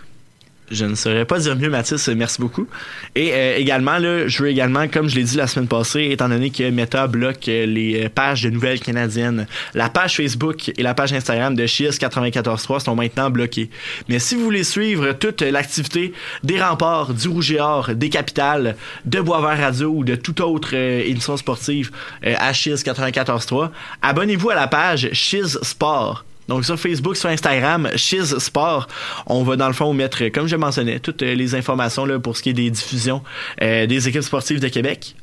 Je 0.71 0.85
ne 0.85 0.95
saurais 0.95 1.25
pas 1.25 1.39
dire 1.39 1.55
mieux, 1.55 1.69
Mathis. 1.69 2.07
Merci 2.09 2.41
beaucoup. 2.41 2.67
Et 3.13 3.33
euh, 3.33 3.57
également, 3.57 3.99
là, 3.99 4.27
je 4.27 4.41
veux 4.41 4.49
également, 4.49 4.87
comme 4.87 5.07
je 5.07 5.15
l'ai 5.15 5.23
dit 5.23 5.37
la 5.37 5.45
semaine 5.45 5.67
passée, 5.67 6.09
étant 6.11 6.27
donné 6.27 6.49
que 6.49 6.69
Meta 6.71 7.05
bloque 7.05 7.47
euh, 7.47 7.67
les 7.67 8.05
euh, 8.05 8.09
pages 8.09 8.41
de 8.41 8.49
nouvelles 8.49 8.79
canadiennes, 8.79 9.45
la 9.75 9.89
page 9.89 10.15
Facebook 10.15 10.71
et 10.75 10.81
la 10.81 10.95
page 10.95 11.13
Instagram 11.13 11.55
de 11.55 11.67
Chias 11.67 11.97
94.3 12.01 12.79
sont 12.79 12.95
maintenant 12.95 13.29
bloquées. 13.29 13.69
Mais 14.09 14.17
si 14.17 14.35
vous 14.35 14.43
voulez 14.43 14.63
suivre 14.63 15.11
toute 15.13 15.41
l'activité 15.41 16.13
des 16.43 16.59
remparts, 16.61 17.13
du 17.13 17.27
Rouge 17.27 17.51
et 17.51 17.59
Or, 17.59 17.91
des 17.93 18.09
capitales, 18.09 18.75
de 19.05 19.21
Boisvert 19.21 19.59
Radio 19.59 19.89
ou 19.89 20.03
de 20.03 20.15
toute 20.15 20.41
autre 20.41 20.73
émission 20.73 21.37
sportive 21.37 21.91
euh, 22.25 22.33
à 22.39 22.53
Chias 22.53 22.81
94.3, 22.85 23.69
abonnez-vous 24.01 24.49
à 24.49 24.55
la 24.55 24.67
page 24.67 25.09
Chiz 25.13 25.59
Sport. 25.61 26.25
Donc 26.47 26.65
sur 26.65 26.79
Facebook, 26.79 27.17
sur 27.17 27.29
Instagram, 27.29 27.89
Shiz 27.95 28.37
Sport, 28.37 28.87
on 29.25 29.43
va 29.43 29.55
dans 29.55 29.67
le 29.67 29.73
fond 29.73 29.93
mettre, 29.93 30.23
euh, 30.23 30.29
comme 30.29 30.47
je 30.47 30.55
mentionnais, 30.55 30.99
toutes 30.99 31.23
euh, 31.23 31.33
les 31.33 31.55
informations 31.55 32.19
pour 32.19 32.37
ce 32.37 32.43
qui 32.43 32.49
est 32.49 32.53
des 32.53 32.69
diffusions 32.69 33.23
euh, 33.61 33.87
des 33.87 34.07
équipes 34.07 34.21
sportives 34.21 34.59
de 34.59 34.67
Québec. 34.67 35.15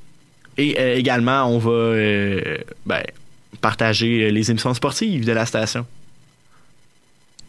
Et 0.59 0.73
également, 0.99 1.47
on 1.47 1.57
va 1.57 1.97
ben, 2.85 3.03
partager 3.63 4.31
les 4.31 4.51
émissions 4.51 4.75
sportives 4.75 5.25
de 5.25 5.33
la 5.33 5.47
station. 5.47 5.87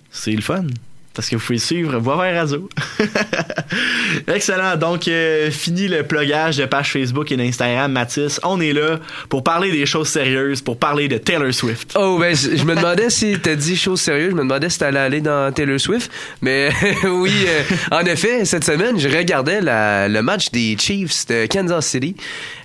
C'est 0.09 0.31
le 0.31 0.41
fun. 0.41 0.67
Parce 1.13 1.29
que 1.29 1.35
vous 1.35 1.43
pouvez 1.45 1.59
suivre 1.59 1.99
Boisvert 1.99 2.35
Radio. 2.41 2.67
Excellent. 4.33 4.75
Donc, 4.77 5.07
euh, 5.07 5.51
fini 5.51 5.87
le 5.87 6.03
plugage 6.03 6.57
de 6.57 6.65
page 6.65 6.91
Facebook 6.91 7.31
et 7.31 7.37
d'Instagram, 7.37 7.91
Mathis. 7.91 8.39
On 8.43 8.59
est 8.61 8.73
là 8.73 8.99
pour 9.29 9.43
parler 9.43 9.71
des 9.71 9.85
choses 9.85 10.07
sérieuses, 10.07 10.61
pour 10.61 10.77
parler 10.77 11.07
de 11.07 11.17
Taylor 11.17 11.53
Swift. 11.53 11.93
Oh, 11.95 12.17
ben, 12.19 12.35
je 12.35 12.63
me 12.63 12.75
demandais 12.75 13.09
si 13.09 13.37
t'as 13.39 13.55
dit 13.55 13.75
chose 13.75 14.01
sérieuse. 14.01 14.31
Je 14.31 14.35
me 14.35 14.41
demandais 14.41 14.69
si 14.69 14.79
t'allais 14.79 14.99
aller 14.99 15.21
dans 15.21 15.51
Taylor 15.53 15.79
Swift. 15.79 16.11
Mais 16.41 16.69
oui, 17.03 17.31
euh, 17.47 17.61
en 17.91 18.01
effet, 18.05 18.45
cette 18.45 18.63
semaine, 18.63 18.99
je 18.99 19.07
regardais 19.09 19.61
la- 19.61 20.07
le 20.07 20.21
match 20.21 20.49
des 20.51 20.75
Chiefs 20.79 21.27
de 21.27 21.45
Kansas 21.45 21.85
City 21.85 22.15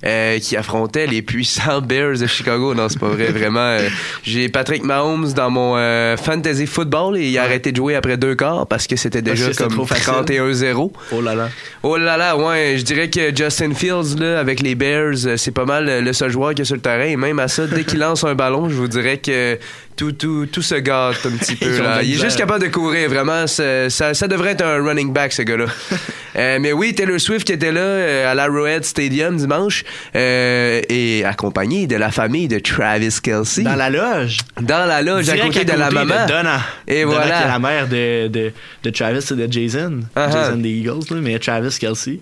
euh, 0.05 0.39
qui 0.39 0.57
affrontaient 0.57 1.07
les 1.07 1.21
puissants 1.23 1.81
Bears 1.83 2.19
de 2.19 2.27
Chicago. 2.27 2.75
Non, 2.75 2.89
c'est 2.89 2.99
pas 2.99 3.09
vrai, 3.09 3.27
vraiment. 3.27 3.77
J'ai 4.23 4.49
Patrick 4.49 4.85
Mahomes 4.85 5.33
dans 5.35 5.51
mon 5.51 5.77
fantasy 6.17 6.67
football 6.67 7.19
et 7.19 7.29
il 7.29 7.39
a 7.39 7.43
arrêté 7.43 7.73
de 7.73 7.77
jouer 7.77 7.95
après 7.95 8.17
deux 8.17 8.35
quarts 8.39 8.67
parce 8.67 8.87
que 8.87 8.97
c'était 8.97 9.21
déjà 9.21 9.51
que 9.51 9.57
comme 9.57 9.73
trop 9.73 9.85
facile. 9.85 10.15
31-0. 10.15 10.91
Oh 11.13 11.21
là 11.21 11.35
là. 11.35 11.51
Oh 11.83 11.97
là 11.99 12.17
là, 12.17 12.37
ouais, 12.37 12.77
je 12.79 12.83
dirais 12.83 13.11
que 13.11 13.35
Justin 13.37 13.75
Fields, 13.75 14.19
là, 14.19 14.39
avec 14.39 14.61
les 14.61 14.75
Bears, 14.75 15.27
euh, 15.27 15.37
c'est 15.37 15.51
pas 15.51 15.67
mal 15.67 16.03
le 16.03 16.13
seul 16.15 16.31
joueur 16.31 16.55
qui 16.55 16.63
est 16.63 16.65
sur 16.65 16.77
le 16.77 16.81
terrain. 16.81 17.05
Et 17.05 17.17
même 17.17 17.39
à 17.39 17.49
ça, 17.49 17.67
dès 17.67 17.85
qu'il 17.85 17.99
lance 17.99 18.25
un 18.25 18.35
ballon, 18.35 18.71
je 18.71 18.75
vous 18.75 18.89
dirais 18.89 19.19
que 19.19 19.59
tout, 19.99 20.13
tout, 20.13 20.47
tout 20.47 20.63
se 20.63 20.77
gâte 20.77 21.27
un 21.27 21.37
petit 21.37 21.57
peu. 21.57 21.71
Là. 21.71 21.77
de 21.77 21.83
la 21.83 22.03
Il 22.05 22.15
est 22.15 22.23
juste 22.23 22.39
capable 22.39 22.63
de 22.63 22.69
courir, 22.69 23.11
vraiment. 23.11 23.47
Ça, 23.47 24.29
devrait 24.29 24.53
être 24.53 24.65
un 24.65 24.83
running 24.83 25.13
back, 25.13 25.33
ce 25.33 25.43
gars-là. 25.43 25.67
Euh, 26.37 26.59
mais 26.61 26.73
oui, 26.73 26.95
Taylor 26.95 27.19
Swift 27.19 27.45
qui 27.45 27.53
était 27.53 27.73
là 27.73 27.81
euh, 27.81 28.31
à 28.31 28.35
l'Arrowhead 28.35 28.85
Stadium 28.85 29.37
dimanche 29.37 29.83
euh, 30.15 30.81
et 30.89 31.25
accompagné 31.25 31.89
de 31.89 31.97
la 31.97 32.13
famille 32.13 32.47
de 32.47 32.61
Travis 32.61 33.19
Kelsey. 33.21 33.65
Dans 33.65 33.75
la 33.75 33.91
loge. 33.91 34.37
Dans 34.61 34.87
la 34.87 35.03
loge, 35.03 35.29
à 35.31 35.33
Direct 35.33 35.55
côté 35.55 35.65
de 35.65 35.77
la 35.77 35.91
maman. 35.91 36.27
Donna. 36.29 36.61
Et 36.87 37.03
Donna, 37.03 37.15
voilà. 37.17 37.37
qui 37.39 37.43
est 37.43 37.49
la 37.49 37.59
mère 37.59 37.89
de, 37.89 38.29
de, 38.29 38.53
de 38.85 38.91
Travis 38.91 39.25
et 39.33 39.35
de 39.35 39.53
Jason. 39.53 40.01
Uh-huh. 40.15 40.33
Jason 40.33 40.57
des 40.59 40.71
Eagles, 40.71 41.01
là, 41.11 41.17
mais 41.21 41.37
Travis 41.41 41.77
Kelsey. 41.77 42.21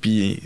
Puis, 0.00 0.40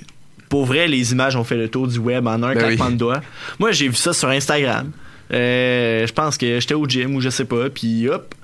pour 0.51 0.67
vrai, 0.67 0.87
les 0.87 1.13
images 1.13 1.37
ont 1.37 1.45
fait 1.45 1.57
le 1.57 1.69
tour 1.69 1.87
du 1.87 1.99
web 1.99 2.27
en 2.27 2.43
un 2.43 2.53
Ben 2.53 2.59
claquement 2.59 2.87
oui. 2.87 2.93
de 2.93 2.99
doigts. 2.99 3.23
Moi, 3.59 3.73
j'ai 3.73 3.89
vu 3.89 3.95
ça 3.95 4.13
sur 4.13 4.29
Instagram. 4.29 4.91
Euh, 5.33 6.07
je 6.07 6.13
pense 6.13 6.37
que 6.39 6.61
j'étais 6.61 6.75
au 6.75 6.87
gym 6.87 7.15
ou 7.17 7.21
je 7.21 7.29
sais 7.31 7.45
pas. 7.45 7.69
Puis, 7.71 8.09
hop. 8.09 8.35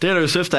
Taylor 0.00 0.28
Swift, 0.28 0.52
elle- 0.54 0.58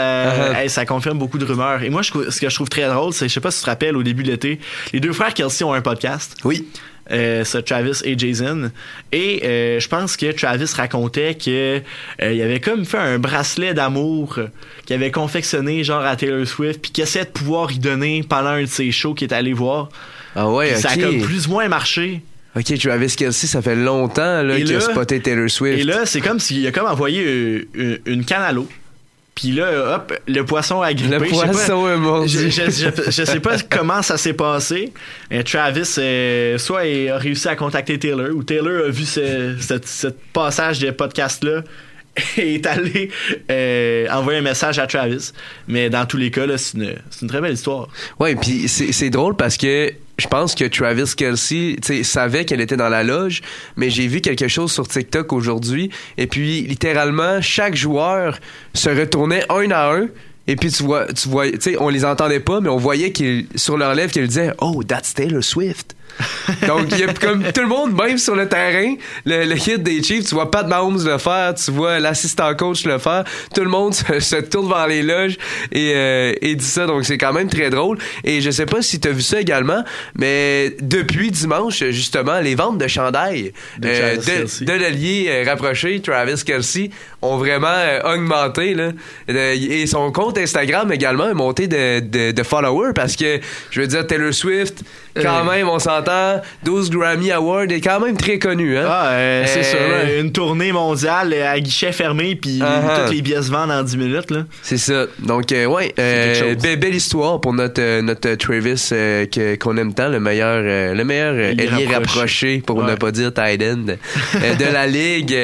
Uh-huh. 0.54 0.56
hey, 0.56 0.70
ça 0.70 0.86
confirme 0.86 1.18
beaucoup 1.20 1.38
de 1.38 1.44
rumeurs. 1.44 1.84
Et 1.84 1.90
moi, 1.90 2.02
je, 2.02 2.12
ce 2.30 2.40
que 2.40 2.50
je 2.50 2.56
trouve 2.56 2.70
très 2.70 2.88
drôle, 2.88 3.12
c'est, 3.12 3.28
je 3.28 3.34
sais 3.34 3.42
pas 3.42 3.52
si 3.52 3.60
tu 3.60 3.66
te 3.66 3.70
rappelles, 3.70 3.98
au 3.98 4.04
début 4.04 4.24
de 4.24 4.32
l'été, 4.32 4.60
les 4.94 5.02
deux 5.02 5.12
frères 5.12 5.34
Kelsey 5.34 5.66
ont 5.66 5.74
un 5.74 5.82
podcast. 5.82 6.38
Oui. 6.46 6.66
euh, 7.12 7.44
ce 7.44 7.58
Travis 7.58 8.00
et 8.06 8.18
Jason. 8.18 8.72
Et 9.12 9.42
euh, 9.44 9.80
je 9.82 9.88
pense 9.90 10.16
que 10.16 10.32
Travis 10.32 10.72
racontait 10.78 11.36
que 11.36 11.82
euh, 12.22 12.32
il 12.32 12.42
avait 12.42 12.62
comme 12.62 12.86
fait 12.86 12.98
un 12.98 13.20
bracelet 13.20 13.74
d'amour 13.74 14.40
qu'il 14.86 14.96
avait 14.96 15.12
confectionné 15.12 15.84
genre 15.84 16.06
à 16.06 16.16
Taylor 16.16 16.48
Swift, 16.48 16.82
puis 16.82 16.92
qu'il 16.92 17.04
essayait 17.04 17.26
de 17.26 17.30
pouvoir 17.32 17.70
y 17.74 17.80
donner 17.80 18.24
pendant 18.24 18.52
un 18.52 18.62
de 18.62 18.68
ses 18.68 18.94
shows 18.94 19.14
qu'il 19.14 19.28
est 19.30 19.34
allé 19.34 19.52
voir. 19.52 19.90
Ah 20.38 20.50
ouais. 20.50 20.76
Ça 20.76 20.92
a 20.92 20.96
comme 20.96 21.20
plus 21.22 21.48
ou 21.48 21.52
moins 21.52 21.68
marché. 21.68 22.22
Ok, 22.56 22.78
Travis 22.80 23.16
Kelsey, 23.16 23.47
ça 23.47 23.62
fait 23.62 23.76
longtemps 23.76 24.43
là, 24.43 24.58
Et 24.58 24.64
qu'il 24.64 24.76
a 24.76 24.80
spoté 24.80 25.20
Taylor 25.20 25.49
Swift. 25.49 25.80
Et 25.80 25.84
là, 25.84 26.06
c'est 26.06 26.22
comme 26.22 26.39
s'il 26.39 26.66
a 26.68 26.72
comme 26.72 26.86
envoyé 26.88 27.24
euh, 27.26 27.68
une, 27.74 27.99
une 28.06 28.26
canne 28.26 28.43
à 28.43 28.51
l'eau. 28.51 28.68
Puis 29.36 29.51
là, 29.51 29.95
hop, 29.95 30.14
le 30.28 30.45
poisson 30.45 30.82
a 30.84 30.93
grippé. 30.93 31.18
le 31.18 31.26
poisson 31.28 31.89
est 31.89 31.97
mordu. 31.97 32.30
Je, 32.30 32.49
je, 32.49 32.70
je- 32.70 33.10
je 33.12 33.24
sais 33.26 33.39
pas 33.39 33.58
comment 33.70 34.04
ça 34.04 34.18
s'est 34.18 34.34
passé. 34.34 34.93
Euh, 35.32 35.41
Travis, 35.41 35.95
euh, 35.97 36.60
soit 36.60 36.86
il 36.86 37.10
a 37.10 37.18
réussi 37.18 37.47
à 37.47 37.56
contacter 37.56 37.97
Taylor, 37.97 38.30
ou 38.36 38.43
Taylor 38.43 38.86
a 38.86 38.89
vu 38.91 39.06
ce, 39.06 39.56
ce- 39.60 39.80
ce 39.84 40.08
passage 40.34 40.78
de 40.78 40.91
podcast-là 40.91 41.64
et 42.38 42.54
est 42.56 42.68
allé 42.68 43.10
euh, 43.49 44.08
envoyer 44.12 44.38
un 44.38 44.43
message 44.43 44.78
à 44.78 44.86
Travis. 44.86 45.32
Mais 45.68 45.89
dans 45.89 46.06
tous 46.06 46.18
les 46.18 46.30
cas, 46.30 46.45
là, 46.45 46.60
c'est 46.60 46.78
une, 46.78 46.93
c'est 47.10 47.24
une 47.24 47.28
très 47.30 47.41
belle 47.41 47.54
histoire. 47.54 47.88
Ouais, 48.20 48.36
puis 48.36 48.68
c'est 48.68 48.91
c'est 48.91 49.10
drôle 49.10 49.36
parce 49.36 49.58
que 49.58 49.91
je 50.18 50.28
pense 50.28 50.53
que 50.53 50.66
Travis 50.66 51.16
Kelsey 51.16 51.78
savait 52.03 52.45
qu'elle 52.45 52.61
était 52.61 52.78
dans 52.78 52.89
la 52.89 53.03
loge, 53.03 53.41
mais 53.76 53.89
j'ai 53.89 54.07
vu 54.07 54.22
quelque 54.22 54.47
chose 54.47 54.72
sur 54.72 54.88
TikTok 54.88 55.34
aujourd'hui. 55.34 55.89
Et 56.18 56.28
puis, 56.28 56.61
littéralement, 56.61 57.41
chaque 57.41 57.76
joueur 57.76 58.39
se 58.74 58.89
retournait 58.89 59.43
un 59.49 59.72
à 59.72 59.91
un. 59.95 60.07
Et 60.45 60.55
puis, 60.55 60.72
tu 60.72 60.84
vois, 60.84 61.11
tu 61.14 61.30
vois, 61.30 61.45
on 61.80 61.89
les 61.89 62.05
entendait 62.05 62.41
pas, 62.41 62.61
mais 62.61 62.70
on 62.70 62.78
voyait 62.78 63.14
sur 63.55 63.78
leur 63.78 63.95
lèvres 63.95 64.11
qu'ils 64.11 64.28
disaient 64.28 64.53
Oh, 64.59 64.84
that's 64.84 65.14
Taylor 65.14 65.43
Swift. 65.43 65.95
Donc, 66.68 66.88
il 66.91 66.99
y 66.99 67.03
a 67.03 67.14
comme 67.14 67.43
tout 67.51 67.61
le 67.61 67.68
monde, 67.68 67.93
même 67.93 68.18
sur 68.18 68.36
le 68.36 68.47
terrain, 68.47 68.95
le, 69.26 69.45
le 69.45 69.55
hit 69.55 69.82
des 69.82 70.01
Chiefs, 70.03 70.26
tu 70.26 70.36
vois 70.36 70.49
Pat 70.49 70.68
Mahomes 70.68 71.03
le 71.05 71.18
faire, 71.18 71.53
tu 71.55 71.72
vois 71.72 71.99
l'assistant 71.99 72.53
coach 72.55 72.86
le 72.86 72.97
faire, 72.97 73.24
tout 73.53 73.61
le 73.61 73.70
monde 73.70 73.93
se, 73.93 74.20
se 74.20 74.36
tourne 74.38 74.70
vers 74.70 74.88
les 74.88 75.03
loges 75.03 75.38
et, 75.72 75.93
euh, 75.95 76.34
et 76.41 76.55
dit 76.55 76.66
ça. 76.66 76.86
Donc, 76.86 77.05
c'est 77.05 77.18
quand 77.18 77.34
même 77.34 77.49
très 77.49 77.70
drôle. 77.70 77.97
Et 78.24 78.41
je 78.41 78.51
sais 78.51 78.66
pas 78.66 78.82
si 78.82 78.99
tu 78.99 79.07
as 79.07 79.11
vu 79.11 79.22
ça 79.22 79.39
également, 79.39 79.84
mais 80.16 80.76
depuis 80.82 81.32
dimanche, 81.32 81.84
justement, 81.89 82.39
les 82.39 82.55
ventes 82.55 82.78
de 82.78 82.88
chandail 82.88 83.53
De 83.80 83.88
euh, 83.88 84.16
de, 84.18 84.66
de 84.66 84.74
l'allié 84.74 85.28
euh, 85.30 85.43
rapproché, 85.49 86.01
Travis 86.01 86.43
Kelsey, 86.43 86.89
ont 87.22 87.38
vraiment 87.38 87.68
euh, 87.68 88.16
augmenté. 88.16 88.74
Là. 88.74 88.91
Et 89.28 89.88
son 89.88 90.11
compte 90.11 90.38
Instagram 90.38 90.91
également 90.91 91.26
a 91.26 91.34
monté 91.34 91.68
de, 91.68 91.99
de, 91.99 92.32
de 92.32 92.43
followers 92.43 92.93
parce 92.93 93.16
que, 93.16 93.39
je 93.72 93.82
veux 93.82 93.88
dire, 93.88 94.05
Taylor 94.05 94.34
Swift, 94.34 94.84
quand 95.22 95.41
Euh. 95.47 95.51
même, 95.51 95.68
on 95.70 95.80
s'entend, 95.80 96.41
12 96.64 96.89
Grammy 96.89 97.32
Awards 97.32 97.64
est 97.70 97.82
quand 97.82 97.99
même 97.99 98.18
très 98.18 98.39
connu. 98.39 98.78
Hein? 98.78 98.86
Ah, 98.88 99.07
euh, 99.11 99.43
c'est 99.45 99.59
Euh, 99.59 99.64
sûr. 99.64 99.80
là, 99.80 100.20
une 100.20 100.32
tournée 100.32 100.72
mondiale 100.72 101.34
euh, 101.34 101.51
à 101.51 101.59
guichet 101.59 101.91
fermé, 101.91 102.36
puis 102.36 102.59
Uh-huh. 102.59 103.07
toutes 103.07 103.14
les 103.26 103.41
se 103.43 103.51
vendent 103.51 103.72
en 103.72 103.84
10 103.84 103.97
minutes. 103.97 104.32
Là. 104.32 104.43
C'est 104.61 104.78
ça. 104.78 105.05
Donc, 105.20 105.51
euh, 105.51 105.66
ouais, 105.66 105.93
euh, 105.99 106.55
be- 106.55 106.76
belle 106.78 106.95
histoire 106.95 107.39
pour 107.41 107.53
notre, 107.53 107.82
euh, 107.82 108.01
notre 108.01 108.34
Travis 108.36 108.89
euh, 108.91 109.26
qu'on 109.59 109.78
aime 109.78 109.93
tant, 109.93 110.09
le 110.09 110.20
meilleur, 110.20 110.61
euh, 110.64 110.93
le 110.93 111.03
meilleur 111.03 111.34
euh, 111.34 111.51
Ailier 111.57 111.88
rapproché. 111.93 112.61
pour 112.66 112.78
Ouais. 112.78 112.91
ne 112.91 112.95
pas 112.95 113.11
dire 113.11 113.34
tight 113.34 113.61
end, 113.61 113.86
euh, 114.36 114.55
de 114.55 114.74
la 114.74 114.88
ligue. 114.88 115.36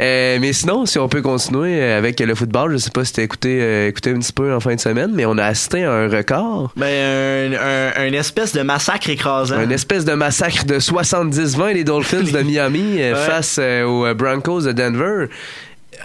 Euh, 0.00 0.38
mais 0.40 0.52
sinon, 0.52 0.86
si 0.86 0.98
on 0.98 1.08
peut 1.08 1.22
continuer 1.22 1.80
euh, 1.80 1.98
avec 1.98 2.20
le 2.20 2.34
football, 2.34 2.72
je 2.72 2.76
sais 2.78 2.90
pas 2.90 3.04
si 3.04 3.12
t'as 3.12 3.22
écouté, 3.22 3.58
euh, 3.60 3.88
écouté 3.88 4.10
un 4.10 4.18
petit 4.18 4.32
peu 4.32 4.52
en 4.54 4.60
fin 4.60 4.74
de 4.74 4.80
semaine, 4.80 5.10
mais 5.14 5.24
on 5.26 5.38
a 5.38 5.44
assisté 5.44 5.84
à 5.84 5.92
un 5.92 6.08
record. 6.08 6.72
Ben, 6.76 6.86
un, 6.86 7.52
un- 7.54 8.06
un 8.08 8.12
espèce 8.12 8.52
de 8.52 8.62
massacre 8.62 9.07
écrasant. 9.08 9.56
Un 9.56 9.70
espèce 9.70 10.04
de 10.04 10.12
massacre 10.14 10.64
de 10.64 10.78
70-20 10.78 11.74
les 11.74 11.84
Dolphins 11.84 12.22
de 12.22 12.38
Miami 12.42 12.96
euh, 13.00 13.14
Ouais. 13.18 13.26
face 13.26 13.56
euh, 13.60 13.84
aux 13.84 14.06
euh, 14.06 14.14
Broncos 14.14 14.62
de 14.62 14.72
Denver. 14.72 15.26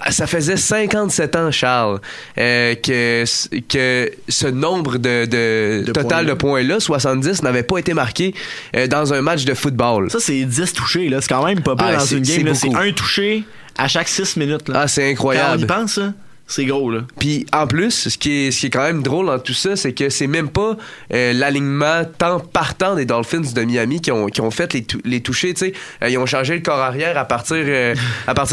Ça 0.10 0.26
faisait 0.26 0.58
57 0.58 1.36
ans, 1.36 1.52
Charles, 1.52 2.00
euh, 2.40 2.74
que, 2.74 3.24
que 3.70 4.12
ce 4.28 4.48
nombre 4.48 4.98
de, 4.98 5.26
de, 5.26 5.84
De 5.86 5.92
total 5.92 6.04
points-là. 6.04 6.24
de 6.24 6.34
points-là, 6.34 6.80
70, 6.80 7.44
n'avait 7.44 7.62
pas 7.64 7.78
été 7.78 7.94
marqué 7.94 8.34
euh, 8.76 8.88
dans 8.88 9.14
un 9.14 9.22
match 9.22 9.46
de 9.46 9.54
football. 9.54 10.10
Ça, 10.10 10.20
c'est 10.20 10.44
10 10.46 10.74
touchés. 10.74 11.10
là. 11.10 11.22
C'est 11.22 11.30
quand 11.30 11.46
même 11.46 11.62
pas 11.62 11.76
Ah, 11.78 11.96
dans 11.98 12.06
une 12.06 12.22
game. 12.24 12.56
C'est 12.56 12.74
un 12.76 12.92
touché 12.92 13.44
à 13.78 13.88
chaque 13.88 14.08
6 14.08 14.38
minutes. 14.38 14.68
Là. 14.70 14.82
Ah, 14.84 14.88
c'est 14.88 15.02
Quand 15.02 15.08
on 15.28 15.32
y 15.34 15.38
incroyable. 15.38 15.68
pense, 15.68 16.00
c'est 16.48 16.66
gros. 16.66 16.92
Là. 16.92 17.02
Puis 17.20 17.46
en 17.54 17.68
plus, 17.68 18.10
ce 18.10 18.18
qui 18.18 18.48
est, 18.48 18.52
ce 18.52 18.68
quand 18.68 18.84
même 18.84 19.02
drôle 19.02 19.28
dans 19.28 19.40
tout 19.40 19.54
ça, 19.54 19.76
c'est 19.76 19.94
que 19.94 20.10
c'est 20.10 20.28
même 20.28 20.50
pas 20.50 20.78
euh, 21.14 21.34
l'alignement 21.34 22.04
tant 22.18 22.40
partant 22.40 22.96
des 22.96 23.06
Dolphins 23.06 23.42
de 23.42 23.62
Miami 23.64 24.02
qui 24.02 24.12
ont, 24.12 24.52
fait 24.52 24.74
les, 24.74 24.86
les 25.06 25.22
touchés. 25.22 25.54
tu 25.54 25.68
sais. 25.68 25.74
Euh, 26.04 26.10
ils 26.10 26.18
ont 26.18 26.26
changé 26.26 26.56
le 26.56 26.62
corps 26.62 26.80
arrière 26.80 27.18
à 27.18 27.26
partir, 27.26 27.58
euh, 27.58 27.96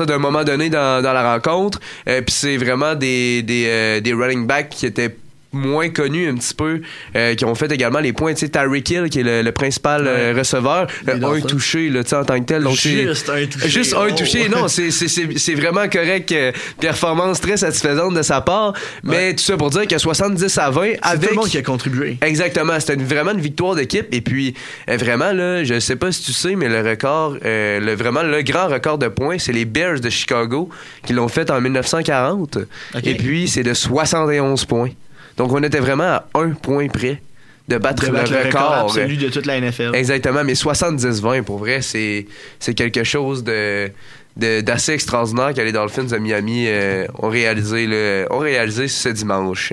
d'un 0.06 0.18
moment 0.18 0.44
donné 0.44 0.70
dans, 0.70 1.02
la 1.02 1.34
rencontre. 1.34 1.80
Puis 2.06 2.24
c'est 2.28 2.56
vraiment 2.56 2.94
des, 2.94 3.42
des, 3.42 4.00
des 4.00 4.12
running 4.12 4.46
backs 4.46 4.70
qui 4.70 4.86
étaient 4.86 5.14
moins 5.52 5.88
connus 5.88 6.28
un 6.28 6.34
petit 6.34 6.54
peu 6.54 6.80
euh, 7.16 7.34
qui 7.34 7.44
ont 7.44 7.54
fait 7.54 7.70
également 7.72 7.98
les 8.00 8.12
points 8.12 8.34
tu 8.34 8.40
sais 8.40 8.48
Tyreek 8.48 8.88
Hill 8.90 9.08
qui 9.10 9.20
est 9.20 9.22
le, 9.24 9.42
le 9.42 9.52
principal 9.52 10.06
euh, 10.06 10.32
receveur 10.36 10.86
euh, 11.08 11.14
un 11.22 11.40
touché 11.40 11.88
là, 11.90 12.04
tu 12.04 12.10
sais, 12.10 12.16
en 12.16 12.24
tant 12.24 12.38
que 12.38 12.44
tel 12.44 12.62
donc 12.62 12.74
Juste 12.74 13.28
un 13.28 13.44
touché. 13.46 13.68
Juste 13.68 13.94
un 13.94 14.06
Oh. 14.10 14.14
touché, 14.16 14.48
non, 14.48 14.68
c'est- 14.68 14.90
c'est 14.90 15.08
c'est- 15.08 15.38
c'est 15.38 15.54
vraiment 15.54 15.88
correct. 15.88 16.30
euh, 16.32 16.52
performance 16.80 17.40
très 17.40 17.56
satisfaisante 17.56 18.14
de 18.14 18.22
sa 18.22 18.40
part. 18.40 18.74
Mais 19.02 19.34
tout 19.34 19.42
ça 19.42 19.56
pour 19.56 19.70
dire 19.70 19.86
que 19.86 19.98
70 19.98 20.56
à 20.58 20.70
20 20.70 20.82
C'est 20.92 20.98
avec. 21.02 21.20
tout 21.22 21.34
le 21.34 21.40
monde 21.40 21.48
qui 21.48 21.58
a 21.58 21.62
contribué. 21.62 22.18
Exactement, 22.22 22.78
c'était 22.78 22.96
vraiment 22.96 23.32
une 23.32 23.40
victoire 23.40 23.74
d'équipe. 23.74 24.06
Et 24.12 24.20
puis, 24.20 24.54
vraiment, 24.88 25.32
là, 25.32 25.64
je 25.64 25.78
sais 25.80 25.96
pas 25.96 26.12
si 26.12 26.22
tu 26.22 26.32
sais, 26.32 26.54
mais 26.56 26.68
le 26.68 26.80
record, 26.88 27.36
euh, 27.44 27.80
le, 27.80 27.94
vraiment 27.94 28.22
le 28.22 28.42
grand 28.42 28.68
record 28.68 28.98
de 28.98 29.08
points, 29.08 29.38
c'est 29.38 29.52
les 29.52 29.64
Bears 29.64 30.00
de 30.00 30.10
Chicago 30.10 30.68
qui 31.04 31.12
l'ont 31.12 31.28
fait 31.28 31.50
en 31.50 31.60
1940. 31.60 32.58
Ok. 32.94 33.06
Et 33.06 33.14
puis, 33.14 33.48
c'est 33.48 33.62
de 33.62 33.74
71 33.74 34.64
points. 34.64 34.90
Donc, 35.40 35.52
on 35.54 35.62
était 35.62 35.80
vraiment 35.80 36.04
à 36.04 36.24
un 36.34 36.50
point 36.50 36.88
près 36.88 37.20
de 37.68 37.78
battre, 37.78 38.06
De 38.06 38.10
battre 38.10 38.30
le, 38.32 38.38
le 38.40 38.44
record 38.46 38.62
record. 38.70 38.84
absolu 38.90 39.16
de 39.16 39.28
toute 39.28 39.46
la 39.46 39.60
NFL. 39.60 39.92
Exactement, 39.94 40.44
mais 40.44 40.52
70-20, 40.54 41.42
pour 41.44 41.58
vrai, 41.58 41.80
c'est 41.82 42.26
c'est 42.58 42.74
quelque 42.74 43.04
chose 43.04 43.42
de 43.44 43.90
de- 44.36 44.60
d'assez 44.60 44.92
extraordinaire 44.92 45.54
que 45.54 45.60
les 45.60 45.72
Dolphins 45.72 46.04
de 46.04 46.16
Miami 46.18 46.64
euh, 46.68 47.06
ont 47.18 47.28
réalisé 47.28 47.86
le, 47.86 48.26
ont 48.30 48.38
réalisé 48.40 48.86
ce 48.88 49.08
dimanche. 49.08 49.72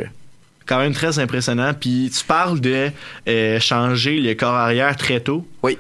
Quand 0.66 0.80
même 0.80 0.94
très 0.94 1.20
impressionnant. 1.20 1.74
Puis 1.80 2.12
tu 2.18 2.24
parles 2.26 2.60
de 2.60 2.90
euh, 3.28 3.60
changer 3.60 4.20
le 4.20 4.34
corps 4.36 4.54
arrière 4.56 4.96
très 4.96 5.20
tôt. 5.20 5.46
Oui. 5.64 5.78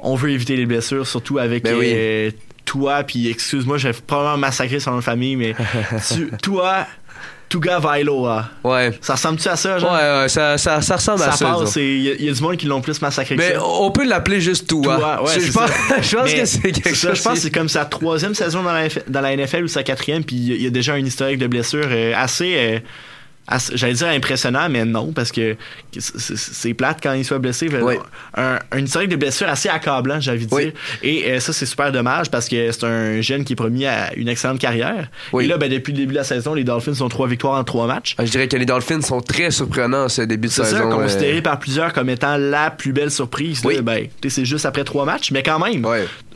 On 0.00 0.14
veut 0.16 0.30
éviter 0.30 0.54
les 0.56 0.66
blessures, 0.66 1.06
surtout 1.06 1.38
avec 1.38 1.64
Ben 1.64 1.76
oui. 1.76 1.92
euh, 1.94 2.30
toi. 2.64 3.02
Puis 3.04 3.28
excuse-moi, 3.28 3.78
j'ai 3.78 3.92
probablement 3.92 4.38
massacré 4.38 4.80
son 4.80 4.92
nom 4.92 4.96
de 4.98 5.02
famille, 5.02 5.36
mais 5.36 5.54
tu, 6.14 6.30
toi, 6.42 6.86
Tuga 7.48 7.78
Vailoa. 7.78 8.48
Ouais. 8.64 8.92
Ça 9.00 9.14
ressemble-tu 9.14 9.48
à 9.48 9.56
ça, 9.56 9.74
Ouais, 9.74 9.80
genre? 9.80 9.92
ouais, 9.92 10.28
ça, 10.28 10.58
ça, 10.58 10.80
ça 10.82 10.96
ressemble 10.96 11.22
à 11.22 11.32
ça 11.32 11.36
ça. 11.38 11.46
passe. 11.46 11.76
Il 11.76 12.02
y, 12.02 12.10
a- 12.10 12.14
y 12.16 12.28
a 12.28 12.32
du 12.32 12.42
monde 12.42 12.56
qui 12.56 12.66
l'ont 12.66 12.80
plus 12.80 13.00
massacré 13.00 13.36
que 13.36 13.40
Mais 13.40 13.54
ça. 13.54 13.64
on 13.64 13.90
peut 13.90 14.06
l'appeler 14.06 14.40
juste. 14.40 14.68
Toi, 14.68 15.22
ouais, 15.22 15.40
je, 15.40 15.50
pense, 15.52 15.70
je 16.02 16.16
pense 16.16 16.32
que 16.32 16.44
c'est 16.44 16.60
quelque 16.72 16.94
chose. 16.94 17.14
Je 17.14 17.22
pense 17.22 17.34
que 17.34 17.38
c'est 17.40 17.50
comme 17.50 17.68
sa 17.68 17.84
troisième 17.86 18.34
saison 18.34 18.62
dans 18.62 18.72
la, 18.72 18.88
F- 18.88 19.02
dans 19.08 19.20
la 19.22 19.34
NFL 19.36 19.64
ou 19.64 19.68
sa 19.68 19.82
quatrième, 19.82 20.24
puis 20.24 20.36
il 20.36 20.62
y 20.62 20.66
a 20.66 20.70
déjà 20.70 20.92
un 20.94 20.98
historique 21.04 21.38
de 21.38 21.46
blessures 21.46 21.88
euh, 21.90 22.12
assez, 22.16 22.54
euh, 22.56 22.78
assez- 22.78 22.82
j'allais 23.74 23.94
dire 23.94 24.08
impressionnant, 24.08 24.68
mais 24.68 24.84
non, 24.84 25.12
parce 25.12 25.32
que 25.32 25.56
c'est- 25.98 26.18
c'est 26.18 26.36
c'est 26.38 26.74
plate 26.74 26.98
quand 27.02 27.12
il 27.14 27.24
soit 27.24 27.38
blessé. 27.38 27.68
Oui. 27.80 27.94
Un, 28.36 28.58
un 28.72 28.78
historique 28.78 29.08
de 29.10 29.16
blessures 29.16 29.48
assez 29.48 29.68
accablant, 29.68 30.20
j'ai 30.20 30.30
envie 30.32 30.46
de 30.46 30.54
Oui. 30.54 30.64
dire. 30.64 30.72
Et 31.02 31.30
euh, 31.32 31.40
ça, 31.40 31.52
c'est 31.52 31.66
super 31.66 31.90
dommage 31.92 32.30
parce 32.30 32.48
que 32.48 32.70
c'est 32.70 32.84
un 32.84 33.20
jeune 33.20 33.44
qui 33.44 33.54
est 33.54 33.56
promis 33.56 33.86
à 33.86 34.12
une 34.16 34.28
excellente 34.28 34.58
carrière. 34.58 35.08
Oui. 35.32 35.44
Et 35.44 35.46
là, 35.48 35.56
ben, 35.56 35.70
depuis 35.70 35.92
le 35.92 35.98
début 35.98 36.12
de 36.12 36.18
la 36.18 36.24
saison, 36.24 36.52
les 36.54 36.64
Dolphins 36.64 37.00
ont 37.00 37.08
trois 37.08 37.26
victoires 37.28 37.58
en 37.58 37.64
trois 37.64 37.86
matchs. 37.86 38.14
Je 38.18 38.24
dirais 38.30 38.48
que 38.48 38.56
les 38.56 38.66
Dolphins 38.66 39.00
sont 39.02 39.20
très 39.20 39.50
surprenants 39.50 40.04
en 40.04 40.08
ce 40.08 40.22
début 40.22 40.48
de 40.48 40.52
C'est 40.52 40.64
ça, 40.64 40.70
saison. 40.78 40.90
considéré 40.90 41.38
euh, 41.38 41.42
par 41.42 41.58
plusieurs 41.58 41.92
comme 41.92 42.10
étant 42.10 42.36
la 42.36 42.70
plus 42.70 42.92
belle 42.92 43.10
surprise. 43.10 43.64
là. 43.64 43.70
Oui. 43.70 43.80
Ben, 43.82 44.08
c'est 44.28 44.44
juste 44.44 44.66
après 44.66 44.84
trois 44.84 45.04
matchs, 45.04 45.30
mais 45.30 45.42
quand 45.42 45.58
même. 45.58 45.86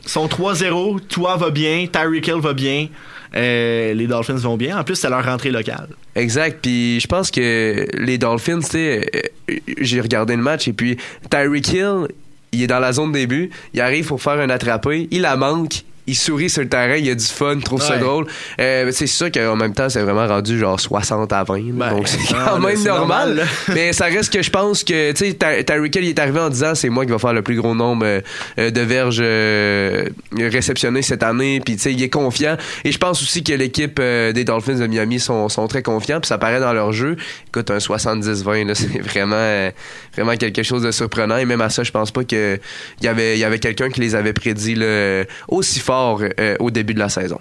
Sont 0.05 0.27
3-0, 0.27 0.99
toi 1.07 1.37
va 1.37 1.49
bien, 1.49 1.87
Tyreek 1.89 2.27
Hill 2.27 2.41
va 2.41 2.51
bien, 2.53 2.87
euh, 3.35 3.93
les 3.93 4.07
Dolphins 4.07 4.35
vont 4.35 4.57
bien. 4.57 4.77
En 4.79 4.83
plus, 4.83 4.95
c'est 4.95 5.09
leur 5.09 5.25
rentrée 5.25 5.51
locale. 5.51 5.87
Exact. 6.15 6.59
Puis 6.61 6.99
je 6.99 7.07
pense 7.07 7.31
que 7.31 7.87
les 7.97 8.17
Dolphins, 8.17 8.59
tu 8.59 8.67
sais, 8.67 9.09
euh, 9.49 9.55
j'ai 9.79 10.01
regardé 10.01 10.35
le 10.35 10.43
match 10.43 10.67
et 10.67 10.73
puis 10.73 10.97
Tyreek 11.29 11.73
Hill, 11.73 12.07
il 12.51 12.63
est 12.63 12.67
dans 12.67 12.79
la 12.79 12.93
zone 12.93 13.11
début, 13.11 13.49
il 13.73 13.81
arrive 13.81 14.07
pour 14.07 14.21
faire 14.21 14.39
un 14.39 14.49
attrapé, 14.49 15.07
il 15.11 15.21
la 15.21 15.35
manque. 15.35 15.83
Il 16.05 16.15
sourit 16.15 16.49
sur 16.49 16.61
le 16.61 16.67
terrain, 16.69 16.95
il 16.95 17.09
a 17.09 17.15
du 17.15 17.25
fun, 17.25 17.57
trouve 17.59 17.81
ça 17.81 17.97
drôle. 17.97 18.27
Euh, 18.59 18.89
c'est 18.91 19.07
sûr 19.07 19.31
qu'en 19.31 19.55
même 19.55 19.73
temps, 19.73 19.87
c'est 19.89 20.01
vraiment 20.01 20.27
rendu 20.27 20.59
genre 20.59 20.77
60 20.79 21.31
à 21.31 21.43
20. 21.45 21.57
là. 21.57 21.61
Ben, 21.73 21.89
donc 21.91 22.07
c'est 22.09 22.33
non, 22.33 22.39
quand 22.45 22.59
même 22.59 22.83
normal. 22.83 23.47
mais 23.73 23.93
ça 23.93 24.05
reste 24.05 24.33
que 24.33 24.41
je 24.41 24.49
pense 24.49 24.83
que, 24.83 25.11
tu 25.13 25.17
sais, 25.25 25.33
Ty- 25.33 25.63
Tyreek 25.65 25.95
Hill 25.95 26.03
il 26.03 26.09
est 26.09 26.19
arrivé 26.19 26.39
en 26.41 26.49
disant 26.49 26.75
c'est 26.75 26.89
moi 26.89 27.05
qui 27.05 27.11
va 27.11 27.19
faire 27.19 27.31
le 27.33 27.41
plus 27.41 27.55
gros 27.55 27.73
nombre 27.73 28.05
euh, 28.05 28.19
euh, 28.59 28.69
de 28.69 28.81
verges 28.81 29.21
euh, 29.21 30.05
réceptionnées 30.37 31.03
cette 31.03 31.23
année. 31.23 31.61
Puis, 31.63 31.75
tu 31.77 31.83
sais, 31.83 31.93
il 31.93 32.03
est 32.03 32.09
confiant. 32.09 32.57
Et 32.83 32.91
je 32.91 32.97
pense 32.97 33.21
aussi 33.21 33.41
que 33.41 33.53
l'équipe 33.53 33.99
des 34.01 34.43
Dolphins 34.43 34.75
de 34.75 34.87
Miami 34.87 35.21
sont, 35.21 35.47
sont 35.47 35.67
très 35.67 35.83
confiants. 35.83 36.19
Puis 36.19 36.27
ça 36.27 36.37
paraît 36.37 36.59
dans 36.59 36.73
leur 36.73 36.91
jeu. 36.91 37.15
Écoute, 37.47 37.71
un 37.71 37.77
70-20, 37.77 38.67
là, 38.67 38.75
c'est 38.75 38.99
vraiment, 38.99 39.69
vraiment 40.15 40.35
quelque 40.35 40.63
chose 40.63 40.83
de 40.83 40.91
surprenant. 40.91 41.37
Et 41.37 41.45
même 41.45 41.61
à 41.61 41.69
ça, 41.69 41.83
je 41.83 41.91
pense 41.91 42.11
pas 42.11 42.25
que 42.25 42.59
il 42.99 43.05
y 43.05 43.07
avait, 43.07 43.37
y 43.37 43.43
avait 43.45 43.59
quelqu'un 43.59 43.89
qui 43.89 44.01
les 44.01 44.15
avait 44.15 44.33
prédits 44.33 44.75
là, 44.75 45.23
aussi 45.47 45.79
fort 45.79 45.92
euh, 46.39 46.55
au 46.59 46.71
début 46.71 46.93
de 46.93 46.99
la 46.99 47.09
saison. 47.09 47.39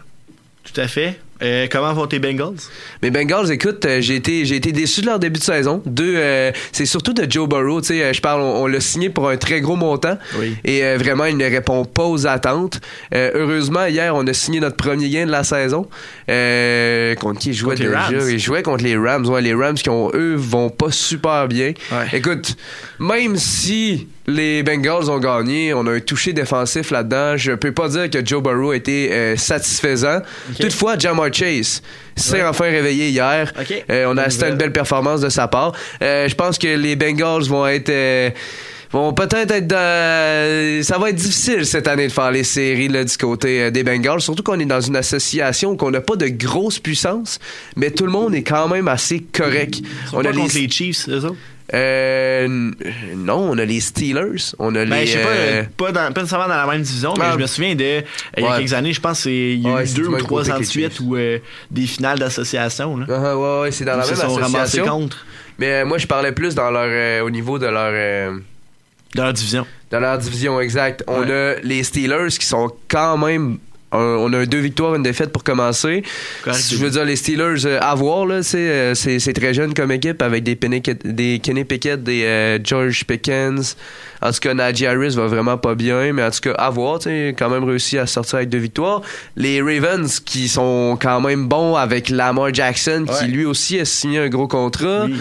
Tout 0.65 0.81
à 0.81 0.89
fait. 0.89 1.19
Euh, 1.43 1.67
comment 1.69 1.93
vont 1.93 2.07
tes 2.07 2.21
Bengals? 2.21 2.55
Mais 3.03 3.11
Bengals, 3.11 3.51
écoute, 3.51 3.85
euh, 3.85 4.01
j'ai 4.01 4.15
été 4.15 4.45
j'ai 4.45 4.55
été 4.55 4.71
déçu 4.71 5.01
de 5.01 5.07
leur 5.07 5.19
début 5.19 5.41
de 5.41 5.45
saison. 5.45 5.83
Deux, 5.85 6.15
euh, 6.17 6.53
c'est 6.71 6.87
surtout 6.87 7.13
de 7.13 7.29
Joe 7.29 7.49
Burrow. 7.49 7.81
Tu 7.81 7.89
sais, 7.89 8.15
je 8.15 8.21
parle, 8.21 8.43
on, 8.43 8.63
on 8.63 8.67
l'a 8.69 8.79
signé 8.79 9.11
pour 9.11 9.29
un 9.29 9.37
très 9.37 9.61
gros 9.61 9.75
montant. 9.75 10.17
Oui. 10.39 10.57
Et 10.63 10.95
vraiment, 10.95 11.25
il 11.25 11.37
ne 11.37 11.45
répond 11.51 11.85
pas 11.85 12.05
aux 12.05 12.29
attentes. 12.29 12.81
Heureusement, 13.13 13.87
hier, 13.87 14.15
on 14.15 14.25
a 14.29 14.33
signé 14.33 14.61
notre 14.61 14.77
premier 14.77 15.11
gain 15.11 15.27
de 15.27 15.33
la 15.33 15.43
saison. 15.43 15.89
Contre 16.29 17.41
qui 17.41 17.49
il 17.51 17.55
jouait 17.55 17.75
Contre 17.75 17.83
les 17.83 17.89
déjà 17.89 18.01
Rams. 18.03 18.29
Il 18.31 18.39
jouait 18.39 18.63
contre 18.63 18.85
les 18.85 18.97
Rams. 18.97 19.27
Ouais, 19.27 19.43
les 19.43 19.55
Rams 19.55 19.75
qui 19.75 19.91
ont 19.91 20.13
eux 20.15 20.37
vont 20.37 20.71
pas 20.71 20.93
super 20.93 21.49
bien. 21.49 21.73
Ouais. 21.91 22.07
Écoute, 22.13 22.57
même 23.01 23.37
si 23.37 24.07
les 24.27 24.63
Bengals 24.63 25.11
ont 25.11 25.19
gagné, 25.19 25.75
on 25.75 25.87
a 25.87 25.93
un 25.93 26.01
touché 26.01 26.33
défensif 26.33 26.91
là-dedans. 26.91 27.37
Je 27.37 27.53
peux 27.53 27.73
pas 27.73 27.89
dire 27.89 28.09
que 28.09 28.25
Joe 28.25 28.43
Burrow 28.43 28.71
a 28.71 28.77
été 28.77 29.13
euh, 29.13 29.37
satisfaisant. 29.37 30.21
Toutefois, 30.61 30.97
Jamar 30.99 31.33
Chase 31.33 31.83
s'est 32.17 32.45
enfin 32.45 32.65
réveillé 32.67 33.09
hier. 33.09 33.53
Ok. 33.59 33.85
Euh, 33.91 34.07
on 34.09 34.17
a 34.17 34.23
assisté 34.23 34.47
à 34.47 34.49
une 34.51 34.57
belle 34.57 34.73
performance 34.73 35.21
de 35.23 35.29
sa 35.29 35.49
part. 35.49 35.73
Euh, 36.03 36.29
je 36.29 36.35
pense 36.35 36.59
que 36.59 36.69
les 36.69 36.95
Bengals 36.97 37.45
vont 37.45 37.67
être 37.67 38.33
vont 38.93 39.15
peut-être 39.15 39.51
être 39.51 39.67
dans- 39.67 40.83
ça 40.85 40.99
va 40.99 41.09
être 41.09 41.17
difficile 41.17 41.65
cette 41.65 41.89
année 41.89 42.09
de 42.09 42.13
faire 42.13 42.31
les 42.31 42.45
séries 42.45 42.89
là, 42.89 43.03
du 43.05 43.17
côté 43.17 43.71
des 43.71 43.83
Bengals, 43.85 44.21
surtout 44.21 44.43
qu'on 44.43 44.61
est 44.61 44.67
dans 44.67 44.83
une 44.83 44.97
association 44.97 45.71
où 45.73 45.77
on 45.81 45.91
n'a 45.91 46.03
pas 46.03 46.15
de 46.17 46.29
grosse 46.29 46.79
puissance, 46.79 47.39
mais 47.75 47.91
tout 47.91 48.05
le 48.05 48.11
monde 48.13 48.35
est 48.35 48.43
quand 48.43 48.69
même 48.69 48.89
assez 48.89 49.21
correct. 49.33 49.77
Ils 49.79 50.11
sont 50.11 50.19
On 50.19 50.23
pas 50.23 50.29
a 50.29 50.33
contre 50.35 50.55
les 50.55 50.61
les 50.61 50.69
Chiefs, 50.71 51.09
eux 51.09 51.25
autres? 51.25 51.37
Euh, 51.75 52.49
non, 53.17 53.51
on 53.51 53.59
a 53.59 53.65
les 53.65 53.81
Steelers, 53.81 54.53
on 54.59 54.75
a 54.75 54.85
Ben, 54.85 55.01
les 55.01 55.07
je 55.07 55.13
sais 55.13 55.23
pas, 55.23 55.29
euh, 55.29 55.63
euh, 55.63 55.65
pas, 55.77 55.93
dans, 55.93 56.13
pas 56.13 56.21
nécessairement 56.21 56.49
dans 56.49 56.57
la 56.57 56.67
même 56.67 56.83
division, 56.83 57.15
mais 57.17 57.25
Ah. 57.29 57.33
je 57.35 57.39
me 57.43 57.47
souviens 57.47 57.75
de, 57.75 58.03
il 58.37 58.43
y 58.43 58.47
a 58.47 58.57
quelques 58.59 58.73
années, 58.75 58.93
je 58.93 59.01
pense 59.01 59.23
qu'il 59.23 59.61
y 59.61 59.69
a 59.69 59.75
Ouais, 59.75 59.85
eu 59.85 59.87
c'est 59.87 59.95
deux 59.97 60.09
ou 60.09 60.17
trois 60.19 60.51
ans 60.51 60.59
de 60.59 60.65
suite 60.65 61.01
où 61.01 61.17
euh, 61.17 61.39
des 61.71 61.87
finales 61.87 62.19
d'association, 62.19 62.97
là. 62.97 63.07
uh-huh, 63.07 63.35
ouais, 63.37 63.61
ouais, 63.63 63.71
c'est 63.71 63.85
dans 63.85 63.97
la 63.97 64.05
Ils 64.05 64.09
même 64.09 64.17
se 64.17 64.21
sont 64.23 64.35
ramassés 64.35 64.57
association. 64.57 64.87
contre 64.87 65.25
Mais 65.59 65.85
moi 65.85 65.99
je 65.99 66.07
parlais 66.07 66.33
plus 66.33 66.55
dans 66.55 66.71
leur 66.71 67.25
au 67.25 67.31
niveau 67.31 67.59
de 67.59 67.67
leur 67.67 68.33
dans 69.15 69.25
leur 69.25 69.33
division. 69.35 69.67
Dans 69.91 70.01
leur 70.01 70.17
division, 70.19 70.59
exact. 70.61 71.05
On 71.07 71.21
Ouais. 71.21 71.31
a 71.57 71.61
les 71.63 71.83
Steelers 71.83 72.29
qui 72.39 72.47
sont 72.47 72.73
quand 72.89 73.19
même. 73.19 73.59
On 73.93 74.33
a 74.33 74.47
deux 74.47 74.59
victoires, 74.59 74.95
une 74.95 75.03
défaite 75.03 75.33
pour 75.33 75.45
commencer. 75.45 76.03
Correct. 76.43 76.65
Je 76.71 76.77
veux 76.77 76.91
dire, 76.91 77.05
les 77.05 77.17
Steelers, 77.17 77.67
euh, 77.67 77.79
à 77.81 77.95
voir, 77.95 78.25
là, 78.27 78.43
c'est, 78.43 78.59
euh, 78.59 78.95
c'est, 78.95 79.19
c'est 79.19 79.35
très 79.35 79.53
jeune 79.53 79.75
comme 79.75 79.93
équipe 79.93 80.23
avec 80.23 80.43
des, 80.45 80.57
Penny, 80.57 80.83
des 81.05 81.41
Kenny 81.41 81.65
Pickett, 81.65 82.03
des 82.03 82.25
euh, 82.25 82.59
George 82.63 83.05
Pickens. 83.05 83.77
En 84.23 84.31
tout 84.31 84.39
cas, 84.41 84.55
Najee 84.55 84.87
Harris 84.87 85.15
va 85.17 85.27
vraiment 85.27 85.59
pas 85.59 85.75
bien, 85.75 86.13
mais 86.13 86.23
en 86.23 86.31
tout 86.31 86.41
cas, 86.41 86.53
à 86.53 86.71
voir, 86.71 87.01
tu 87.01 87.11
quand 87.37 87.51
même 87.51 87.65
réussi 87.65 87.99
à 87.99 88.07
sortir 88.07 88.37
avec 88.37 88.49
deux 88.49 88.59
victoires. 88.59 89.03
Les 89.37 89.61
Ravens 89.61 90.21
qui 90.21 90.49
sont 90.49 90.97
quand 91.01 91.21
même 91.21 91.49
bons 91.49 91.77
avec 91.77 92.09
Lamar 92.09 92.55
Jackson, 92.55 93.05
qui 93.19 93.27
lui 93.27 93.45
aussi 93.45 93.79
a 93.79 93.85
signé 93.85 94.21
un 94.21 94.29
gros 94.29 94.49
contrat. 94.49 95.05
Oui. 95.07 95.17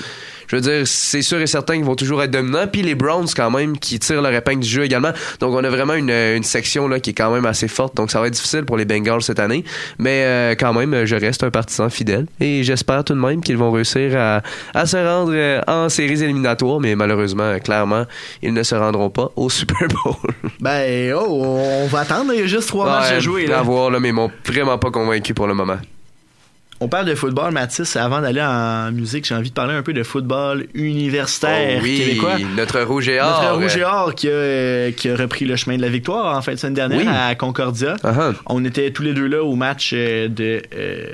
Je 0.51 0.57
veux 0.57 0.61
dire, 0.61 0.81
c'est 0.85 1.21
sûr 1.21 1.39
et 1.39 1.47
certain 1.47 1.75
qu'ils 1.75 1.85
vont 1.85 1.95
toujours 1.95 2.21
être 2.21 2.31
dominants. 2.31 2.67
Puis 2.69 2.81
les 2.81 2.93
Browns, 2.93 3.27
quand 3.33 3.49
même, 3.49 3.77
qui 3.77 3.99
tirent 3.99 4.21
leur 4.21 4.33
épingle 4.33 4.59
du 4.59 4.67
jeu 4.67 4.83
également. 4.83 5.11
Donc, 5.39 5.53
on 5.55 5.63
a 5.63 5.69
vraiment 5.69 5.93
une, 5.93 6.09
une 6.09 6.43
section 6.43 6.89
là, 6.89 6.99
qui 6.99 7.11
est 7.11 7.13
quand 7.13 7.33
même 7.33 7.45
assez 7.45 7.69
forte. 7.69 7.95
Donc, 7.95 8.11
ça 8.11 8.19
va 8.19 8.27
être 8.27 8.33
difficile 8.33 8.65
pour 8.65 8.75
les 8.75 8.83
Bengals 8.83 9.21
cette 9.21 9.39
année. 9.39 9.63
Mais 9.97 10.23
euh, 10.25 10.55
quand 10.59 10.73
même, 10.73 11.05
je 11.05 11.15
reste 11.15 11.45
un 11.45 11.51
partisan 11.51 11.89
fidèle. 11.89 12.25
Et 12.41 12.63
j'espère 12.65 13.05
tout 13.05 13.13
de 13.13 13.19
même 13.19 13.39
qu'ils 13.41 13.55
vont 13.55 13.71
réussir 13.71 14.17
à, 14.17 14.41
à 14.73 14.85
se 14.85 14.97
rendre 14.97 15.31
euh, 15.33 15.61
en 15.67 15.87
séries 15.87 16.21
éliminatoires. 16.21 16.81
Mais 16.81 16.95
malheureusement, 16.95 17.57
clairement, 17.59 18.03
ils 18.41 18.53
ne 18.53 18.63
se 18.63 18.75
rendront 18.75 19.09
pas 19.09 19.31
au 19.37 19.49
Super 19.49 19.87
Bowl. 20.03 20.15
Ben, 20.59 21.13
oh, 21.15 21.25
on 21.27 21.87
va 21.87 22.01
attendre, 22.01 22.33
il 22.33 22.41
y 22.41 22.43
a 22.43 22.45
juste 22.45 22.67
trois 22.67 22.85
matchs 22.85 23.11
à 23.13 23.19
jouer, 23.19 23.47
là. 23.47 23.59
À 23.59 23.61
voir, 23.63 23.89
là, 23.89 23.99
mais 23.99 24.09
ils 24.09 24.13
m'ont 24.13 24.29
vraiment 24.45 24.77
pas 24.77 24.91
convaincu 24.91 25.33
pour 25.33 25.47
le 25.47 25.55
moment. 25.55 25.77
On 26.84 26.88
parle 26.88 27.05
de 27.05 27.13
football, 27.13 27.51
Mathis. 27.53 27.95
Avant 27.95 28.21
d'aller 28.21 28.41
en 28.41 28.91
musique, 28.91 29.25
j'ai 29.27 29.36
envie 29.36 29.49
de 29.49 29.53
parler 29.53 29.75
un 29.75 29.84
peu 29.84 29.93
de 29.93 30.01
football 30.01 30.65
universitaire 30.73 31.77
Oh 31.77 31.84
oui, 31.84 31.99
québécois. 31.99 32.38
notre 32.57 32.82
rouge 32.82 33.07
et 33.07 33.21
or. 33.21 33.43
Notre 33.43 33.61
rouge 33.61 33.77
et 33.77 33.84
or 33.84 34.15
qui 34.15 34.27
a, 34.27 34.91
qui 34.91 35.07
a 35.09 35.15
repris 35.15 35.45
le 35.45 35.55
chemin 35.55 35.77
de 35.77 35.82
la 35.84 35.89
victoire 35.89 36.36
en 36.36 36.41
fin 36.41 36.53
de 36.53 36.57
semaine 36.57 36.73
dernière 36.73 36.97
Oui. 36.99 37.05
à 37.07 37.36
Concordia. 37.36 37.95
Uh-huh. 38.03 38.34
On 38.47 38.65
était 38.65 38.89
tous 38.89 39.03
les 39.03 39.13
deux 39.13 39.27
là 39.27 39.43
au 39.43 39.55
match 39.55 39.91
euh, 39.93 40.27
de 40.27 40.63
euh, 40.75 41.05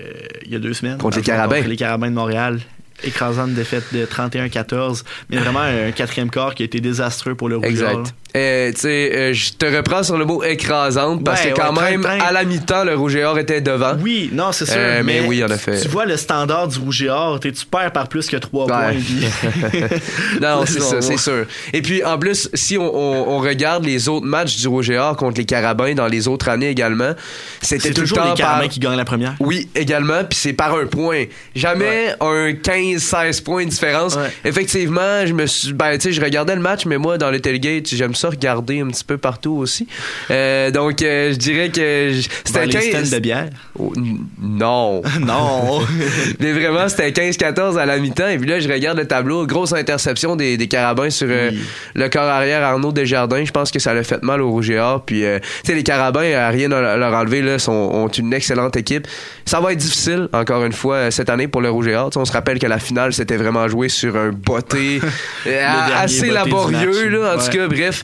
il 0.46 0.54
y 0.54 0.56
a 0.56 0.60
deux 0.60 0.74
semaines. 0.74 0.98
Contre 1.00 1.18
les 1.18 1.24
Carabins. 1.24 1.58
contre 1.58 1.68
les 1.70 1.76
Carabins 1.76 2.10
de 2.10 2.16
Montréal. 2.16 2.60
Écrasante 3.04 3.52
défaite 3.54 3.84
de 3.94 4.06
31-14. 4.06 5.04
Mais 5.30 5.38
vraiment 5.38 5.60
un 5.60 5.92
quatrième 5.92 6.32
quart 6.32 6.56
qui 6.56 6.64
a 6.64 6.66
été 6.66 6.80
désastreux 6.80 7.36
pour 7.36 7.50
le 7.50 7.58
rouge 7.58 7.68
et 7.80 7.84
or, 7.84 7.92
là. 7.92 8.00
Exact. 8.00 8.16
Euh, 8.36 8.72
euh, 8.86 9.34
je 9.34 9.52
te 9.54 9.66
reprends 9.66 10.04
sur 10.04 10.18
le 10.18 10.26
mot 10.26 10.44
écrasante 10.44 11.24
parce 11.24 11.44
Ouais, 11.44 11.52
que 11.52 11.56
quand 11.60 11.74
ouais, 11.76 11.92
même, 11.92 12.02
train, 12.02 12.18
train. 12.20 12.28
à 12.28 12.32
la 12.32 12.44
mi-temps, 12.44 12.84
le 12.84 12.94
rouge 12.96 13.16
et 13.16 13.24
or 13.24 13.40
était 13.40 13.62
devant. 13.62 13.94
Oui, 14.00 14.30
non, 14.34 14.52
c'est 14.52 14.66
sûr. 14.66 14.76
Euh, 14.78 15.02
mais 15.04 15.22
oui, 15.22 15.44
en 15.44 15.48
effet. 15.48 15.80
Tu 15.82 15.88
vois 15.88 16.06
le 16.06 16.18
standard 16.18 16.68
du 16.68 16.78
rouge 16.78 17.02
et 17.02 17.10
or, 17.10 17.40
tu 17.40 17.52
perds 17.72 17.92
par 17.94 18.08
plus 18.08 18.28
que 18.28 18.38
3 18.38 18.68
points. 18.68 18.90
Ouais. 18.90 18.98
puis- 19.72 19.82
non, 20.42 20.64
c'est 20.68 20.82
ça, 20.82 21.02
c'est 21.02 21.18
sûr. 21.18 21.46
Et 21.74 21.82
puis, 21.82 22.04
en 22.04 22.20
plus, 22.20 22.50
si 22.54 22.78
on, 22.78 22.84
on- 22.96 23.38
on 23.38 23.40
regarde 23.40 23.86
les 23.86 24.08
autres 24.10 24.26
matchs 24.26 24.58
du 24.58 24.68
rouge 24.68 24.90
et 24.90 24.98
or 24.98 25.16
contre 25.16 25.38
les 25.40 25.46
Carabins 25.46 25.94
dans 25.96 26.08
les 26.08 26.28
autres 26.28 26.50
années 26.50 26.70
également, 26.70 27.14
c'était 27.62 27.90
tout 27.92 28.02
le 28.02 28.08
toujours 28.08 28.18
temps 28.20 28.30
les 28.34 28.36
Carabins 28.40 28.60
par... 28.62 28.70
qui 28.70 28.80
gagnent 28.80 28.98
la 28.98 29.06
première. 29.06 29.36
Oui, 29.40 29.68
également, 29.74 30.24
puis 30.24 30.38
c'est 30.38 30.54
par 30.54 30.76
un 30.76 30.86
point. 30.86 31.24
Jamais 31.56 32.14
un 32.20 32.52
15-16 32.52 33.42
points 33.44 33.66
de 33.66 33.70
différence. 33.70 34.18
Effectivement, 34.46 35.26
je 35.26 35.34
me 35.34 35.46
suis 35.48 35.74
ben 35.74 35.94
tu 35.98 36.02
sais, 36.02 36.12
je 36.12 36.22
regardais 36.22 36.56
le 36.56 36.62
match 36.62 36.86
mais 36.86 36.98
moi 36.98 37.18
dans 37.18 37.32
le 37.32 37.40
tailgate, 37.40 37.88
j'aime 37.88 38.16
ça 38.18 38.30
regarder 38.30 38.82
un 38.82 38.88
petit 38.88 39.04
peu 39.04 39.18
partout 39.18 39.54
aussi. 39.58 39.88
Euh, 40.32 40.72
donc 40.72 41.02
euh, 41.02 41.32
je 41.32 41.38
dirais 41.38 41.70
que 41.70 42.12
c'était 42.44 42.66
les 42.66 42.74
15 42.74 42.84
stands 43.06 43.16
de 43.18 43.20
bière? 43.22 43.50
Oh, 43.80 43.94
non. 44.42 45.02
non. 45.22 45.80
Mais 46.40 46.52
vraiment, 46.54 46.88
c'était 46.90 47.12
15-14 47.12 47.78
à 47.78 47.86
la 47.86 47.98
mi-temps. 47.98 48.28
Et 48.30 48.38
puis 48.38 48.50
là, 48.50 48.60
je 48.60 48.68
regarde 48.70 48.98
le 48.98 49.06
tableau. 49.08 49.46
Grosse 49.46 49.74
interception 49.74 50.36
des, 50.36 50.58
des 50.58 50.68
Carabins 50.68 51.10
sur 51.10 51.28
euh, 51.30 51.50
Oui. 51.52 51.60
le 51.96 52.10
corps 52.10 52.24
arrière 52.24 52.64
Arnaud 52.64 52.92
Desjardins. 52.92 53.44
Je 53.46 53.52
pense 53.52 53.72
que 53.72 53.80
ça 53.80 53.94
l'a 53.94 54.04
fait 54.04 54.22
mal 54.24 54.42
au 54.42 54.50
Rouge 54.52 54.70
et 54.70 54.80
Or. 54.80 55.04
Puis, 55.06 55.22
tu 55.22 55.40
sais, 55.64 55.76
les 55.76 55.84
Carabins, 55.84 56.32
à 56.34 56.50
rien 56.50 56.72
à 56.72 56.98
leur 56.98 57.14
enlever, 57.14 57.42
là, 57.42 57.60
sont, 57.60 57.72
ont 57.72 58.08
une 58.08 58.34
excellente 58.34 58.76
équipe. 58.76 59.08
Ça 59.46 59.60
va 59.60 59.72
être 59.72 59.78
difficile, 59.80 60.28
encore 60.34 60.64
une 60.66 60.74
fois, 60.74 61.12
cette 61.12 61.30
année 61.30 61.48
pour 61.48 61.62
le 61.62 61.70
Rouge 61.70 61.88
et 61.88 61.96
Or. 61.96 62.10
On 62.16 62.26
se 62.26 62.32
rappelle 62.32 62.60
que 62.60 62.68
la 62.68 62.80
finale, 62.80 63.14
c'était 63.14 63.38
vraiment 63.38 63.68
joué 63.68 63.90
sur 63.90 64.16
un 64.16 64.30
botté 64.32 65.00
assez 65.96 66.30
laborieux. 66.30 66.88
match. 66.88 67.12
Là, 67.12 67.34
en 67.34 67.38
Ouais. 67.38 67.44
tout 67.46 67.58
cas, 67.58 67.68
bref. 67.68 68.04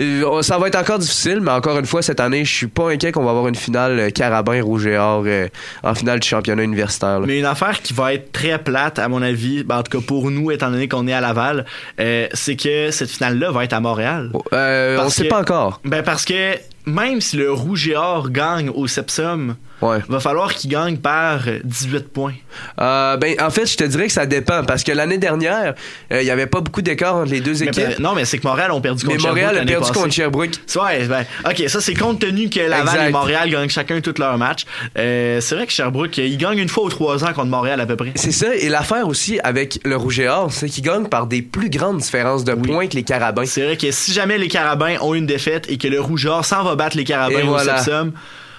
Euh, 0.00 0.42
ça 0.42 0.58
va 0.58 0.68
être 0.68 0.76
encore 0.76 0.98
difficile, 0.98 1.40
mais 1.40 1.52
encore 1.52 1.78
une 1.78 1.86
fois, 1.86 2.02
cette 2.02 2.20
année, 2.20 2.44
je 2.44 2.52
suis 2.52 2.66
pas 2.66 2.90
inquiet 2.90 3.12
qu'on 3.12 3.22
va 3.22 3.30
avoir 3.30 3.46
une 3.46 3.54
finale 3.54 3.98
euh, 3.98 4.10
Carabin 4.10 4.60
Rouge 4.62 4.86
et 4.86 4.96
Or 4.96 5.22
euh, 5.26 5.48
en 5.82 5.94
finale 5.94 6.20
du 6.20 6.26
championnat 6.26 6.64
universitaire. 6.64 7.20
là. 7.20 7.26
Mais 7.26 7.38
une 7.38 7.44
affaire 7.44 7.80
qui 7.80 7.92
va 7.92 8.14
être 8.14 8.32
très 8.32 8.58
plate, 8.58 8.98
à 8.98 9.08
mon 9.08 9.22
avis, 9.22 9.62
ben, 9.62 9.78
en 9.78 9.82
tout 9.82 9.98
cas 9.98 10.04
pour 10.04 10.30
nous, 10.30 10.50
étant 10.50 10.70
donné 10.70 10.88
qu'on 10.88 11.06
est 11.06 11.12
à 11.12 11.20
Laval, 11.20 11.64
euh, 12.00 12.26
c'est 12.32 12.56
que 12.56 12.90
cette 12.90 13.10
finale-là 13.10 13.52
va 13.52 13.64
être 13.64 13.72
à 13.72 13.80
Montréal. 13.80 14.32
Euh, 14.52 14.96
on 14.96 15.02
Parce 15.02 15.14
sait 15.14 15.24
pas 15.28 15.40
encore. 15.40 15.80
Ben 15.84 16.02
parce 16.02 16.24
que 16.24 16.56
même 16.86 17.20
si 17.20 17.36
le 17.36 17.50
Rouge 17.52 17.88
et 17.88 17.96
Or 17.96 18.30
gagne 18.30 18.68
au 18.70 18.86
Sepsum, 18.86 19.56
Ouais. 19.82 19.98
va 20.08 20.18
falloir 20.20 20.54
qu'il 20.54 20.70
gagne 20.70 20.96
par 20.96 21.40
18 21.62 22.08
points. 22.10 22.32
Euh, 22.80 23.16
ben, 23.18 23.34
en 23.42 23.50
fait, 23.50 23.66
je 23.66 23.76
te 23.76 23.84
dirais 23.84 24.06
que 24.06 24.12
ça 24.12 24.24
dépend 24.24 24.64
parce 24.64 24.82
que 24.82 24.92
l'année 24.92 25.18
dernière, 25.18 25.74
euh, 26.12 26.22
il 26.22 26.26
y 26.26 26.30
avait 26.30 26.46
pas 26.46 26.60
beaucoup 26.60 26.80
d'écart 26.80 27.16
entre 27.16 27.30
les 27.32 27.40
deux 27.40 27.52
Mais, 27.60 27.66
équipes. 27.66 27.84
ben, 27.88 27.94
non, 27.98 28.14
mais 28.14 28.24
c'est 28.24 28.38
que 28.38 28.46
Montréal 28.46 28.70
ont 28.72 28.80
perdu 28.80 29.04
Mais 29.06 29.14
contre 29.14 29.26
Montréal 29.28 29.46
Sherbrooke 29.48 29.56
a 29.56 29.58
l'année 29.60 29.72
perdu 29.72 29.88
passée. 29.88 30.00
contre 30.00 30.14
Sherbrooke. 30.14 30.50
Ouais, 30.76 31.06
ben, 31.06 31.24
ok, 31.50 31.68
ça 31.68 31.80
c'est 31.82 31.92
compte 31.94 32.18
tenu 32.20 32.48
que 32.48 32.60
Laval 32.60 32.94
Exact. 32.94 33.08
et 33.08 33.12
Montréal 33.12 33.50
gagnent 33.50 33.68
chacun 33.68 34.00
tous 34.00 34.14
leurs 34.18 34.38
matchs. 34.38 34.64
Euh, 34.96 35.40
c'est 35.42 35.54
vrai 35.56 35.66
que 35.66 35.72
Sherbrooke, 35.72 36.16
ils 36.16 36.38
gagnent 36.38 36.58
une 36.60 36.68
fois 36.68 36.84
ou 36.84 36.88
trois 36.88 37.22
ans 37.24 37.32
contre 37.34 37.48
Montréal 37.50 37.78
à 37.80 37.84
peu 37.86 37.96
près. 37.96 38.12
C'est 38.14 38.32
ça. 38.32 38.54
Et 38.54 38.68
l'affaire 38.70 39.06
aussi 39.06 39.38
avec 39.44 39.80
le 39.84 39.96
Rouge 39.96 40.20
et 40.20 40.28
Or, 40.28 40.50
c'est 40.50 40.68
qu'ils 40.70 40.84
gagnent 40.84 41.08
par 41.08 41.26
des 41.26 41.42
plus 41.42 41.68
grandes 41.68 41.98
différences 41.98 42.44
de 42.44 42.52
Oui. 42.52 42.62
points 42.68 42.86
que 42.86 42.94
les 42.94 43.02
Carabins. 43.02 43.44
C'est 43.44 43.64
vrai 43.64 43.76
que 43.76 43.90
si 43.90 44.12
jamais 44.12 44.38
les 44.38 44.48
Carabins 44.48 44.96
ont 45.02 45.12
une 45.14 45.26
défaite 45.26 45.66
et 45.68 45.76
que 45.76 45.88
le 45.88 46.00
Rouge 46.00 46.24
et 46.24 46.28
Or 46.28 46.44
s'en 46.44 46.62
va 46.64 46.73
battre 46.76 46.96
les 46.96 47.04
Carabins 47.04 47.38
Et 47.38 47.42
au 47.42 47.48
voilà. 47.48 47.78
Sepsum, 47.78 48.12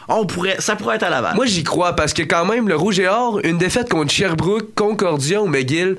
on 0.07 0.25
pourrait, 0.25 0.57
ça 0.59 0.75
pourrait 0.75 0.97
être 0.97 1.03
à 1.03 1.09
Laval. 1.09 1.35
Moi, 1.35 1.45
j'y 1.45 1.63
crois 1.63 1.95
parce 1.95 2.13
que 2.13 2.21
quand 2.23 2.45
même, 2.45 2.67
le 2.67 2.75
Rouge 2.75 2.99
et 2.99 3.07
Or, 3.07 3.39
une 3.43 3.57
défaite 3.57 3.89
contre 3.89 4.11
Sherbrooke, 4.11 4.73
Concordia 4.75 5.41
ou 5.41 5.47
McGill, 5.47 5.97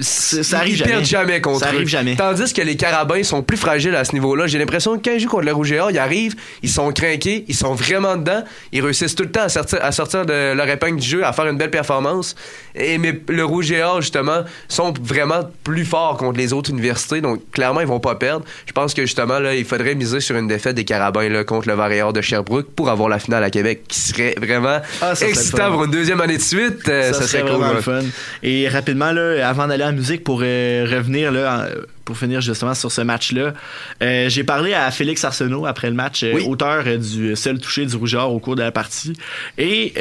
ça 0.00 0.58
arrive 0.58 0.72
ils 0.72 0.76
jamais. 0.76 0.90
perdent 0.92 1.04
jamais 1.04 1.40
contre 1.40 1.60
Ça 1.60 1.66
arrive 1.68 1.82
eux. 1.82 1.86
jamais. 1.86 2.16
Tandis 2.16 2.52
que 2.52 2.62
les 2.62 2.76
Carabins 2.76 3.22
sont 3.22 3.42
plus 3.42 3.56
fragiles 3.56 3.94
à 3.94 4.04
ce 4.04 4.12
niveau-là. 4.12 4.46
J'ai 4.46 4.58
l'impression 4.58 4.98
que 4.98 5.04
quand 5.04 5.12
ils 5.14 5.20
jouent 5.20 5.28
contre 5.28 5.44
le 5.46 5.52
Rouge 5.52 5.72
et 5.72 5.80
Or, 5.80 5.90
ils 5.90 5.98
arrivent, 5.98 6.34
ils 6.62 6.70
sont 6.70 6.90
craqués, 6.92 7.44
ils 7.48 7.54
sont 7.54 7.74
vraiment 7.74 8.16
dedans, 8.16 8.42
ils 8.72 8.82
réussissent 8.82 9.14
tout 9.14 9.22
le 9.24 9.30
temps 9.30 9.42
à 9.42 9.48
sortir, 9.48 9.78
à 9.82 9.92
sortir 9.92 10.26
de 10.26 10.52
leur 10.54 10.68
épingle 10.68 11.00
du 11.00 11.06
jeu, 11.06 11.24
à 11.24 11.32
faire 11.32 11.46
une 11.46 11.56
belle 11.58 11.70
performance. 11.70 12.34
Et 12.74 12.98
mais 12.98 13.20
le 13.28 13.44
Rouge 13.44 13.70
et 13.72 13.82
Or, 13.82 14.00
justement, 14.00 14.42
sont 14.68 14.92
vraiment 15.02 15.40
plus 15.64 15.84
forts 15.84 16.16
contre 16.16 16.38
les 16.38 16.52
autres 16.52 16.70
universités, 16.70 17.20
donc 17.20 17.40
clairement, 17.50 17.80
ils 17.80 17.86
vont 17.86 18.00
pas 18.00 18.14
perdre. 18.14 18.44
Je 18.66 18.72
pense 18.72 18.94
que 18.94 19.02
justement, 19.02 19.38
là, 19.38 19.54
il 19.54 19.64
faudrait 19.64 19.94
miser 19.94 20.20
sur 20.20 20.36
une 20.36 20.48
défaite 20.48 20.76
des 20.76 20.84
Carabins 20.84 21.28
là, 21.28 21.44
contre 21.44 21.68
le 21.68 21.74
Vert 21.74 21.92
et 21.92 22.02
Or 22.02 22.12
de 22.12 22.20
Sherbrooke 22.20 22.68
pour 22.74 22.88
avoir 22.90 23.08
la 23.08 23.18
finale 23.18 23.44
à 23.44 23.50
Québec, 23.50 23.82
qui 23.88 23.98
serait 24.00 24.34
vraiment 24.40 24.78
Ah, 25.00 25.14
ça 25.14 25.14
serait 25.16 25.30
excitant 25.30 25.70
pour 25.70 25.84
une 25.84 25.90
deuxième 25.90 26.20
année 26.20 26.36
de 26.36 26.42
suite. 26.42 26.88
Euh, 26.88 27.12
ça, 27.12 27.20
ça, 27.20 27.26
serait 27.28 27.42
cool, 27.42 27.52
vraiment 27.60 27.80
fun. 27.80 28.00
Et 28.42 28.68
rapidement, 28.68 29.12
là, 29.12 29.48
avant 29.48 29.66
d'aller 29.66 29.84
la 29.90 29.96
musique, 29.96 30.24
pour 30.24 30.40
euh, 30.42 30.86
revenir, 30.90 31.30
là, 31.32 31.68
pour 32.04 32.16
finir 32.16 32.40
justement 32.40 32.74
sur 32.74 32.90
ce 32.90 33.00
match-là, 33.02 33.54
euh, 34.02 34.28
j'ai 34.28 34.44
parlé 34.44 34.74
à 34.74 34.90
Félix 34.90 35.24
Arsenault 35.24 35.66
après 35.66 35.88
le 35.88 35.94
match, 35.96 36.22
euh, 36.22 36.32
Oui. 36.34 36.44
auteur 36.46 36.84
du 36.98 37.36
seul 37.36 37.58
touché 37.58 37.86
du 37.86 37.96
rougeur 37.96 38.32
au 38.32 38.38
cours 38.38 38.56
de 38.56 38.62
la 38.62 38.72
partie. 38.72 39.12
Et 39.58 39.92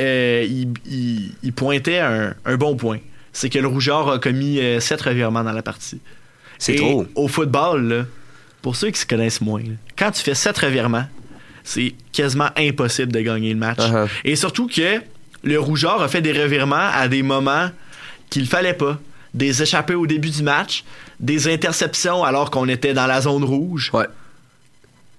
il, 0.48 0.70
il- 0.90 1.32
il 1.44 1.54
pointait 1.54 2.00
un, 2.00 2.34
un 2.46 2.56
bon 2.58 2.76
point. 2.76 3.00
C'est 3.34 3.50
que 3.50 3.60
le 3.60 3.68
rougeur 3.68 4.10
a 4.12 4.20
commis 4.20 4.60
sept 4.80 5.02
revirements 5.02 5.44
dans 5.44 5.52
la 5.54 5.62
partie. 5.62 6.00
C'est 6.58 6.76
trop. 6.76 7.06
Au 7.16 7.28
football, 7.28 7.88
là, 7.88 8.06
pour 8.62 8.76
ceux 8.76 8.90
qui 8.90 9.00
se 9.00 9.06
connaissent 9.06 9.40
moins, 9.42 9.62
là, 9.62 9.74
quand 9.98 10.12
tu 10.12 10.22
fais 10.24 10.36
sept 10.36 10.58
revirements, 10.58 11.06
c'est 11.64 11.94
quasiment 12.12 12.50
impossible 12.58 13.12
de 13.12 13.22
gagner 13.22 13.52
le 13.54 13.60
match. 13.60 13.78
Uh-huh. 13.80 14.08
Et 14.26 14.36
surtout 14.36 14.68
que 14.68 15.00
le 15.44 15.60
rougeur 15.60 16.02
a 16.02 16.08
fait 16.08 16.22
des 16.22 16.34
revirements 16.34 16.90
à 16.94 17.08
des 17.08 17.22
moments 17.24 17.70
qu'il 18.30 18.48
fallait 18.48 18.74
pas. 18.74 19.00
Des 19.34 19.62
échappées 19.62 19.96
au 19.96 20.08
début 20.08 20.30
du 20.30 20.44
match, 20.44 20.84
des 21.20 21.52
interceptions 21.52 22.24
alors 22.24 22.50
qu'on 22.52 22.68
était 22.68 22.94
dans 22.94 23.08
la 23.08 23.22
zone 23.22 23.44
rouge. 23.44 23.92
Ouais. 23.94 24.08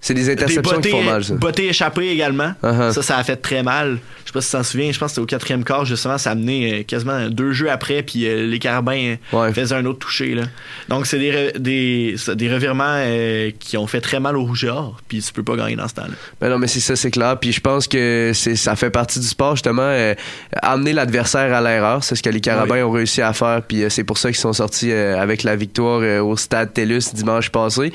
C'est 0.03 0.13
des 0.15 0.23
Des 0.23 0.31
interceptions 0.31 0.81
qui 0.81 0.89
font 0.89 1.03
mal, 1.03 1.23
ça. 1.23 1.35
bottées 1.35 1.67
échappées 1.69 2.09
également. 2.09 2.53
Uh-huh. 2.63 2.91
Ça, 2.91 3.03
ça 3.03 3.17
a 3.17 3.23
fait 3.23 3.35
très 3.35 3.61
mal. 3.61 3.99
Je 4.23 4.27
sais 4.29 4.33
pas 4.33 4.41
si 4.41 4.49
tu 4.51 4.57
t'en 4.57 4.63
souviens. 4.63 4.91
Je 4.91 4.97
pense 4.97 5.07
que 5.07 5.11
c'était 5.11 5.21
au 5.21 5.25
quatrième 5.27 5.63
quart, 5.63 5.85
justement. 5.85 6.17
Ça 6.17 6.31
a 6.31 6.35
mené 6.35 6.79
euh, 6.79 6.83
quasiment 6.83 7.27
deux 7.29 7.51
jeux 7.51 7.69
après. 7.69 8.01
Puis 8.01 8.27
euh, 8.27 8.47
les 8.47 8.57
Carabins 8.59 9.15
euh, 9.33 9.37
Ouais. 9.37 9.53
faisaient 9.53 9.75
un 9.75 9.85
autre 9.85 9.99
touché. 9.99 10.33
Là. 10.33 10.43
Donc, 10.89 11.05
c'est 11.05 11.19
des, 11.19 11.51
des, 11.59 12.15
des 12.35 12.51
revirements 12.53 12.83
euh, 12.97 13.51
qui 13.59 13.77
ont 13.77 13.85
fait 13.87 14.01
très 14.01 14.19
mal 14.19 14.37
au 14.37 14.43
rougeur. 14.43 14.97
Puis 15.07 15.21
tu 15.21 15.31
peux 15.33 15.43
pas 15.43 15.55
gagner 15.55 15.75
dans 15.75 15.87
ce 15.87 15.93
temps-là. 15.95 16.13
Ben 16.39 16.49
non, 16.49 16.57
mais 16.57 16.67
c'est 16.67 16.79
ça, 16.79 16.95
c'est 16.95 17.11
clair. 17.11 17.37
Puis 17.39 17.51
je 17.51 17.61
pense 17.61 17.87
que 17.87 18.31
ça 18.33 18.75
fait 18.75 18.89
partie 18.91 19.19
du 19.19 19.27
sport, 19.27 19.55
justement, 19.55 19.81
euh, 19.83 20.15
amener 20.63 20.93
l'adversaire 20.93 21.53
à 21.53 21.61
l'erreur. 21.61 22.03
C'est 22.03 22.15
ce 22.15 22.23
que 22.23 22.29
les 22.29 22.41
Carabins 22.41 22.75
Oui. 22.75 22.81
ont 22.81 22.91
réussi 22.91 23.21
à 23.21 23.33
faire. 23.33 23.61
Puis 23.67 23.83
c'est 23.89 24.03
pour 24.03 24.17
ça 24.17 24.29
qu'ils 24.29 24.37
sont 24.39 24.53
sortis 24.53 24.91
avec 24.91 25.43
la 25.43 25.55
victoire 25.55 26.01
au 26.25 26.35
stade 26.37 26.73
TELUS 26.73 27.13
dimanche 27.13 27.49
passé. 27.49 27.91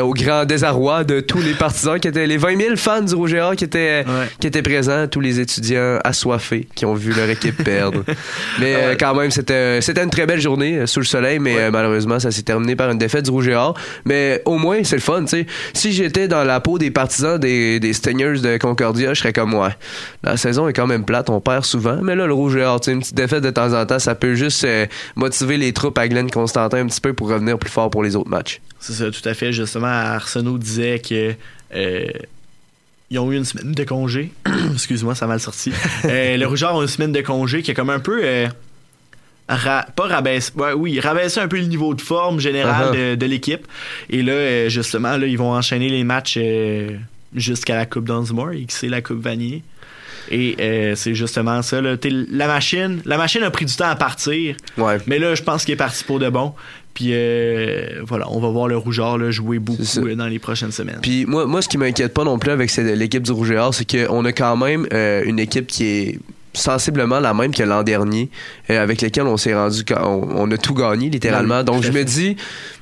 Au 0.00 0.12
grand 0.14 0.44
désarroi 0.44 1.02
de 1.04 1.18
tous 1.20 1.38
les 1.40 1.47
partisans 1.54 1.98
qui 2.00 2.08
étaient, 2.08 2.26
les 2.26 2.36
20 2.36 2.56
000 2.60 2.76
fans 2.76 3.00
du 3.02 3.14
Rouge 3.14 3.34
et 3.34 3.40
Or 3.40 3.54
qui 3.56 3.64
étaient, 3.64 4.04
Ouais. 4.06 4.26
qui 4.40 4.46
étaient 4.46 4.62
présents, 4.62 5.06
tous 5.08 5.20
les 5.20 5.40
étudiants 5.40 5.98
assoiffés 6.04 6.68
qui 6.74 6.84
ont 6.86 6.94
vu 6.94 7.12
leur 7.12 7.28
équipe 7.30 7.62
perdre. 7.62 8.04
Mais 8.60 8.74
euh, 8.74 8.90
Ouais. 8.90 8.96
quand 8.98 9.14
même, 9.14 9.30
c'était, 9.30 9.80
c'était 9.80 10.02
une 10.02 10.10
très 10.10 10.26
belle 10.26 10.40
journée 10.40 10.78
euh, 10.78 10.86
sous 10.86 11.00
le 11.00 11.04
soleil, 11.06 11.38
mais 11.38 11.54
Ouais. 11.54 11.60
euh, 11.62 11.70
malheureusement, 11.70 12.18
ça 12.18 12.30
s'est 12.30 12.42
terminé 12.42 12.76
par 12.76 12.90
une 12.90 12.98
défaite 12.98 13.24
du 13.24 13.30
Rouge 13.30 13.48
et 13.48 13.54
Or. 13.54 13.74
Mais 14.04 14.42
au 14.44 14.58
moins, 14.58 14.82
c'est 14.84 14.96
le 14.96 15.02
fun, 15.02 15.22
tu 15.22 15.28
sais. 15.28 15.46
Si 15.74 15.92
j'étais 15.92 16.28
dans 16.28 16.44
la 16.44 16.60
peau 16.60 16.78
des 16.78 16.90
partisans 16.90 17.38
des, 17.38 17.80
des 17.80 17.92
Stingers 17.92 18.40
de 18.42 18.56
Concordia, 18.58 19.14
je 19.14 19.20
serais 19.20 19.32
comme 19.32 19.50
moi. 19.50 19.72
La 20.22 20.36
saison 20.36 20.68
est 20.68 20.72
quand 20.72 20.86
même 20.86 21.04
plate, 21.04 21.30
on 21.30 21.40
perd 21.40 21.64
souvent. 21.64 21.98
Mais 22.02 22.14
là, 22.14 22.26
le 22.26 22.32
Rouge 22.32 22.56
et 22.56 22.62
Or, 22.64 22.80
tu 22.80 22.86
sais, 22.86 22.92
une 22.92 23.00
petite 23.00 23.14
défaite 23.16 23.42
de 23.42 23.50
temps 23.50 23.72
en 23.72 23.84
temps, 23.86 23.98
ça 23.98 24.14
peut 24.14 24.34
juste 24.34 24.64
euh, 24.64 24.86
motiver 25.16 25.56
les 25.56 25.72
troupes 25.72 25.98
à 25.98 26.08
Glenn 26.08 26.30
Constantin 26.30 26.78
un 26.78 26.86
petit 26.86 27.00
peu 27.00 27.12
pour 27.12 27.28
revenir 27.28 27.58
plus 27.58 27.70
fort 27.70 27.90
pour 27.90 28.02
les 28.02 28.16
autres 28.16 28.30
matchs. 28.30 28.60
C'est 28.80 28.92
ça, 28.92 29.10
tout 29.10 29.26
à 29.28 29.34
fait. 29.34 29.52
Justement, 29.52 29.86
Arsenault 29.86 30.58
disait 30.58 30.98
que 31.00 31.34
euh, 31.74 32.06
ils 33.10 33.18
ont 33.18 33.30
eu 33.32 33.36
une 33.36 33.44
semaine 33.44 33.72
de 33.72 33.84
congé. 33.84 34.32
Excuse-moi, 34.72 35.14
ça 35.14 35.24
a 35.24 35.28
mal 35.28 35.40
sorti. 35.40 35.72
Euh, 36.04 36.36
le 36.36 36.46
Rougeur 36.46 36.76
a 36.78 36.82
une 36.82 36.88
semaine 36.88 37.12
de 37.12 37.20
congé 37.20 37.62
qui 37.62 37.70
est 37.70 37.74
comme 37.74 37.90
un 37.90 37.98
peu. 38.00 38.20
euh, 38.22 38.46
ra- 39.48 39.86
pas 39.96 40.06
rabaissé. 40.06 40.52
ouais, 40.56 40.72
oui, 40.74 41.00
rabaissé 41.00 41.40
un 41.40 41.48
peu 41.48 41.56
le 41.58 41.64
niveau 41.66 41.94
de 41.94 42.00
forme 42.00 42.38
général 42.40 42.92
Uh-huh. 42.94 43.10
de, 43.12 43.14
de 43.16 43.26
l'équipe. 43.26 43.66
Et 44.10 44.22
là, 44.22 44.32
euh, 44.32 44.68
justement, 44.68 45.16
là, 45.16 45.26
ils 45.26 45.38
vont 45.38 45.52
enchaîner 45.52 45.88
les 45.88 46.04
matchs 46.04 46.38
jusqu'à 47.34 47.76
la 47.76 47.86
Coupe 47.86 48.04
Dunsmore 48.06 48.52
et 48.52 48.66
c'est 48.68 48.88
la 48.88 49.02
Coupe 49.02 49.20
Vanier. 49.22 49.62
Et 50.30 50.56
euh, 50.60 50.94
c'est 50.94 51.14
justement 51.14 51.62
ça. 51.62 51.80
Là. 51.80 51.96
La 52.30 52.46
machine, 52.46 53.00
la 53.06 53.16
machine 53.16 53.42
a 53.42 53.50
pris 53.50 53.64
du 53.64 53.74
temps 53.74 53.88
à 53.88 53.96
partir. 53.96 54.56
Ouais. 54.76 54.98
Mais 55.06 55.18
là, 55.18 55.34
je 55.34 55.42
pense 55.42 55.64
qu'il 55.64 55.72
est 55.72 55.76
parti 55.78 56.04
pour 56.04 56.18
de 56.18 56.28
bon. 56.28 56.52
Puis 56.98 57.10
euh, 57.12 58.02
voilà, 58.04 58.26
on 58.28 58.40
va 58.40 58.48
voir 58.48 58.66
le 58.66 58.76
Rougeur 58.76 59.18
là, 59.18 59.30
jouer 59.30 59.60
beaucoup 59.60 59.82
euh, 59.98 60.16
dans 60.16 60.26
les 60.26 60.40
prochaines 60.40 60.72
semaines. 60.72 60.98
Puis 61.00 61.26
moi, 61.26 61.46
moi 61.46 61.62
ce 61.62 61.68
qui 61.68 61.78
m'inquiète 61.78 62.12
pas 62.12 62.24
non 62.24 62.40
plus 62.40 62.50
avec 62.50 62.74
l'équipe 62.76 63.22
du 63.22 63.30
Rouge 63.30 63.52
et 63.52 63.56
Or, 63.56 63.72
c'est 63.72 63.88
qu'on 63.88 64.24
a 64.24 64.32
quand 64.32 64.56
même 64.56 64.84
euh, 64.92 65.22
une 65.24 65.38
équipe 65.38 65.68
qui 65.68 65.84
est 65.84 66.18
sensiblement 66.54 67.20
la 67.20 67.34
même 67.34 67.54
que 67.54 67.62
l'an 67.62 67.84
dernier, 67.84 68.30
euh, 68.68 68.82
avec 68.82 69.00
lesquels 69.00 69.28
on 69.28 69.36
s'est 69.36 69.54
rendu, 69.54 69.84
on, 69.96 70.26
on 70.34 70.50
a 70.50 70.56
tout 70.56 70.74
gagné 70.74 71.08
littéralement. 71.08 71.62
Donc 71.62 71.84
je 71.84 71.92
me 71.92 72.02
dis, 72.02 72.36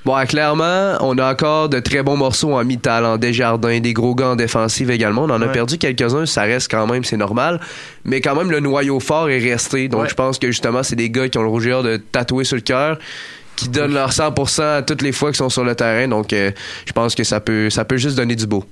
bon, 0.06 0.14
clairement, 0.24 0.94
on 1.00 1.18
a 1.18 1.30
encore 1.30 1.68
de 1.68 1.78
très 1.80 2.02
bons 2.02 2.16
morceaux 2.16 2.54
en 2.54 2.64
mi-talent, 2.64 3.18
des 3.18 3.34
jardins, 3.34 3.80
des 3.80 3.92
gros 3.92 4.14
gants 4.14 4.30
en 4.32 4.36
défensive 4.36 4.90
également. 4.90 5.24
On 5.24 5.30
en 5.30 5.42
a 5.42 5.48
perdu 5.48 5.76
quelques-uns, 5.76 6.24
ça 6.24 6.44
reste 6.44 6.70
quand 6.70 6.86
même, 6.86 7.04
c'est 7.04 7.18
normal. 7.18 7.60
Mais 8.06 8.22
quand 8.22 8.34
même, 8.34 8.50
le 8.50 8.60
noyau 8.60 8.98
fort 8.98 9.28
est 9.28 9.40
resté. 9.40 9.88
Donc 9.88 10.04
Ouais. 10.04 10.08
je 10.08 10.14
pense 10.14 10.38
que 10.38 10.46
justement, 10.46 10.82
c'est 10.82 10.96
des 10.96 11.10
gars 11.10 11.28
qui 11.28 11.36
ont 11.36 11.42
le 11.42 11.48
Rouge 11.48 11.66
et 11.66 11.72
Or 11.74 11.82
de 11.82 11.98
tatouer 11.98 12.44
sur 12.44 12.56
le 12.56 12.62
cœur 12.62 12.98
qui 13.56 13.68
donnent 13.68 13.94
leur 13.94 14.10
100% 14.10 14.62
à 14.62 14.82
toutes 14.82 15.02
les 15.02 15.12
fois 15.12 15.30
qu'ils 15.30 15.38
sont 15.38 15.48
sur 15.48 15.64
le 15.64 15.74
terrain. 15.74 16.06
Donc, 16.08 16.32
euh, 16.32 16.52
je 16.86 16.92
pense 16.92 17.14
que 17.14 17.24
ça 17.24 17.40
peut, 17.40 17.70
ça 17.70 17.84
peut 17.84 17.96
juste 17.96 18.16
donner 18.16 18.36
du 18.36 18.46
beau. 18.46 18.64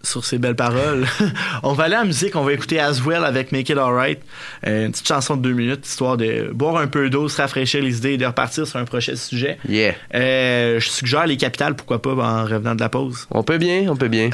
Sur 0.00 0.24
ces 0.24 0.38
belles 0.38 0.54
paroles, 0.54 1.06
on 1.64 1.72
va 1.72 1.84
aller 1.84 1.96
en 1.96 2.04
musique. 2.04 2.36
On 2.36 2.44
va 2.44 2.52
écouter 2.52 2.78
As 2.78 3.00
Well 3.04 3.24
avec 3.24 3.50
Make 3.50 3.68
It 3.68 3.78
Alright. 3.78 4.20
Euh, 4.64 4.86
une 4.86 4.92
petite 4.92 5.08
chanson 5.08 5.36
de 5.36 5.42
deux 5.42 5.52
minutes, 5.52 5.84
histoire 5.86 6.16
de 6.16 6.50
boire 6.52 6.76
un 6.76 6.86
peu 6.86 7.10
d'eau, 7.10 7.28
se 7.28 7.40
rafraîchir 7.40 7.82
les 7.82 7.98
idées 7.98 8.12
et 8.12 8.16
de 8.16 8.24
repartir 8.24 8.64
sur 8.64 8.78
un 8.78 8.84
prochain 8.84 9.16
sujet. 9.16 9.58
Yeah. 9.68 9.94
Euh, 10.14 10.78
je 10.78 10.88
suggère 10.88 11.26
les 11.26 11.36
capitales, 11.36 11.74
pourquoi 11.74 12.00
pas, 12.00 12.12
en 12.12 12.44
revenant 12.44 12.76
de 12.76 12.80
la 12.80 12.88
pause. 12.88 13.26
On 13.32 13.42
peut 13.42 13.58
bien, 13.58 13.86
on 13.88 13.96
peut 13.96 14.08
bien. 14.08 14.30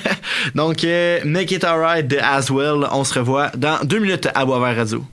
Donc, 0.54 0.86
Make 1.24 1.50
It 1.50 1.64
Alright 1.64 2.08
de 2.08 2.16
As 2.16 2.50
Well. 2.50 2.86
On 2.90 3.04
se 3.04 3.18
revoit 3.18 3.50
dans 3.54 3.84
deux 3.84 3.98
minutes 3.98 4.28
à 4.34 4.46
Boisvert 4.46 4.76
Radio. 4.76 5.04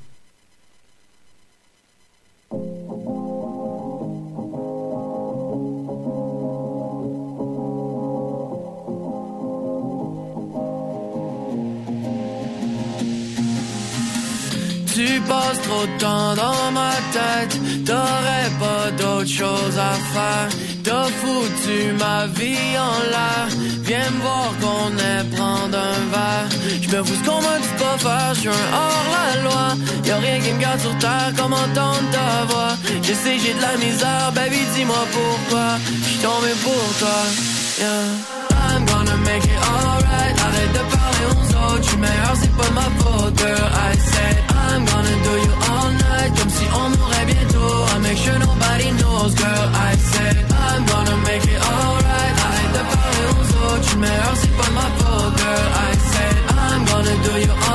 Tu 14.99 15.21
passes 15.21 15.61
trop 15.61 15.85
de 15.85 15.97
temps 15.97 16.35
dans 16.35 16.71
ma 16.73 16.91
tête, 17.15 17.57
t'aurais 17.85 18.49
pas 18.59 18.91
d'autre 19.01 19.29
chose 19.29 19.77
à 19.77 19.93
faire. 20.13 20.49
T'as 20.83 21.05
foutu 21.19 21.93
ma 21.97 22.27
vie 22.27 22.77
en 22.77 22.99
l'air. 23.13 23.47
Viens 23.83 24.11
me 24.11 24.19
voir 24.19 24.51
qu'on 24.59 24.91
est 24.97 25.23
prendre 25.37 25.77
un 25.77 25.99
verre. 26.11 26.49
Je 26.81 26.89
me 26.89 27.01
fous 27.01 27.15
ce 27.15 27.29
qu'on 27.29 27.41
m'a 27.41 27.59
dit 27.59 27.75
pas 27.79 27.97
faire, 27.97 28.33
je 28.33 28.39
suis 28.41 28.49
hors 28.49 29.05
la 29.15 29.41
loi. 29.41 29.67
Y'a 30.03 30.17
rien 30.17 30.39
qui 30.41 30.51
me 30.51 30.59
garde 30.59 30.81
sur 30.81 30.97
terre 30.97 31.31
comme 31.37 31.53
entendre 31.53 32.09
ta 32.11 32.43
voix. 32.49 32.75
Je 33.01 33.13
sais 33.13 33.39
j'ai 33.39 33.53
de 33.53 33.61
la 33.61 33.77
misère, 33.77 34.31
baby 34.35 34.59
dis-moi 34.75 35.07
pourquoi. 35.13 35.77
Je 36.11 36.27
tombé 36.27 36.51
pour 36.61 36.99
toi. 36.99 37.58
Yeah. 37.79 38.11
I'm 38.51 38.83
gonna 38.85 39.17
make 39.23 39.45
it 39.45 39.59
alright. 39.71 40.35
Arrête 40.45 40.73
de 40.77 40.83
parler 40.95 41.25
aux 41.31 41.47
autres. 41.63 41.83
Je 41.83 41.87
suis 41.89 41.97
meilleur, 41.97 42.33
c'est 42.41 42.51
pas 42.59 42.71
ma 42.75 42.87
faute, 42.99 43.37
girl. 43.39 43.67
I 43.71 43.95
said 44.11 44.35
I'm 44.67 44.83
gonna 44.83 45.15
do 45.27 45.33
you 45.45 45.53
all 45.71 45.91
night. 45.91 46.31
Comme 46.37 46.49
si 46.49 46.65
on 46.75 46.89
mourrait 46.97 47.25
bientôt. 47.31 47.75
I 47.95 47.99
make 47.99 48.17
sure 48.17 48.37
nobody 48.39 48.87
knows, 48.99 49.33
girl. 49.33 49.67
I 49.89 49.95
said 50.11 50.35
I'm 50.67 50.83
gonna 50.91 51.17
make 51.23 51.45
it 51.45 51.61
alright. 51.71 52.35
Arrête 52.45 52.73
de 52.77 52.83
parler 52.93 53.25
aux 53.31 53.47
autres. 53.63 53.83
Je 53.83 53.89
suis 53.89 53.97
meilleur, 53.99 54.33
c'est 54.41 54.55
pas 54.59 54.71
ma 54.79 54.87
faute, 54.99 55.37
girl. 55.39 55.67
I 55.87 55.91
said 56.11 56.35
I'm 56.51 56.81
gonna 56.91 57.15
do 57.23 57.33
you 57.45 57.51
all 57.51 57.68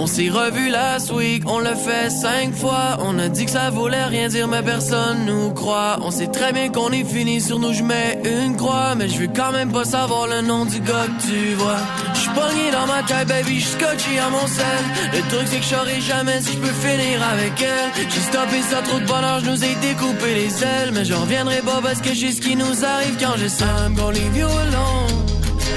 On 0.00 0.06
s'est 0.06 0.30
revu 0.30 0.70
last 0.70 1.10
week, 1.10 1.42
on 1.46 1.58
l'a 1.58 1.74
fait 1.74 2.08
cinq 2.08 2.54
fois. 2.54 2.98
On 3.00 3.18
a 3.18 3.28
dit 3.28 3.46
que 3.46 3.50
ça 3.50 3.70
voulait 3.70 4.04
rien 4.04 4.28
dire, 4.28 4.46
mais 4.46 4.62
personne 4.62 5.26
nous 5.26 5.50
croit. 5.50 5.98
On 6.02 6.12
sait 6.12 6.28
très 6.28 6.52
bien 6.52 6.68
qu'on 6.68 6.92
est 6.92 7.02
fini 7.02 7.40
sur 7.40 7.58
nous, 7.58 7.72
je 7.72 7.82
mets 7.82 8.20
une 8.24 8.56
croix. 8.56 8.94
Mais 8.94 9.08
je 9.08 9.18
veux 9.18 9.26
quand 9.26 9.50
même 9.50 9.72
pas 9.72 9.84
savoir 9.84 10.28
le 10.28 10.40
nom 10.42 10.66
du 10.66 10.78
gars 10.78 11.08
que 11.08 11.26
tu 11.26 11.54
vois. 11.54 11.80
Je 12.14 12.20
suis 12.20 12.30
pogné 12.30 12.70
dans 12.70 12.86
ma 12.86 13.02
tête, 13.02 13.26
baby, 13.26 13.58
je 13.58 13.66
suis 13.66 13.76
scotché 13.76 14.20
à 14.20 14.30
mon 14.30 14.46
sel. 14.46 14.84
Le 15.14 15.18
truc, 15.30 15.46
c'est 15.46 15.56
que 15.56 15.64
je 15.64 15.74
saurais 15.74 16.00
jamais 16.00 16.40
si 16.42 16.52
je 16.52 16.58
peux 16.58 16.66
finir 16.68 17.20
avec 17.32 17.60
elle. 17.60 18.08
J'ai 18.08 18.20
stoppé 18.20 18.62
ça 18.70 18.82
trop 18.82 19.00
de 19.00 19.04
bonheur, 19.04 19.40
je 19.40 19.50
nous 19.50 19.64
ai 19.64 19.74
découpé 19.82 20.32
les 20.32 20.62
ailes. 20.62 20.92
Mais 20.92 21.04
je 21.04 21.14
reviendrai 21.14 21.58
pas 21.62 21.80
parce 21.82 22.00
que 22.00 22.14
j'ai 22.14 22.30
ce 22.30 22.40
qui 22.40 22.54
nous 22.54 22.84
arrive 22.84 23.16
quand 23.18 23.36
je 23.36 23.48
sens. 23.48 23.66
I'm 23.84 23.96
gonna 23.96 24.12
leave 24.12 24.36
you 24.36 24.46
alone. 24.46 25.26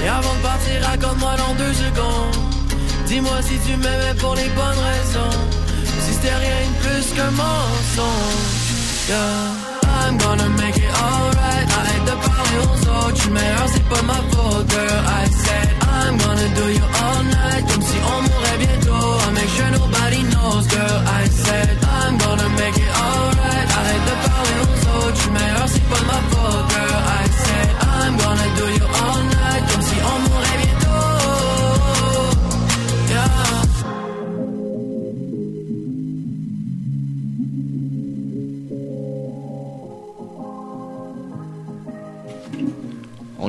Et 0.04 0.08
avant 0.08 0.34
de 0.36 0.42
partir, 0.42 0.80
raconte-moi 0.88 1.34
dans 1.38 1.54
deux 1.56 1.72
secondes. 1.72 2.51
Dis-moi 3.06 3.38
si 3.42 3.58
tu 3.66 3.76
m'aimais 3.76 4.14
pour 4.18 4.34
les 4.34 4.48
bonnes 4.50 4.82
raisons. 4.90 5.36
Si 5.84 6.12
c'était 6.14 6.34
rien 6.34 6.60
de 6.68 6.74
plus 6.82 7.14
qu'un 7.14 7.30
mensonge. 7.30 8.62
Yeah. 9.08 9.72
I'm 9.84 10.16
gonna 10.18 10.48
make 10.48 10.76
it 10.76 10.92
alright. 11.06 11.66
Arrête 11.78 12.04
de 12.10 12.16
parler 12.26 12.58
aux 12.64 12.80
autres. 12.88 13.22
Tu 13.22 13.30
meilleur, 13.30 13.66
c'est 13.72 13.84
pas 13.88 14.02
ma 14.02 14.20
faute, 14.32 14.70
girl. 14.70 15.02
I 15.06 15.24
said 15.44 15.68
I'm 15.82 16.16
gonna 16.18 16.48
do 16.56 16.64
you 16.70 16.84
all 17.02 17.22
night. 17.24 17.64
Comme 17.70 17.82
si 17.82 17.98
on 18.12 18.22
mourrait 18.22 18.58
bientôt. 18.58 19.08
I 19.26 19.30
make 19.32 19.50
sure 19.56 19.70
nobody 19.70 20.22
knows, 20.32 20.66
girl. 20.68 20.98
I 21.20 21.28
said 21.28 21.68
I'm 21.82 22.16
gonna 22.18 22.48
make 22.60 22.76
it 22.76 22.92
alright. 23.04 23.68
Arrête 23.78 24.04
de 24.10 24.14
parler 24.26 24.56
aux 24.62 24.80
autres. 24.96 25.18
Tu 25.22 25.30
meilleur, 25.30 25.66
c'est 25.66 25.86
pas 25.92 26.04
ma 26.10 26.20
faute, 26.30 26.66
girl. 26.72 27.02
I 27.20 27.24
said 27.44 27.68
I'm 27.82 28.16
gonna 28.16 28.48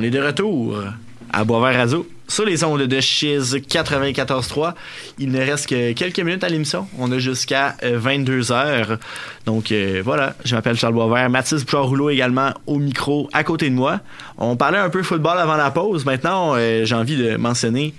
On 0.03 0.05
est 0.05 0.09
de 0.09 0.19
retour 0.19 0.83
à 1.31 1.45
Boisvert 1.45 1.77
Radio 1.79 2.05
sur 2.27 2.43
les 2.43 2.65
ondes 2.65 2.81
de 2.81 2.99
Chiz 2.99 3.55
94.3. 3.55 4.73
Il 5.17 5.31
ne 5.31 5.39
reste 5.39 5.67
que 5.67 5.93
quelques 5.93 6.19
minutes 6.19 6.43
à 6.43 6.49
l'émission. 6.49 6.89
On 6.99 7.09
a 7.13 7.19
jusqu'à 7.19 7.77
22h. 7.81 8.97
Donc 9.45 9.71
euh, 9.71 10.01
voilà, 10.03 10.35
je 10.43 10.55
m'appelle 10.55 10.75
Charles 10.75 10.93
Boisvert. 10.93 11.29
Mathis 11.29 11.63
Bouchard-Rouleau 11.63 12.09
également 12.09 12.51
au 12.67 12.79
micro 12.79 13.29
à 13.31 13.45
côté 13.45 13.69
de 13.69 13.75
moi. 13.75 14.01
On 14.37 14.57
parlait 14.57 14.77
un 14.77 14.89
peu 14.89 15.03
football 15.03 15.37
avant 15.37 15.55
la 15.55 15.71
pause. 15.71 16.05
Maintenant, 16.05 16.55
euh, 16.57 16.83
j'ai 16.83 16.95
envie 16.95 17.15
de 17.15 17.37
mentionner 17.37 17.93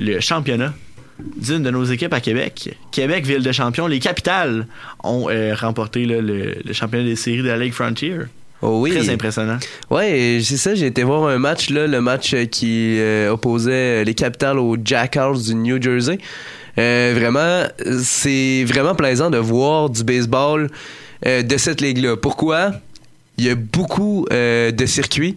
le 0.00 0.20
championnat 0.20 0.72
d'une 1.18 1.62
de 1.62 1.70
nos 1.70 1.84
équipes 1.84 2.14
à 2.14 2.20
Québec. 2.20 2.78
Québec, 2.92 3.26
ville 3.26 3.42
de 3.42 3.52
champion. 3.52 3.88
Les 3.88 3.98
capitales 3.98 4.66
ont 5.04 5.28
euh, 5.28 5.54
remporté 5.54 6.06
le 6.06 6.72
championnat 6.72 7.04
des 7.04 7.16
séries 7.16 7.42
de 7.42 7.48
la 7.48 7.58
Ligue 7.58 7.74
Frontier. 7.74 8.20
Oh 8.62 8.80
oui. 8.80 8.90
Très 8.92 9.10
impressionnant. 9.10 9.58
Ouais, 9.90 10.40
c'est 10.42 10.56
ça, 10.56 10.74
j'ai 10.74 10.86
été 10.86 11.02
voir 11.02 11.28
un 11.28 11.38
match, 11.38 11.70
là, 11.70 11.86
le 11.86 12.00
match 12.00 12.32
euh, 12.34 12.46
qui 12.46 12.98
euh, 12.98 13.30
opposait 13.30 14.04
les 14.04 14.14
Capitals 14.14 14.58
aux 14.58 14.76
Jackals 14.82 15.42
du 15.42 15.54
New 15.54 15.80
Jersey. 15.80 16.18
Euh, 16.78 17.14
vraiment, 17.16 17.64
c'est 18.02 18.64
vraiment 18.64 18.94
plaisant 18.94 19.30
de 19.30 19.38
voir 19.38 19.90
du 19.90 20.04
baseball 20.04 20.70
euh, 21.26 21.42
de 21.42 21.56
cette 21.56 21.80
ligue-là. 21.80 22.16
Pourquoi? 22.16 22.72
Il 23.38 23.44
y 23.44 23.50
a 23.50 23.54
beaucoup 23.54 24.26
euh, 24.32 24.70
de 24.72 24.86
circuits. 24.86 25.36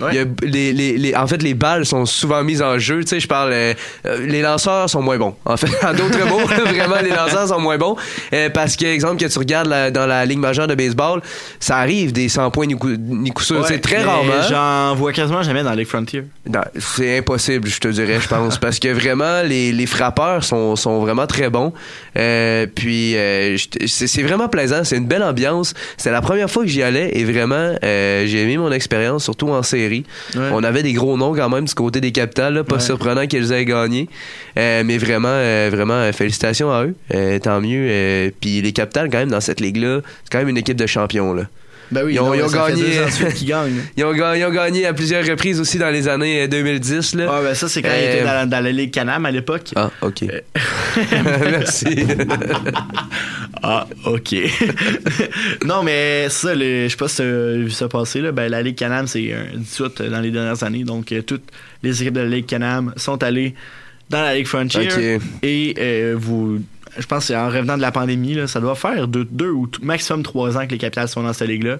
Ouais. 0.00 0.08
Il 0.12 0.16
y 0.16 0.18
a 0.20 0.24
les, 0.42 0.72
les, 0.72 0.96
les- 0.98 1.14
en 1.14 1.26
fait, 1.26 1.42
les 1.42 1.54
balles 1.54 1.84
sont 1.86 2.06
souvent 2.06 2.42
mises 2.42 2.62
en 2.62 2.78
jeu. 2.78 3.00
Tu 3.02 3.08
sais, 3.08 3.20
je 3.20 3.28
parle. 3.28 3.52
euh, 3.52 3.74
euh, 4.06 4.26
les 4.26 4.42
lanceurs 4.42 4.88
sont 4.90 5.02
moins 5.02 5.18
bons. 5.18 5.34
En 5.44 5.56
fait, 5.56 5.68
en 5.86 5.92
d'autres 5.92 6.26
mots, 6.26 6.38
vraiment, 6.46 7.00
les 7.02 7.10
lanceurs 7.10 7.48
sont 7.48 7.60
moins 7.60 7.78
bons. 7.78 7.96
Euh, 8.32 8.48
parce 8.50 8.76
que, 8.76 8.86
exemple, 8.86 9.22
que 9.22 9.26
tu 9.30 9.38
regardes 9.38 9.68
la- 9.68 9.90
dans 9.90 10.06
la 10.06 10.24
Ligue 10.24 10.38
majeure 10.38 10.66
de 10.66 10.74
baseball, 10.74 11.20
ça 11.60 11.76
arrive 11.78 12.12
des 12.12 12.28
100 12.28 12.50
points 12.50 12.66
ni 12.66 12.74
coup, 12.76 12.90
ni 12.96 13.30
coup 13.30 13.42
sûr. 13.42 13.58
Ouais, 13.60 13.64
c'est 13.68 13.80
très 13.80 14.02
rarement. 14.02 14.32
J'en 14.48 14.94
vois 14.94 15.12
quasiment 15.12 15.42
jamais 15.42 15.62
dans 15.62 15.70
la 15.70 15.76
Ligue 15.76 15.88
Frontier. 15.88 16.24
C'est 16.78 17.18
impossible, 17.18 17.68
je 17.68 17.78
te 17.80 17.88
dirais, 17.88 18.18
je 18.20 18.28
pense, 18.28 18.58
parce 18.58 18.78
que 18.78 18.88
vraiment 18.88 19.42
les, 19.42 19.72
les 19.72 19.86
frappeurs 19.86 20.44
sont, 20.44 20.74
sont 20.76 21.00
vraiment 21.00 21.26
très 21.26 21.50
bons. 21.50 21.72
Euh, 22.16 22.66
puis 22.74 23.14
c'est 23.86 24.22
vraiment 24.22 24.48
plaisant, 24.48 24.84
c'est 24.84 24.96
une 24.96 25.06
belle 25.06 25.22
ambiance. 25.22 25.74
C'est 25.96 26.10
la 26.10 26.20
première 26.22 26.50
fois 26.50 26.62
que 26.64 26.68
j'y 26.68 26.82
allais 26.82 27.10
et 27.14 27.24
vraiment 27.24 27.74
j'ai 27.82 28.42
aimé 28.42 28.56
mon 28.58 28.72
expérience, 28.72 29.24
surtout 29.24 29.48
en 29.50 29.62
série. 29.82 30.04
Ouais. 30.36 30.50
On 30.52 30.62
avait 30.62 30.82
des 30.82 30.92
gros 30.92 31.16
noms 31.16 31.34
quand 31.34 31.48
même 31.48 31.64
du 31.64 31.74
côté 31.74 32.00
des 32.00 32.12
capitales, 32.12 32.54
là, 32.54 32.64
pas 32.64 32.76
Ouais. 32.76 32.80
surprenant 32.80 33.26
qu'ils 33.26 33.52
aient 33.52 33.64
gagné, 33.64 34.08
Euh, 34.58 34.82
mais 34.84 34.98
vraiment, 34.98 35.28
euh, 35.32 35.68
vraiment 35.72 35.94
euh, 35.94 36.12
félicitations 36.12 36.70
à 36.70 36.84
eux, 36.84 36.94
tant 37.40 37.60
mieux. 37.60 38.30
puis 38.40 38.60
les 38.62 38.72
capitales 38.72 39.08
quand 39.10 39.18
même 39.18 39.30
dans 39.30 39.40
cette 39.40 39.60
ligue 39.60 39.78
là, 39.78 40.00
c'est 40.24 40.30
quand 40.32 40.38
même 40.38 40.48
une 40.48 40.58
équipe 40.58 40.76
de 40.76 40.86
champions 40.86 41.34
là. 41.34 41.44
Ben 41.92 42.04
oui, 42.04 42.14
Ils 42.14 42.20
ont- 42.20 42.26
non, 42.26 42.34
ils 42.34 42.42
ont 42.42 42.48
gagné. 42.48 42.82
gagnent. 43.44 43.82
Ils 43.96 44.04
ont, 44.04 44.12
ga- 44.14 44.36
ils 44.36 44.44
ont 44.44 44.50
gagné 44.50 44.86
à 44.86 44.94
plusieurs 44.94 45.24
reprises 45.26 45.60
aussi 45.60 45.78
dans 45.78 45.90
les 45.90 46.08
années 46.08 46.42
euh, 46.42 46.46
2010 46.48 47.14
là. 47.16 47.26
Ah, 47.28 47.40
ben 47.42 47.54
ça, 47.54 47.68
c'est 47.68 47.82
quand 47.82 47.88
il 47.90 48.04
Euh, 48.06 48.14
était 48.14 48.24
dans, 48.24 48.48
dans 48.48 48.60
la 48.64 48.72
Ligue 48.72 48.90
Canam 48.90 49.26
à 49.26 49.30
l'époque. 49.30 49.70
Ah, 49.76 49.90
ok. 50.00 50.22
Merci. 51.50 52.04
Ah, 53.62 53.86
ok. 54.06 54.34
non, 55.64 55.82
mais 55.82 56.28
ça, 56.30 56.54
le- 56.54 56.84
je 56.84 56.88
sais 56.88 56.96
pas 56.96 57.08
si 57.08 57.16
tu 57.16 57.22
as 57.22 57.52
vu 57.56 57.70
ça 57.70 57.88
passer. 57.88 58.20
Là. 58.20 58.32
Ben, 58.32 58.50
la 58.50 58.62
Ligue 58.62 58.76
Canam, 58.76 59.06
c'est 59.06 59.32
un 59.32 59.56
18 59.58 60.02
dans 60.02 60.20
les 60.20 60.30
dernières 60.30 60.62
années. 60.64 60.84
Donc, 60.84 61.12
euh, 61.12 61.22
toutes 61.22 61.44
les 61.82 62.00
équipes 62.02 62.14
de 62.14 62.20
la 62.20 62.26
Ligue 62.28 62.46
Canam 62.46 62.92
sont 62.96 63.22
allées 63.22 63.54
dans 64.10 64.22
la 64.22 64.34
Ligue 64.34 64.46
Frontier. 64.46 64.88
Et 65.42 65.74
euh, 65.78 66.14
vous. 66.18 66.60
Je 66.98 67.06
pense 67.06 67.20
que 67.20 67.24
c'est 67.28 67.36
en 67.36 67.48
revenant 67.48 67.76
de 67.76 67.82
la 67.82 67.90
pandémie, 67.90 68.34
là, 68.34 68.46
ça 68.46 68.60
doit 68.60 68.74
faire 68.74 69.08
deux, 69.08 69.24
deux 69.24 69.48
ou 69.50 69.66
maximum 69.82 70.22
trois 70.22 70.58
ans 70.58 70.66
que 70.66 70.72
les 70.72 70.78
capitales 70.78 71.08
sont 71.08 71.22
dans 71.22 71.32
cette 71.32 71.48
ligue-là. 71.48 71.78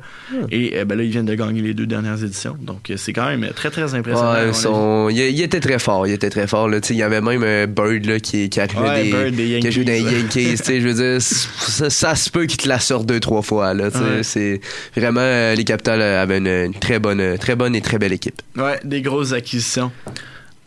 Et 0.51 0.79
euh, 0.79 0.85
ben 0.87 0.97
là, 0.97 1.05
ils 1.05 1.11
viennent 1.11 1.27
de 1.27 1.35
gagner 1.35 1.61
les 1.61 1.75
deux 1.75 1.87
dernières 1.87 2.23
éditions. 2.25 2.57
Donc, 2.61 2.91
euh, 2.91 2.97
c'est 2.97 3.13
quand 3.13 3.27
même 3.27 3.47
très, 3.55 3.71
très 3.71 3.95
impressionnant. 3.95 4.33
Ouais, 4.33 4.53
son- 4.53 5.09
il, 5.11 5.19
il 5.19 5.41
était 5.43 5.61
très 5.61 5.79
fort, 5.79 6.07
il 6.07 6.13
était 6.15 6.31
très 6.31 6.47
fort. 6.47 6.69
Là. 6.69 6.79
Il 6.89 6.97
y 6.97 7.03
avait 7.03 7.21
même 7.21 7.43
un 7.43 7.67
Bird 7.67 8.07
là, 8.07 8.21
qui, 8.21 8.49
qui 8.49 8.61
arrivait 8.61 8.81
Ouais, 8.81 9.05
des, 9.05 9.11
Bird 9.11 9.35
des 9.35 9.59
qui 9.61 9.73
jouait 9.73 9.85
dans 9.85 9.93
les 9.93 10.01
Yankees. 10.01 10.43
Yankees. 10.45 10.57
tu 10.59 10.65
sais, 10.65 10.81
je 10.81 10.89
veux 10.89 10.95
dire, 10.95 11.17
ça, 11.21 11.91
ça 11.91 12.15
se 12.15 12.31
peut 12.31 12.47
qu'il 12.47 12.57
te 12.59 12.69
la 12.69 12.79
sorte 12.81 13.05
deux, 13.07 13.21
trois 13.21 13.43
fois. 13.43 13.75
Là. 13.75 13.89
Ouais. 13.89 14.23
C'est 14.23 14.61
vraiment 14.97 15.21
euh, 15.21 15.55
les 15.55 15.65
Capitals 15.65 16.01
euh, 16.01 16.23
avaient 16.23 16.39
une, 16.39 16.47
une 16.47 16.75
très 16.75 16.99
bonne, 16.99 17.37
très 17.39 17.55
bonne 17.55 17.75
et 17.75 17.81
très 17.83 17.99
belle 17.99 18.13
équipe. 18.15 18.41
Ouais, 18.57 18.81
des 18.85 19.03
grosses 19.03 19.33
acquisitions. 19.33 19.93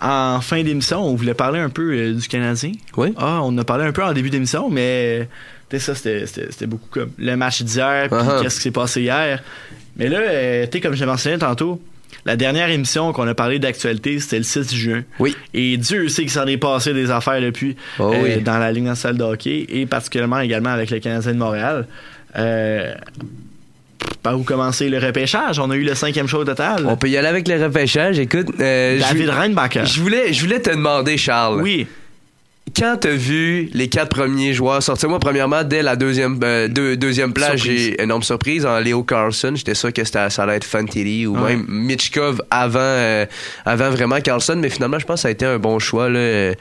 En 0.02 0.42
fin 0.42 0.62
d'émission, 0.64 1.02
on 1.06 1.16
voulait 1.16 1.34
parler 1.34 1.60
un 1.60 1.70
peu 1.70 1.94
euh, 1.94 2.14
du 2.14 2.28
Canadien. 2.28 2.72
Oui. 2.98 3.14
Ah, 3.18 3.42
on 3.44 3.58
a 3.58 3.64
parlé 3.64 3.86
un 3.86 3.92
peu 3.94 4.04
en 4.04 4.12
début 4.14 4.30
d'émission, 4.30 4.70
mais 4.70 5.28
tu 5.70 5.80
sais, 5.80 5.94
ça, 5.94 5.96
c'était- 5.96 6.66
beaucoup 6.68 6.88
comme 6.92 7.12
le 7.18 7.36
match 7.38 7.62
d'hier, 7.64 8.08
puis 8.10 8.18
Uh-huh. 8.20 8.42
qu'est-ce 8.42 8.58
qui 8.58 8.62
s'est 8.64 8.72
passé 8.72 9.02
hier. 9.02 9.42
Mais 9.96 10.10
là, 10.10 10.20
euh, 10.20 10.66
tu 10.66 10.72
sais, 10.74 10.82
comme 10.82 10.94
je 10.96 11.00
l'ai 11.00 11.06
mentionné 11.06 11.38
tantôt, 11.38 11.82
la 12.26 12.36
dernière 12.36 12.70
émission 12.70 13.14
qu'on 13.14 13.28
a 13.28 13.34
parlé 13.36 13.58
d'actualité, 13.60 14.20
c'était 14.20 14.38
le 14.38 14.44
6 14.44 14.76
juin. 14.76 15.04
Oui. 15.20 15.36
Et 15.54 15.78
Dieu 15.78 16.10
sait 16.10 16.24
qu'il 16.24 16.32
s'en 16.32 16.46
est 16.48 16.58
passé 16.58 16.94
des 16.94 17.10
affaires 17.12 17.40
depuis 17.42 17.78
Oh 18.00 18.12
euh, 18.14 18.22
oui. 18.38 18.42
dans 18.42 18.58
la 18.58 18.72
Ligue 18.74 18.84
nationale 18.84 19.18
de 19.18 19.24
hockey 19.24 19.66
et 19.70 19.86
particulièrement 19.86 20.40
également 20.40 20.72
avec 20.72 20.90
le 20.92 21.00
Canadien 21.00 21.34
de 21.34 21.38
Montréal. 21.38 21.88
Euh, 22.36 22.94
par 24.24 24.40
où 24.40 24.44
commencer 24.44 24.90
le 24.90 24.98
repêchage? 25.00 25.60
On 25.60 25.70
a 25.72 25.76
eu 25.76 25.84
le 25.84 25.96
cinquième 25.96 26.28
show 26.28 26.44
total. 26.44 26.86
On 26.88 26.98
peut 26.98 27.10
y 27.10 27.18
aller 27.18 27.28
avec 27.28 27.48
le 27.48 27.64
repêchage. 27.64 28.20
Écoute, 28.20 28.48
euh, 28.60 29.00
David 29.00 29.26
je, 29.28 29.32
Reinbacher. 29.32 29.86
je 29.86 30.02
voulais, 30.02 30.34
je 30.34 30.42
voulais 30.42 30.60
te 30.60 30.70
demander, 30.72 31.18
Charles. 31.18 31.62
Oui. 31.62 31.88
Quand 32.78 32.98
t'as 33.00 33.12
vu 33.12 33.70
les 33.74 33.88
quatre 33.88 34.10
premiers 34.10 34.54
joueurs 34.54 34.84
sortir, 34.84 35.08
moi 35.08 35.20
premièrement 35.20 35.64
dès 35.64 35.82
la 35.82 35.96
deuxième 35.96 36.38
euh, 36.44 36.68
deux- 36.68 36.98
deuxième 36.98 37.32
place, 37.32 37.56
j'ai 37.64 38.02
énorme 38.02 38.22
surprise 38.22 38.66
en 38.66 38.80
Léo 38.80 39.02
Carlson. 39.04 39.54
J'étais 39.56 39.76
sûr 39.76 39.94
que 39.94 40.04
ça 40.04 40.28
allait 40.40 40.58
être 40.58 40.66
Fantilli 40.66 41.26
ou 41.26 41.38
Ouais. 41.38 41.56
même 41.56 41.66
Mitchkov 41.70 42.42
avant 42.52 42.80
euh, 42.82 43.26
avant 43.66 43.90
vraiment 43.92 44.20
Carlson, 44.20 44.58
mais 44.58 44.70
finalement 44.70 45.00
je 45.00 45.06
pense 45.06 45.20
que 45.20 45.22
ça 45.22 45.28
a 45.30 45.32
été 45.32 45.46
un 45.46 45.58
bon 45.58 45.80
choix 45.80 46.10
là. 46.10 46.52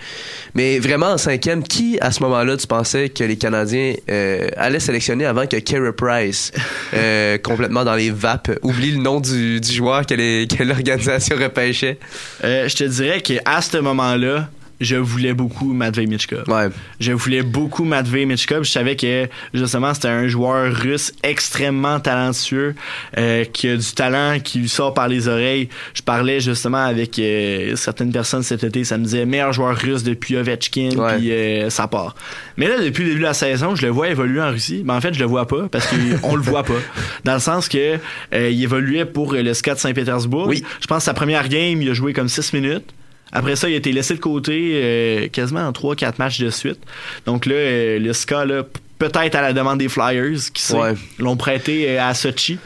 Mais 0.55 0.79
vraiment 0.79 1.07
en 1.09 1.19
cinquième, 1.19 1.65
qui 1.65 1.99
à 2.01 2.13
ce 2.13 2.23
moment-là 2.23 2.57
tu 2.59 2.69
pensais 2.69 3.09
que 3.09 3.25
les 3.25 3.37
Canadiens 3.37 3.95
euh, 4.09 4.47
allaient 4.57 4.79
sélectionner 4.79 5.25
avant 5.27 5.49
que 5.49 5.57
Carey 5.57 5.93
Price 5.97 6.53
euh, 6.95 7.39
complètement 7.39 7.83
dans 7.85 7.97
les 7.97 8.11
vapes 8.13 8.53
oublie 8.63 8.93
le 8.93 8.99
nom 9.03 9.19
du, 9.19 9.61
du 9.61 9.73
joueur 9.73 10.07
que 10.07 10.63
l'organisation 10.63 11.35
repêchait? 11.37 11.99
Euh, 12.45 12.69
je 12.69 12.77
te 12.77 12.85
dirais 12.85 13.21
qu'à 13.21 13.61
ce 13.61 13.79
moment-là, 13.79 14.49
je 14.85 14.97
voulais 14.97 15.35
beaucoup 15.35 15.73
Matvei 15.73 16.07
Michkov. 16.07 16.45
Ouais. 16.49 16.69
Je 17.01 17.13
voulais 17.13 17.43
beaucoup 17.43 17.85
Matvei 17.85 18.27
Michkov. 18.27 18.65
Je 18.65 18.71
savais 18.71 18.97
que 18.97 19.29
justement 19.53 19.95
c'était 19.95 20.09
un 20.09 20.29
joueur 20.29 20.73
russe 20.73 21.13
extrêmement 21.23 22.01
talentueux, 22.01 22.75
euh, 23.19 23.45
qui 23.45 23.69
a 23.69 23.77
du 23.77 23.93
talent 23.93 24.39
qui 24.41 24.59
lui 24.59 24.69
sort 24.69 24.95
par 24.95 25.09
les 25.09 25.29
oreilles. 25.29 25.69
Je 25.95 26.03
parlais 26.03 26.41
justement 26.41 26.85
avec 26.85 27.19
euh, 27.19 27.77
certaines 27.77 28.13
personnes 28.13 28.43
cet 28.43 28.65
été, 28.65 28.85
ça 28.85 28.99
me 28.99 29.05
disait 29.05 29.27
meilleur 29.27 29.53
joueur 29.53 29.77
russe 29.77 30.03
depuis 30.03 30.37
Ovechkin, 30.37 30.91
puis 30.91 31.33
euh, 31.33 31.71
ça 31.71 31.89
part. 31.89 32.15
Mais 32.57 32.69
là 32.69 32.79
depuis 32.79 33.03
le 33.03 33.09
début 33.11 33.21
de 33.21 33.27
la 33.27 33.35
saison, 33.35 33.75
je 33.75 33.83
le 33.83 33.89
vois 33.89 34.09
évoluer 34.09 34.41
en 34.41 34.51
Russie. 34.51 34.83
Mais 34.85 34.93
en 34.93 35.01
fait, 35.01 35.15
je 35.15 35.21
le 35.21 35.27
vois 35.27 35.47
pas 35.47 35.69
parce 35.71 35.87
qu'on 35.87 36.37
le 36.37 36.43
voit 36.43 36.63
pas. 36.63 36.75
Dans 37.25 37.35
le 37.35 37.41
sens 37.41 37.69
que 37.69 37.99
il 38.33 38.63
évoluait 38.63 39.05
pour 39.05 39.33
le 39.33 39.55
SCAT 39.55 39.77
Saint-Pétersbourg. 39.77 40.47
Oui. 40.49 40.63
Je 40.81 40.87
pense 40.87 40.99
que 40.99 41.05
sa 41.05 41.15
première 41.15 41.49
game, 41.49 41.81
il 41.81 41.91
a 41.91 41.95
joué 41.95 42.13
comme 42.13 42.29
6 42.29 42.53
minutes. 42.53 42.95
Après 43.35 43.57
ça, 43.57 43.69
il 43.69 43.75
a 43.75 43.77
été 43.77 43.93
laissé 43.93 44.15
de 44.15 44.21
côté 44.21 44.71
euh, 44.75 45.29
quasiment 45.29 45.61
en 45.67 45.73
3-4 45.73 46.15
matchs 46.19 46.39
de 46.41 46.49
suite. 46.51 46.79
Donc 47.27 47.45
là, 47.47 47.55
euh, 47.55 47.99
le 47.99 48.13
SCA, 48.13 48.45
là, 48.47 48.63
peut-être 48.99 49.35
à 49.35 49.43
la 49.43 49.53
demande 49.53 49.79
des 49.79 49.89
Flyers, 49.89 50.39
qui 50.55 50.63
sait, 50.63 50.77
Ouais. 50.77 50.95
l'ont 51.19 51.37
prêté 51.37 51.89
euh, 51.99 52.03
à 52.03 52.15
Sochi. 52.15 52.59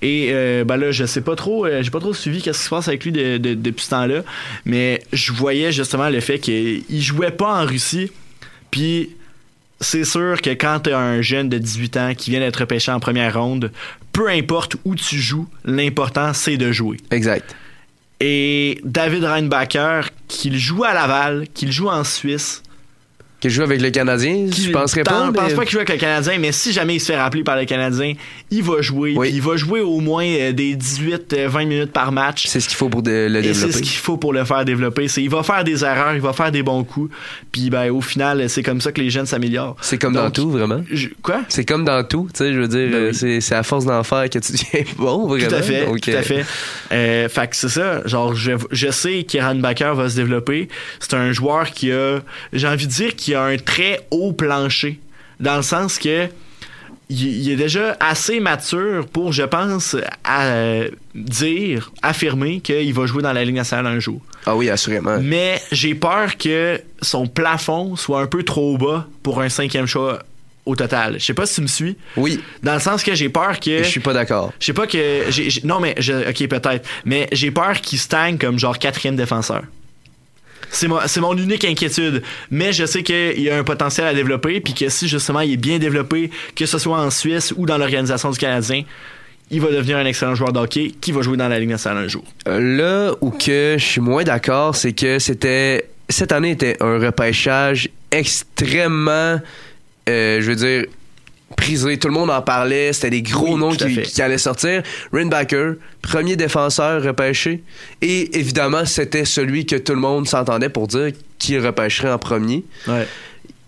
Et 0.00 0.30
euh, 0.32 0.64
ben 0.64 0.76
là, 0.78 0.90
je 0.90 1.04
sais 1.04 1.20
pas 1.20 1.36
trop, 1.36 1.64
euh, 1.66 1.80
j'ai 1.82 1.90
pas 1.90 2.00
trop 2.00 2.12
suivi 2.14 2.40
qu'est-ce 2.42 2.58
qui 2.58 2.64
se 2.64 2.70
passe 2.70 2.88
avec 2.88 3.04
lui 3.04 3.12
de- 3.12 3.38
de- 3.38 3.54
depuis 3.54 3.84
ce 3.84 3.90
temps-là, 3.90 4.22
mais 4.64 5.00
je 5.12 5.32
voyais 5.32 5.70
justement 5.70 6.08
le 6.08 6.18
fait 6.20 6.40
qu'il 6.40 6.84
jouait 6.90 7.30
pas 7.30 7.62
en 7.62 7.64
Russie, 7.66 8.10
puis 8.72 9.10
c'est 9.80 10.04
sûr 10.04 10.40
que 10.42 10.50
quand 10.50 10.80
t'as 10.84 10.98
un 10.98 11.22
jeune 11.22 11.48
de 11.48 11.58
18 11.58 11.96
ans 11.98 12.12
qui 12.16 12.30
vient 12.30 12.40
d'être 12.40 12.56
repêché 12.56 12.90
en 12.90 12.98
première 12.98 13.40
ronde, 13.40 13.70
peu 14.12 14.28
importe 14.28 14.74
où 14.84 14.96
tu 14.96 15.18
joues, 15.18 15.46
l'important 15.64 16.32
c'est 16.34 16.56
de 16.56 16.72
jouer. 16.72 16.96
Exact. 17.12 17.54
Et 18.24 18.80
David 18.84 19.24
Reinbacher, 19.24 20.02
qu'il 20.28 20.56
joue 20.56 20.84
à 20.84 20.94
Laval, 20.94 21.48
qu'il 21.54 21.72
joue 21.72 21.88
en 21.88 22.04
Suisse. 22.04 22.62
Qui 23.42 23.50
joue 23.50 23.62
avec 23.62 23.80
le 23.82 23.90
Canadien, 23.90 24.46
je 24.50 24.70
penserais 24.70 25.02
pas. 25.02 25.26
Je 25.26 25.32
pense 25.32 25.48
mais- 25.50 25.54
pas 25.56 25.62
qu'il 25.64 25.72
joue 25.72 25.78
avec 25.78 25.90
le 25.90 25.96
Canadien, 25.96 26.38
mais 26.38 26.52
si 26.52 26.72
jamais 26.72 26.94
il 26.94 27.00
se 27.00 27.06
fait 27.06 27.20
rappeler 27.20 27.42
par 27.42 27.56
le 27.56 27.64
Canadien, 27.64 28.14
il 28.52 28.62
va 28.62 28.80
jouer. 28.80 29.14
Oui. 29.16 29.30
Il 29.34 29.42
va 29.42 29.56
jouer 29.56 29.80
au 29.80 29.98
moins 29.98 30.24
euh, 30.24 30.52
des 30.52 30.76
18-20 30.76 31.64
minutes 31.66 31.90
par 31.92 32.12
match. 32.12 32.46
C'est 32.46 32.60
ce 32.60 32.68
qu'il 32.68 32.76
faut 32.76 32.88
pour 32.88 33.02
de- 33.02 33.26
le 33.28 33.40
Et 33.40 33.42
c'est 33.42 33.48
développer. 33.66 33.72
ce 33.72 33.78
qu'il 33.82 33.98
faut 33.98 34.16
pour 34.16 34.32
le 34.32 34.44
faire 34.44 34.64
développer. 34.64 35.08
C'est 35.08 35.22
il 35.24 35.28
va 35.28 35.42
faire 35.42 35.64
des 35.64 35.82
erreurs, 35.84 36.14
il 36.14 36.20
va 36.20 36.32
faire 36.32 36.52
des 36.52 36.62
bons 36.62 36.84
coups. 36.84 37.12
Puis 37.50 37.68
ben 37.68 37.90
au 37.90 38.00
final, 38.00 38.48
c'est 38.48 38.62
comme 38.62 38.80
ça 38.80 38.92
que 38.92 39.00
les 39.00 39.10
jeunes 39.10 39.26
s'améliorent. 39.26 39.76
C'est 39.80 39.98
comme 39.98 40.14
dans 40.14 40.30
tout, 40.30 40.48
vraiment. 40.50 40.82
je- 40.90 41.08
quoi? 41.20 41.40
C'est 41.48 41.64
comme 41.64 41.84
dans 41.84 42.04
tout, 42.04 42.28
tu 42.32 42.38
sais, 42.38 42.52
je 42.54 42.60
veux 42.60 42.68
dire, 42.68 42.90
Ben 42.90 42.96
oui. 42.96 43.08
euh, 43.08 43.12
c'est 43.12 43.40
c'est 43.40 43.56
à 43.56 43.64
force 43.64 43.84
d'en 43.86 44.04
faire 44.04 44.30
que 44.30 44.38
tu 44.38 44.52
deviens 44.52 44.84
bon, 44.96 45.26
vraiment. 45.26 45.48
Tout 45.48 45.54
à 45.56 45.62
fait, 45.62 45.86
Donc, 45.86 46.00
tout 46.00 46.10
euh, 46.10 46.18
à 46.20 46.22
fait. 46.22 46.44
Euh, 46.92 47.28
fait 47.28 47.48
que 47.48 47.56
c'est 47.56 47.68
ça. 47.70 48.06
Genre, 48.06 48.36
je, 48.36 48.52
je 48.70 48.90
sais 48.92 49.24
qu'Iran 49.24 49.56
Baker 49.56 49.94
va 49.96 50.08
se 50.08 50.14
développer. 50.14 50.68
C'est 51.00 51.14
un 51.14 51.32
joueur 51.32 51.72
qui 51.72 51.90
a, 51.90 52.20
j'ai 52.52 52.68
envie 52.68 52.86
de 52.86 52.92
dire, 52.92 53.16
qui 53.16 53.31
a 53.34 53.42
un 53.44 53.56
très 53.56 54.06
haut 54.10 54.32
plancher. 54.32 54.98
Dans 55.40 55.56
le 55.56 55.62
sens 55.62 55.98
que 55.98 56.28
il, 57.10 57.50
est 57.50 57.56
déjà 57.56 57.96
assez 58.00 58.40
mature 58.40 59.06
pour, 59.06 59.32
je 59.32 59.42
pense, 59.42 59.96
à, 60.24 60.84
dire, 61.14 61.92
affirmer 62.02 62.60
qu'il 62.60 62.94
va 62.94 63.06
jouer 63.06 63.22
dans 63.22 63.32
la 63.32 63.44
Ligue 63.44 63.56
nationale 63.56 63.86
un 63.86 64.00
jour. 64.00 64.20
Ah 64.46 64.56
oui, 64.56 64.70
assurément. 64.70 65.18
Mais 65.20 65.60
j'ai 65.72 65.94
peur 65.94 66.36
que 66.38 66.80
son 67.00 67.26
plafond 67.26 67.96
soit 67.96 68.20
un 68.22 68.26
peu 68.26 68.42
trop 68.42 68.78
bas 68.78 69.06
pour 69.22 69.40
un 69.40 69.48
cinquième 69.48 69.86
choix 69.86 70.20
au 70.64 70.76
total. 70.76 71.16
Je 71.18 71.24
sais 71.24 71.34
pas 71.34 71.44
si 71.44 71.56
tu 71.56 71.62
me 71.62 71.66
suis. 71.66 71.96
Oui, 72.16 72.40
Dans 72.62 72.74
le 72.74 72.80
sens 72.80 73.02
que 73.02 73.14
j'ai 73.14 73.28
peur 73.28 73.60
que. 73.60 73.78
je 73.78 73.88
suis 73.88 74.00
pas 74.00 74.12
d'accord. 74.12 74.52
Je 74.58 74.66
sais 74.66 74.72
pas 74.72 74.86
que. 74.86 75.66
non, 75.66 75.80
mais. 75.80 75.94
je- 75.98 76.30
ok, 76.30 76.48
peut-être. 76.48 76.88
Mais 77.04 77.28
j'ai 77.32 77.50
peur 77.50 77.80
qu'il 77.80 77.98
stagne 77.98 78.38
comme 78.38 78.58
genre 78.58 78.78
quatrième 78.78 79.16
défenseur. 79.16 79.62
C'est 80.72 80.88
mon, 80.88 81.36
unique 81.36 81.64
inquiétude. 81.64 82.22
Mais 82.50 82.72
je 82.72 82.86
sais 82.86 83.02
qu'il 83.02 83.48
a 83.50 83.58
un 83.58 83.64
potentiel 83.64 84.06
à 84.06 84.14
développer, 84.14 84.60
puis 84.60 84.74
que 84.74 84.88
si 84.88 85.06
justement 85.06 85.40
il 85.40 85.52
est 85.52 85.56
bien 85.56 85.78
développé, 85.78 86.30
que 86.56 86.66
ce 86.66 86.78
soit 86.78 86.98
en 86.98 87.10
Suisse 87.10 87.52
ou 87.56 87.66
dans 87.66 87.78
l'organisation 87.78 88.30
du 88.30 88.38
Canadien, 88.38 88.82
il 89.50 89.60
va 89.60 89.70
devenir 89.70 89.98
un 89.98 90.06
excellent 90.06 90.34
joueur 90.34 90.52
de 90.52 90.58
hockey 90.58 90.92
qui 91.00 91.12
va 91.12 91.20
jouer 91.20 91.36
dans 91.36 91.48
la 91.48 91.60
Ligue 91.60 91.68
nationale 91.68 92.04
un 92.04 92.08
jour. 92.08 92.24
Euh, 92.48 92.58
Là 92.58 93.14
où 93.20 93.32
je 93.38 93.76
suis 93.78 94.00
moins 94.00 94.24
d'accord, 94.24 94.74
c'est 94.74 94.94
que 94.94 95.18
c'était 95.18 95.86
cette 96.08 96.32
année 96.32 96.50
était 96.50 96.76
un 96.80 96.98
repêchage 96.98 97.88
extrêmement, 98.10 99.40
euh, 100.08 100.40
je 100.40 100.50
veux 100.50 100.56
dire, 100.56 100.86
prisé. 101.52 101.98
Tout 101.98 102.08
le 102.08 102.14
monde 102.14 102.30
en 102.30 102.42
parlait. 102.42 102.92
C'était 102.92 103.10
des 103.10 103.22
gros 103.22 103.54
Oui, 103.54 103.60
noms 103.60 103.70
qui, 103.70 104.22
allaient 104.22 104.38
sortir. 104.38 104.82
Rinbacker, 105.12 105.74
premier 106.00 106.36
défenseur 106.36 107.02
repêché. 107.02 107.62
Et 108.00 108.38
évidemment, 108.38 108.84
c'était 108.84 109.24
celui 109.24 109.66
que 109.66 109.76
tout 109.76 109.94
le 109.94 110.00
monde 110.00 110.26
s'entendait 110.26 110.68
pour 110.68 110.88
dire 110.88 111.12
qui 111.38 111.58
repêcherait 111.58 112.12
en 112.12 112.18
premier. 112.18 112.64
Ouais. 112.86 113.06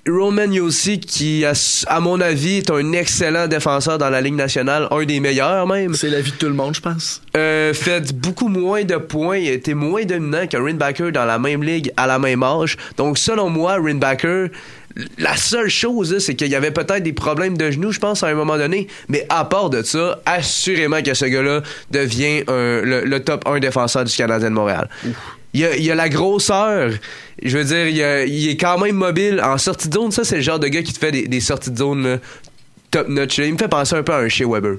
Roman 0.06 0.50
Yossi, 0.50 1.00
qui, 1.00 1.44
à, 1.46 2.00
mon 2.00 2.20
avis, 2.20 2.58
est 2.58 2.70
un 2.70 2.92
excellent 2.92 3.46
défenseur 3.46 3.96
dans 3.96 4.10
la 4.10 4.20
Ligue 4.20 4.34
nationale, 4.34 4.86
un 4.90 5.04
des 5.04 5.18
meilleurs 5.18 5.66
même. 5.66 5.94
C'est 5.94 6.10
la 6.10 6.20
vie 6.20 6.32
de 6.32 6.36
tout 6.36 6.46
le 6.46 6.52
monde, 6.52 6.74
je 6.74 6.80
pense. 6.80 7.22
Euh, 7.36 7.72
fait 7.72 8.12
beaucoup 8.12 8.48
moins 8.48 8.84
de 8.84 8.96
points, 8.96 9.38
il 9.38 9.48
a 9.48 9.52
été 9.52 9.72
moins 9.72 10.04
dominant 10.04 10.46
que 10.46 10.58
Rinbacker 10.58 11.10
dans 11.10 11.24
la 11.24 11.38
même 11.38 11.62
ligue 11.62 11.90
à 11.96 12.06
la 12.06 12.18
même 12.18 12.42
âge. 12.42 12.76
Donc 12.98 13.16
selon 13.16 13.48
moi, 13.48 13.76
Rinbacker, 13.82 14.50
la 15.18 15.36
seule 15.36 15.68
chose, 15.68 16.18
c'est 16.18 16.34
qu'il 16.34 16.48
y 16.48 16.54
avait 16.54 16.70
peut-être 16.70 17.02
des 17.02 17.12
problèmes 17.12 17.56
de 17.56 17.70
genoux, 17.70 17.92
je 17.92 17.98
pense, 17.98 18.22
à 18.22 18.28
un 18.28 18.34
moment 18.34 18.56
donné. 18.56 18.86
Mais 19.08 19.26
à 19.28 19.44
part 19.44 19.70
de 19.70 19.82
ça, 19.82 20.20
assurément 20.24 21.02
que 21.02 21.14
ce 21.14 21.24
gars-là 21.24 21.62
devient 21.90 22.44
le, 22.46 23.18
top 23.18 23.46
1 23.46 23.58
défenseur 23.58 24.04
du 24.04 24.14
Canadien 24.14 24.50
de 24.50 24.54
Montréal. 24.54 24.88
Il 25.52 25.68
il 25.78 25.90
a 25.90 25.94
la 25.94 26.08
grosseur. 26.08 26.92
Je 27.42 27.58
veux 27.58 27.64
dire, 27.64 27.86
il, 28.26 28.48
est 28.50 28.56
quand 28.56 28.78
même 28.78 28.96
mobile 28.96 29.40
en 29.42 29.58
sortie 29.58 29.88
de 29.88 29.94
zone. 29.94 30.10
Ça, 30.12 30.24
c'est 30.24 30.36
le 30.36 30.42
genre 30.42 30.58
de 30.58 30.68
gars 30.68 30.82
qui 30.82 30.92
te 30.92 30.98
fait 30.98 31.12
des, 31.12 31.28
des 31.28 31.40
sorties 31.40 31.70
de 31.70 31.78
zone 31.78 32.06
là, 32.06 32.18
top 32.90 33.08
notch. 33.08 33.38
là. 33.38 33.46
Il 33.46 33.52
me 33.52 33.58
fait 33.58 33.68
penser 33.68 33.96
un 33.96 34.02
peu 34.02 34.12
à 34.12 34.18
un 34.18 34.28
Shea 34.28 34.46
Weber. 34.46 34.76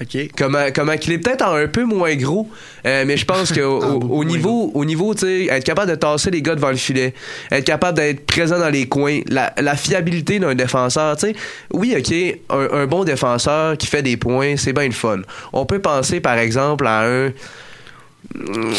OK. 0.00 0.30
Comment, 0.36 0.66
comment 0.74 0.96
qu'il 0.96 1.12
est 1.12 1.18
peut-être 1.18 1.44
un 1.44 1.66
peu 1.66 1.84
moins 1.84 2.14
gros, 2.16 2.48
euh, 2.86 3.04
mais 3.06 3.16
je 3.18 3.24
pense 3.26 3.52
que 3.52 3.60
au, 3.64 3.82
Ah, 3.82 3.86
au- 3.88 3.98
au 4.20 4.24
niveau, 4.24 4.70
au 4.74 4.84
niveau, 4.84 5.12
tu 5.14 5.20
sais, 5.26 5.44
être 5.46 5.64
capable 5.64 5.90
de 5.90 5.96
tasser 5.96 6.30
les 6.30 6.40
gars 6.42 6.54
devant 6.54 6.70
le 6.70 6.76
filet, 6.76 7.12
être 7.50 7.64
capable 7.64 7.98
d'être 7.98 8.24
présent 8.24 8.58
dans 8.58 8.70
les 8.70 8.88
coins, 8.88 9.20
la, 9.28 9.52
la 9.58 9.76
fiabilité 9.76 10.38
d'un 10.38 10.54
défenseur, 10.54 11.16
tu 11.16 11.26
sais, 11.28 11.34
oui, 11.72 11.94
ok, 11.98 12.14
un, 12.50 12.78
un 12.82 12.86
bon 12.86 13.04
défenseur 13.04 13.76
qui 13.76 13.86
fait 13.86 14.02
des 14.02 14.16
points, 14.16 14.56
c'est 14.56 14.72
bien 14.72 14.86
le 14.86 14.92
fun. 14.92 15.18
On 15.52 15.66
peut 15.66 15.80
penser 15.80 16.20
par 16.20 16.38
exemple 16.38 16.86
à 16.86 17.02
un 17.06 17.30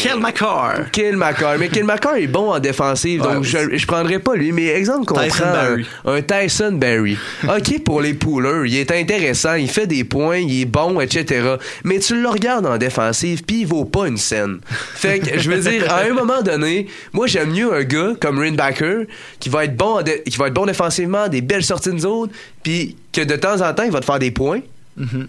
Quel 0.02 0.18
McCarr. 0.18 0.90
Kill 0.92 1.16
McCarr, 1.16 1.58
mais 1.58 1.68
Kill 1.68 1.84
McCarr 1.84 2.16
est 2.16 2.26
bon 2.26 2.52
en 2.52 2.58
défensive, 2.58 3.20
Ouais, 3.20 3.34
donc 3.34 3.44
je, 3.44 3.76
je 3.76 3.86
prendrais 3.86 4.18
pas 4.18 4.34
lui. 4.34 4.50
Mais 4.50 4.68
exemple 4.68 5.04
qu'on 5.04 5.14
prend 5.14 5.44
un, 5.44 5.76
un 6.06 6.22
Tyson 6.22 6.72
Barry. 6.72 7.18
Ok 7.44 7.82
pour 7.84 8.00
les 8.00 8.14
poolers, 8.14 8.66
il 8.66 8.76
est 8.76 8.90
intéressant, 8.90 9.54
il 9.54 9.68
fait 9.68 9.86
des 9.86 10.04
points, 10.04 10.38
il 10.38 10.62
est 10.62 10.64
bon, 10.64 11.00
etc. 11.00 11.56
Mais 11.84 11.98
tu 11.98 12.20
le 12.20 12.28
regardes 12.28 12.64
en 12.66 12.78
défensive, 12.78 13.44
puis 13.44 13.60
il 13.60 13.66
vaut 13.66 13.84
pas 13.84 14.06
une 14.08 14.16
scène. 14.16 14.60
Fait 14.94 15.18
que 15.18 15.38
je 15.38 15.50
veux 15.50 15.58
dire, 15.60 15.92
à 15.92 16.00
un 16.00 16.14
moment 16.14 16.40
donné, 16.40 16.86
moi 17.12 17.26
j'aime 17.26 17.50
mieux 17.52 17.74
un 17.74 17.82
gars 17.84 18.12
comme 18.18 18.38
Rinbacker 18.38 19.06
qui 19.38 19.48
va 19.50 19.64
être 19.64 19.76
bon, 19.76 20.02
qui 20.24 20.38
va 20.38 20.46
être 20.48 20.54
bon 20.54 20.64
défensivement, 20.66 21.28
des 21.28 21.42
belles 21.42 21.64
sorties 21.64 21.92
de 21.92 21.98
zone, 21.98 22.30
puis 22.62 22.96
que 23.12 23.20
de 23.20 23.36
temps 23.36 23.60
en 23.60 23.74
temps 23.74 23.82
il 23.84 23.92
va 23.92 24.00
te 24.00 24.06
faire 24.06 24.18
des 24.18 24.30
points. 24.30 24.60
Mhm. 24.96 25.28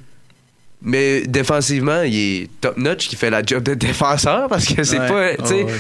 Mais 0.86 1.22
défensivement, 1.22 2.02
il 2.02 2.16
est 2.16 2.50
top 2.60 2.76
notch 2.78 3.08
qui 3.08 3.16
fait 3.16 3.30
la 3.30 3.42
job 3.42 3.64
de 3.64 3.74
défenseur 3.74 4.48
parce 4.50 4.66
que 4.66 4.84
c'est 4.84 5.00
Ouais. 5.00 5.36
pas. 5.38 5.44
tu 5.44 5.48
sais, 5.50 5.64
Ouais, 5.64 5.72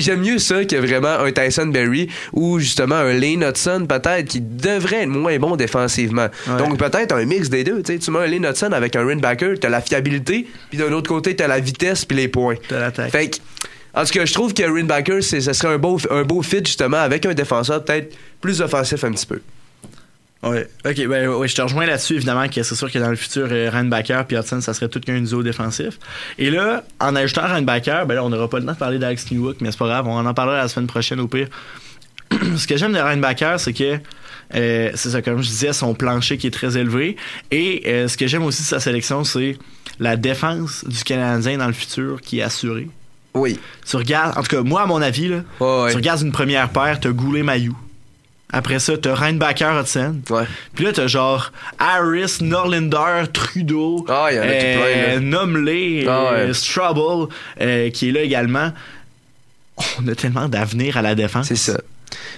J'aime 0.00 0.20
mieux 0.20 0.38
ça 0.38 0.64
que 0.66 0.76
vraiment 0.76 1.18
un 1.18 1.32
Tyson 1.32 1.66
Berry 1.66 2.08
ou 2.34 2.58
justement 2.58 2.96
un 2.96 3.12
Lane 3.14 3.42
Hudson 3.42 3.86
peut-être 3.88 4.28
qui 4.28 4.40
devrait 4.40 5.04
être 5.04 5.08
moins 5.08 5.38
bon 5.38 5.56
défensivement. 5.56 6.28
Ouais. 6.46 6.58
Donc 6.58 6.78
peut-être 6.78 7.12
un 7.14 7.24
mix 7.24 7.48
des 7.48 7.64
deux. 7.64 7.82
tu 7.82 7.94
sais, 7.94 7.98
Tu 7.98 8.10
mets 8.10 8.18
un 8.18 8.26
Lane 8.26 8.44
Hudson 8.44 8.72
avec 8.72 8.96
un 8.96 9.06
Rinbacker, 9.06 9.58
t'as 9.58 9.70
la 9.70 9.80
fiabilité, 9.80 10.46
puis 10.68 10.78
d'un 10.78 10.92
autre 10.92 11.08
côté, 11.08 11.34
t'as 11.34 11.48
la 11.48 11.58
vitesse 11.60 12.04
puis 12.04 12.16
les 12.18 12.28
points. 12.28 12.56
T'as 12.68 12.80
l'attaque. 12.80 13.10
Fait 13.12 13.30
que, 13.30 13.36
en 13.94 14.04
tout 14.04 14.12
cas, 14.12 14.24
je 14.26 14.32
trouve 14.34 14.52
que 14.54 14.62
Rinbacker, 14.62 15.22
ce 15.22 15.40
serait 15.40 15.68
un 15.74 15.78
beau, 15.78 15.98
un 16.10 16.22
beau 16.22 16.42
fit 16.42 16.60
justement 16.64 16.98
avec 16.98 17.24
un 17.26 17.32
défenseur 17.34 17.82
peut-être 17.84 18.14
plus 18.40 18.60
offensif 18.60 19.02
un 19.04 19.12
petit 19.12 19.26
peu. 19.26 19.40
Ouais. 20.42 20.66
Ok, 20.86 21.06
ben 21.06 21.28
ouais, 21.28 21.48
je 21.48 21.54
te 21.54 21.60
rejoins 21.60 21.84
là-dessus, 21.84 22.14
évidemment, 22.14 22.48
que 22.48 22.62
c'est 22.62 22.74
sûr 22.74 22.90
que 22.90 22.98
dans 22.98 23.10
le 23.10 23.16
futur, 23.16 23.48
euh, 23.50 23.68
Randbacker 23.70 24.24
puis 24.26 24.38
Hudson, 24.38 24.60
ça 24.62 24.72
serait 24.72 24.88
tout 24.88 25.00
qu'un 25.00 25.20
duo 25.20 25.42
défensif. 25.42 25.98
Et 26.38 26.50
là, 26.50 26.82
en 26.98 27.14
ajoutant 27.14 27.46
Randbacker, 27.46 28.06
ben 28.06 28.14
là, 28.14 28.24
on 28.24 28.30
n'aura 28.30 28.48
pas 28.48 28.58
le 28.58 28.64
temps 28.64 28.72
de 28.72 28.78
parler 28.78 28.98
d'Alex 28.98 29.30
Newhook, 29.30 29.56
mais 29.60 29.70
c'est 29.70 29.78
pas 29.78 29.86
grave, 29.86 30.06
on 30.08 30.24
en 30.24 30.34
parlera 30.34 30.56
la 30.56 30.68
semaine 30.68 30.86
prochaine 30.86 31.20
au 31.20 31.28
pire. 31.28 31.48
Ce 32.56 32.66
que 32.66 32.76
j'aime 32.78 32.92
de 32.92 32.98
Randbacker, 32.98 33.56
c'est 33.58 33.74
que 33.74 33.98
euh, 34.54 34.90
c'est 34.94 35.10
ça, 35.10 35.20
comme 35.20 35.42
je 35.42 35.48
disais, 35.48 35.72
son 35.72 35.94
plancher 35.94 36.38
qui 36.38 36.46
est 36.46 36.52
très 36.52 36.76
élevé. 36.76 37.16
Et 37.50 37.82
euh, 37.86 38.08
ce 38.08 38.16
que 38.16 38.26
j'aime 38.26 38.44
aussi 38.44 38.62
de 38.62 38.66
sa 38.66 38.80
sélection, 38.80 39.24
c'est 39.24 39.58
la 39.98 40.16
défense 40.16 40.84
du 40.86 41.04
Canadien 41.04 41.58
dans 41.58 41.66
le 41.66 41.72
futur 41.72 42.20
qui 42.20 42.38
est 42.38 42.42
assurée. 42.42 42.88
Oui. 43.34 43.60
Tu 43.86 43.96
regardes, 43.96 44.36
en 44.38 44.42
tout 44.42 44.56
cas, 44.56 44.62
moi, 44.62 44.82
à 44.82 44.86
mon 44.86 45.02
avis, 45.02 45.28
là, 45.28 45.42
ouais. 45.60 45.90
tu 45.90 45.96
regardes 45.96 46.22
une 46.22 46.32
première 46.32 46.70
paire, 46.70 46.98
t'as 46.98 47.10
Goulet 47.10 47.42
Mayou. 47.42 47.76
Après 48.52 48.78
ça, 48.80 48.96
t'as 48.98 49.14
Reinbacker 49.14 49.80
Hudson. 49.80 50.16
Ouais. 50.30 50.44
Puis 50.74 50.84
là, 50.84 50.92
t'as 50.92 51.06
genre 51.06 51.52
Harris, 51.78 52.38
Norlinder, 52.40 53.24
Trudeau, 53.32 54.04
Ah, 54.08 54.28
il 54.30 54.36
y 54.36 54.38
en 54.38 54.42
a 54.42 54.46
tout 54.46 54.50
plein, 54.80 55.14
là. 55.14 55.20
Nomley, 55.20 56.04
Ah, 56.08 56.10
euh, 56.32 56.46
ouais. 56.48 56.54
Strubble, 56.54 57.28
euh, 57.60 57.90
qui 57.90 58.08
est 58.08 58.12
là 58.12 58.22
également. 58.22 58.72
On 60.02 60.08
a 60.08 60.14
tellement 60.14 60.48
d'avenir 60.48 60.96
à 60.96 61.02
la 61.02 61.14
défense. 61.14 61.46
C'est 61.48 61.56
ça. 61.56 61.80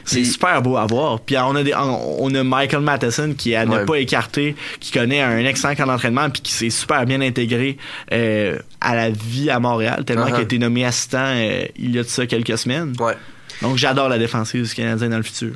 C'est 0.05 0.25
super 0.25 0.61
beau 0.63 0.77
à 0.77 0.85
voir. 0.87 1.21
Puis 1.21 1.37
on 1.39 1.55
a 1.57 1.63
des, 1.63 1.73
on 1.75 2.33
a 2.35 2.45
Michael 2.45 2.83
Matheson 2.83 3.35
qui 3.37 3.55
à 3.55 3.65
ne 3.65 3.79
Ouais. 3.79 3.85
pas 3.87 3.95
écarter, 3.99 4.55
qui 4.81 4.91
connaît 4.93 5.23
un 5.23 5.39
excellent 5.39 5.75
camp 5.75 5.87
d'entraînement 5.87 6.29
puis 6.29 6.43
qui 6.43 6.53
s'est 6.53 6.71
super 6.71 7.07
bien 7.07 7.21
intégré 7.23 7.79
euh, 8.13 8.59
à 8.81 8.95
la 8.95 9.11
vie 9.11 9.49
à 9.49 9.59
Montréal, 9.61 10.05
tellement 10.05 10.25
Uh-huh. 10.27 10.31
qu'il 10.33 10.37
a 10.37 10.43
été 10.43 10.59
nommé 10.59 10.85
assistant 10.85 11.25
euh, 11.25 11.65
il 11.79 11.95
y 11.97 11.99
a 11.99 12.03
de 12.03 12.09
ça 12.09 12.27
quelques 12.27 12.59
semaines. 12.59 12.93
Ouais. 13.01 13.15
Donc 13.63 13.77
j'adore 13.77 14.09
la 14.09 14.19
défensive 14.19 14.69
du 14.69 14.75
Canadien 14.75 15.09
dans 15.09 15.17
le 15.17 15.23
futur. 15.23 15.53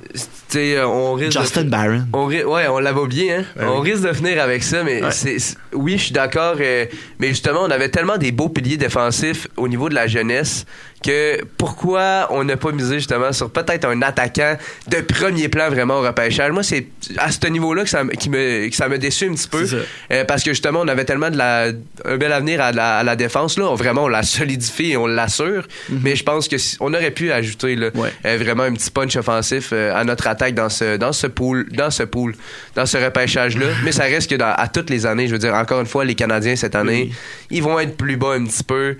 Euh, 0.54 0.84
on 0.84 1.14
risque 1.14 1.36
de- 1.36 1.42
Justin 1.42 1.64
Barron. 1.64 2.06
On 2.12 2.26
ri- 2.26 2.44
ouais, 2.44 2.66
on 2.68 2.78
l'avait 2.78 3.00
oublié, 3.00 3.32
hein. 3.34 3.44
Ouais, 3.56 3.64
on 3.66 3.80
oui. 3.80 3.90
risque 3.92 4.06
de 4.06 4.12
finir 4.12 4.40
avec 4.42 4.62
ça, 4.62 4.82
mais 4.84 5.02
Ouais. 5.02 5.10
c'est- 5.10 5.56
oui, 5.74 5.98
je 5.98 6.04
suis 6.04 6.12
d'accord. 6.12 6.54
euh, 6.60 6.86
mais 7.18 7.28
justement, 7.28 7.60
on 7.64 7.70
avait 7.70 7.88
tellement 7.90 8.16
des 8.16 8.32
beaux 8.32 8.48
piliers 8.48 8.76
défensifs 8.76 9.48
au 9.56 9.68
niveau 9.68 9.88
de 9.88 9.94
la 9.94 10.06
jeunesse 10.06 10.64
que 11.06 11.44
pourquoi 11.56 12.26
on 12.30 12.42
n'a 12.44 12.56
pas 12.56 12.72
misé 12.72 12.94
justement 12.96 13.32
sur 13.32 13.50
peut-être 13.50 13.84
un 13.86 14.02
attaquant 14.02 14.56
de 14.88 14.96
premier 15.02 15.48
plan 15.48 15.68
vraiment 15.70 15.98
au 15.98 16.02
repêchage. 16.02 16.50
Moi, 16.52 16.62
c'est 16.62 16.88
à 17.18 17.30
ce 17.30 17.46
niveau-là 17.46 17.84
que 17.84 17.88
ça, 17.90 18.02
me- 18.04 18.10
qui 18.12 18.28
me, 18.28 18.68
que 18.68 18.74
ça 18.74 18.88
me 18.88 18.98
déçu 18.98 19.28
un 19.28 19.34
petit 19.34 19.48
peu. 19.48 19.64
Euh, 20.10 20.24
parce 20.24 20.42
que 20.42 20.50
justement, 20.50 20.80
on 20.82 20.88
avait 20.88 21.04
tellement 21.04 21.30
de 21.30 21.36
la, 21.36 21.68
un 22.04 22.16
bel 22.16 22.32
avenir 22.32 22.60
à 22.60 22.72
la, 22.72 22.98
à 22.98 23.02
la 23.04 23.14
défense. 23.16 23.56
Là, 23.58 23.66
on, 23.70 23.74
vraiment, 23.74 24.04
on 24.04 24.08
la 24.08 24.22
solidifie 24.22 24.92
et 24.92 24.96
on 24.96 25.06
l'assure. 25.06 25.66
Mais 25.90 26.16
je 26.16 26.24
pense 26.24 26.48
que 26.48 26.58
si- 26.58 26.76
on 26.80 26.92
aurait 26.92 27.10
pu 27.12 27.30
ajouter 27.30 27.76
là. 27.76 27.90
Ouais. 27.94 28.10
euh, 28.24 28.36
vraiment 28.38 28.64
un 28.64 28.72
petit 28.72 28.90
punch 28.90 29.14
offensif 29.16 29.70
euh, 29.72 29.94
à 29.94 30.02
notre 30.04 30.26
attaque 30.26 30.54
dans 30.54 30.68
ce, 30.68 30.96
dans 30.96 31.12
ce 31.12 31.26
pool, 31.28 31.66
dans 31.72 31.90
ce 31.90 32.02
pool, 32.02 32.34
dans 32.74 32.86
ce 32.86 32.98
repêchage-là. 32.98 33.66
Mais 33.84 33.92
ça 33.92 34.04
reste 34.04 34.28
que 34.30 34.34
dans- 34.36 34.52
à 34.56 34.68
toutes 34.68 34.90
les 34.90 35.06
années, 35.06 35.26
je 35.28 35.32
veux 35.32 35.38
dire, 35.38 35.54
encore 35.54 35.80
une 35.80 35.86
fois, 35.86 36.04
les 36.04 36.14
Canadiens 36.16 36.56
cette 36.56 36.74
année, 36.74 37.08
Oui. 37.10 37.14
ils 37.50 37.62
vont 37.62 37.78
être 37.78 37.96
plus 37.96 38.16
bas 38.16 38.32
un 38.34 38.44
petit 38.44 38.64
peu. 38.64 38.96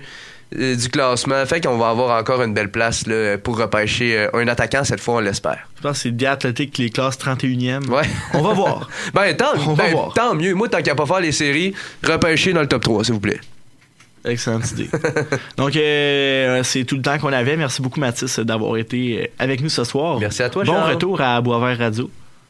Euh, 0.55 0.75
du 0.75 0.89
classement. 0.89 1.45
Fait 1.45 1.59
qu'on 1.61 1.77
va 1.77 1.89
avoir 1.89 2.19
encore 2.19 2.41
une 2.41 2.53
belle 2.53 2.71
place 2.71 3.05
là, 3.07 3.37
pour 3.37 3.57
repêcher 3.57 4.17
euh, 4.17 4.29
un 4.33 4.47
attaquant 4.47 4.83
cette 4.83 4.99
fois, 4.99 5.15
on 5.15 5.19
l'espère. 5.19 5.67
Je 5.77 5.81
pense 5.81 6.03
que 6.03 6.09
c'est 6.17 6.25
Athletic 6.25 6.71
qui 6.71 6.83
les 6.83 6.89
classe 6.89 7.17
31e. 7.17 7.87
Ouais. 7.89 8.03
On 8.33 8.41
va 8.41 8.53
voir. 8.53 8.89
Ben 9.13 9.35
tant, 9.35 9.51
On 9.67 9.73
va 9.73 9.83
ben, 9.85 9.91
voir. 9.91 10.13
tant 10.13 10.35
mieux. 10.35 10.53
Moi, 10.53 10.69
tant 10.69 10.81
qu'à 10.81 10.95
pas 10.95 11.05
faire 11.05 11.19
les 11.19 11.31
séries, 11.31 11.73
repêcher 12.03 12.53
dans 12.53 12.61
le 12.61 12.67
top 12.67 12.83
3, 12.83 13.03
s'il 13.05 13.13
vous 13.15 13.19
plaît. 13.19 13.39
Excellente 14.25 14.71
idée. 14.71 14.89
Donc, 15.57 15.75
euh, 15.75 16.61
c'est 16.63 16.83
tout 16.83 16.95
le 16.95 17.01
temps 17.01 17.17
qu'on 17.17 17.31
avait. 17.33 17.55
Merci 17.57 17.81
beaucoup, 17.81 17.99
Mathis, 17.99 18.39
d'avoir 18.39 18.77
été 18.77 19.31
avec 19.39 19.61
nous 19.61 19.69
ce 19.69 19.83
soir. 19.83 20.19
Merci 20.19 20.43
à 20.43 20.49
toi, 20.49 20.63
Bon 20.63 20.73
Charles. 20.73 20.91
retour 20.93 21.21
à 21.21 21.39
Boisvert 21.41 21.77
Radio. 21.77 22.09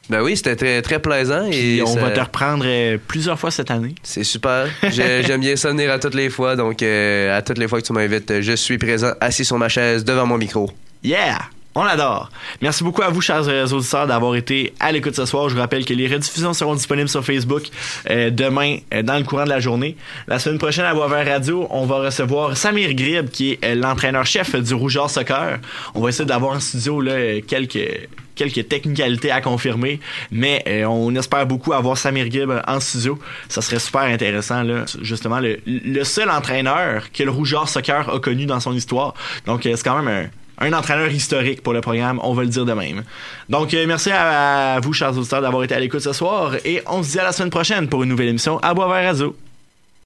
Ben 0.10 0.22
oui, 0.22 0.38
c'était 0.38 0.56
très, 0.56 0.82
très 0.82 1.00
plaisant. 1.00 1.46
Et 1.52 1.82
on 1.82 1.88
ça- 1.88 2.00
va 2.00 2.12
te 2.12 2.20
reprendre 2.20 2.64
euh, 2.66 2.98
plusieurs 3.08 3.38
fois 3.40 3.52
cette 3.52 3.70
année. 3.72 3.94
C'est 4.04 4.24
super. 4.24 4.68
J'ai- 4.90 5.24
J'aime 5.28 5.42
bien 5.42 5.56
ça 5.56 5.70
venir 5.70 5.92
à 5.92 6.00
toutes 6.00 6.14
les 6.16 6.30
fois. 6.30 6.56
Donc, 6.56 6.82
euh, 6.82 7.38
à 7.38 7.42
toutes 7.42 7.58
les 7.58 7.68
fois 7.68 7.82
que 7.82 7.86
tu 7.88 7.94
m'invites, 7.94 8.42
je 8.42 8.54
suis 8.54 8.78
présent, 8.78 9.12
assis 9.20 9.44
sur 9.44 9.58
ma 9.58 9.68
chaise, 9.70 10.06
devant 10.06 10.26
mon 10.26 10.38
micro. 10.38 10.70
Yeah! 11.04 11.40
On 11.80 11.84
l'adore. 11.84 12.32
Merci 12.60 12.84
beaucoup 12.84 13.04
à 13.04 13.10
vous, 13.10 13.22
chers 13.22 13.48
auditeurs, 13.72 14.08
d'avoir 14.08 14.36
été 14.36 14.74
à 14.80 14.92
l'écoute 14.92 15.16
ce 15.16 15.28
soir. 15.28 15.48
Je 15.48 15.54
vous 15.54 15.62
rappelle 15.62 15.86
que 15.86 15.94
les 15.94 16.08
rediffusions 16.08 16.54
seront 16.54 16.74
disponibles 16.74 17.08
sur 17.08 17.24
Facebook 17.24 17.66
euh, 18.10 18.32
demain 18.32 18.78
euh, 18.96 19.04
dans 19.04 19.16
le 19.16 19.24
courant 19.24 19.44
de 19.44 19.50
la 19.50 19.60
journée. 19.60 19.96
La 20.28 20.40
semaine 20.40 20.58
prochaine 20.58 20.86
à 20.86 20.96
Boisvert 20.96 21.28
Radio, 21.28 21.68
on 21.70 21.86
va 21.86 21.98
recevoir 21.98 22.58
Samir 22.58 22.96
Grib, 22.96 23.30
qui 23.30 23.52
est 23.52 23.64
euh, 23.64 23.76
l'entraîneur-chef 23.76 24.56
du 24.56 24.74
Rougeur 24.74 25.12
Soccer. 25.12 25.60
On 25.94 26.02
va 26.02 26.10
essayer 26.10 26.26
d'avoir 26.26 26.56
en 26.56 26.60
studio 26.60 27.00
quelques 27.48 28.08
quelques 28.34 28.68
technicalités 28.68 29.30
à 29.30 29.42
confirmer, 29.42 30.00
mais 30.32 30.84
on 30.86 31.16
espère 31.16 31.46
beaucoup 31.46 31.74
avoir 31.74 31.96
Samir 31.96 32.28
Grib 32.30 32.52
en 32.68 32.80
studio. 32.80 33.20
Ça 33.50 33.62
serait 33.62 33.80
super 33.80 34.02
intéressant, 34.02 34.64
là. 34.64 34.86
Justement, 35.02 35.40
le, 35.40 36.04
seul 36.04 36.30
entraîneur 36.30 37.12
que 37.12 37.24
le 37.24 37.32
Rougeur 37.32 37.70
Soccer 37.70 38.14
a 38.14 38.20
connu 38.20 38.48
dans 38.48 38.60
son 38.60 38.74
histoire. 38.74 39.16
Donc, 39.48 39.62
c'est 39.64 39.84
quand 39.84 40.02
même 40.02 40.08
un, 40.08 40.30
un 40.60 40.74
entraîneur 40.74 41.10
historique 41.10 41.62
pour 41.62 41.74
le 41.74 41.82
programme, 41.82 42.20
on 42.24 42.34
va 42.34 42.44
le 42.44 42.50
dire 42.50 42.66
de 42.66 42.74
même. 42.74 43.04
Donc, 43.50 43.74
euh, 43.74 43.86
merci 43.88 44.12
à, 44.12 44.80
vous, 44.82 44.94
chers 44.94 45.18
auditeurs, 45.18 45.42
d'avoir 45.42 45.64
été 45.64 45.76
à 45.76 45.80
l'écoute 45.80 46.02
ce 46.02 46.14
soir 46.14 46.56
et 46.66 46.82
on 46.88 47.04
se 47.04 47.12
dit 47.12 47.20
à 47.20 47.24
la 47.24 47.32
semaine 47.32 47.50
prochaine 47.50 47.88
pour 47.88 48.04
une 48.04 48.10
nouvelle 48.10 48.30
émission 48.30 48.58
à 48.60 48.74
Boisvert 48.74 49.04
Radio. 49.04 49.36